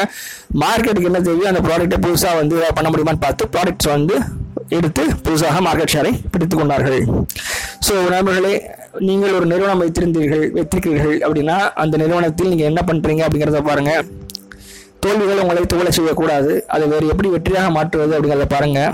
மார்க்கெட்டுக்கு 0.64 1.10
என்ன 1.12 1.22
தேவையோ 1.28 1.48
அந்த 1.52 1.62
ப்ராடக்ட்டை 1.68 2.00
புதுசாக 2.06 2.34
வந்து 2.40 2.58
பண்ண 2.78 2.88
முடியுமான்னு 2.92 3.24
பார்த்து 3.26 3.50
ப்ராடக்ட்ஸ் 3.56 3.90
வந்து 3.96 4.16
எடுத்து 4.76 5.02
புதுசாக 5.24 5.58
மார்க்கெட் 5.66 5.92
ஷேரை 5.94 6.12
பிடித்து 6.32 6.54
கொண்டார்கள். 6.56 7.00
ஸோ 7.86 7.92
நண்பர்களே 8.14 8.54
நீங்கள் 9.08 9.34
ஒரு 9.38 9.46
நிறுவனம் 9.52 9.82
வைத்திருந்தீர்கள் 9.82 10.44
வைத்திருக்கிறீர்கள் 10.56 11.18
அப்படின்னா 11.26 11.56
அந்த 11.82 11.94
நிறுவனத்தில் 12.02 12.50
நீங்கள் 12.52 12.70
என்ன 12.70 12.82
பண்ணுறீங்க 12.88 13.22
அப்படிங்கிறத 13.26 13.60
பாருங்கள் 13.68 14.06
தோல்விகள் 15.04 15.42
உங்களை 15.42 15.62
தோலை 15.72 15.90
செய்யக்கூடாது 15.98 16.52
அதை 16.74 16.84
வேறு 16.92 17.12
எப்படி 17.14 17.28
வெற்றியாக 17.34 17.70
மாற்றுவது 17.76 18.14
அப்படிங்கிறத 18.16 18.48
பாருங்கள் 18.54 18.92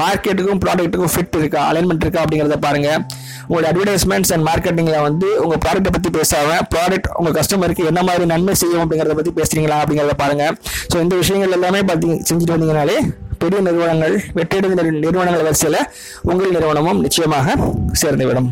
மார்க்கெட்டுக்கும் 0.00 0.60
ப்ராடக்ட்டுக்கும் 0.64 1.12
ஃபிட் 1.14 1.36
இருக்கா 1.40 1.62
அலைன்மெண்ட் 1.70 2.04
இருக்கா 2.06 2.22
அப்படிங்கிறத 2.24 2.58
பாருங்கள் 2.66 3.00
உங்களுடைய 3.48 3.70
அட்வர்டைஸ்மெண்ட்ஸ் 3.72 4.32
அண்ட் 4.36 4.46
மார்க்கெட்டிங்கில் 4.50 5.04
வந்து 5.08 5.28
உங்கள் 5.44 5.60
ப்ராடக்ட்டை 5.64 5.92
பற்றி 5.96 6.12
பேசாம 6.18 6.56
ப்ராடக்ட் 6.74 7.10
உங்கள் 7.18 7.36
கஸ்டமருக்கு 7.38 7.90
என்ன 7.92 8.02
மாதிரி 8.08 8.26
நன்மை 8.32 8.56
செய்யும் 8.62 8.82
அப்படிங்கிறத 8.84 9.16
பற்றி 9.20 9.34
பேசுறீங்களா 9.40 9.78
அப்படிங்கிறத 9.82 10.16
பாருங்கள் 10.22 10.56
ஸோ 10.92 10.98
இந்த 11.04 11.16
விஷயங்கள் 11.22 11.56
எல்லாமே 11.58 11.82
பார்த்தி 11.90 12.10
செஞ்சுட்டு 12.30 12.56
வந்தீங்கனாலே 12.56 12.98
பெரிய 13.42 13.60
நிறுவனங்கள் 13.66 14.16
வெற்றியடைந்த 14.38 14.82
நிறுவனங்கள் 15.04 15.46
வரிசையில் 15.46 15.80
உங்கள் 16.30 16.54
நிறுவனமும் 16.56 17.00
நிச்சயமாக 17.06 17.56
சேர்ந்துவிடும். 18.02 18.50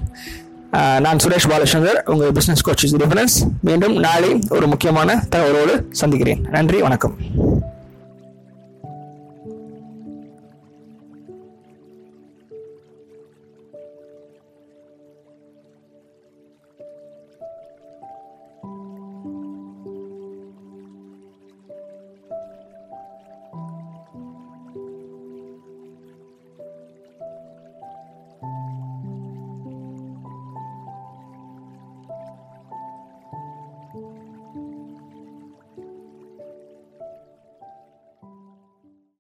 நான் 1.05 1.21
சுரேஷ் 1.23 1.49
பாலச்சந்தர் 1.51 1.99
உங்கள் 2.13 2.35
பிஸ்னஸ் 2.39 2.65
கோச் 2.67 2.85
டிஃபரன்ஸ் 3.03 3.37
மீண்டும் 3.69 3.97
நாளை 4.07 4.33
ஒரு 4.57 4.69
முக்கியமான 4.75 5.19
தகவலோடு 5.35 5.77
சந்திக்கிறேன். 6.03 6.43
நன்றி 6.57 6.81
வணக்கம். 6.87 7.17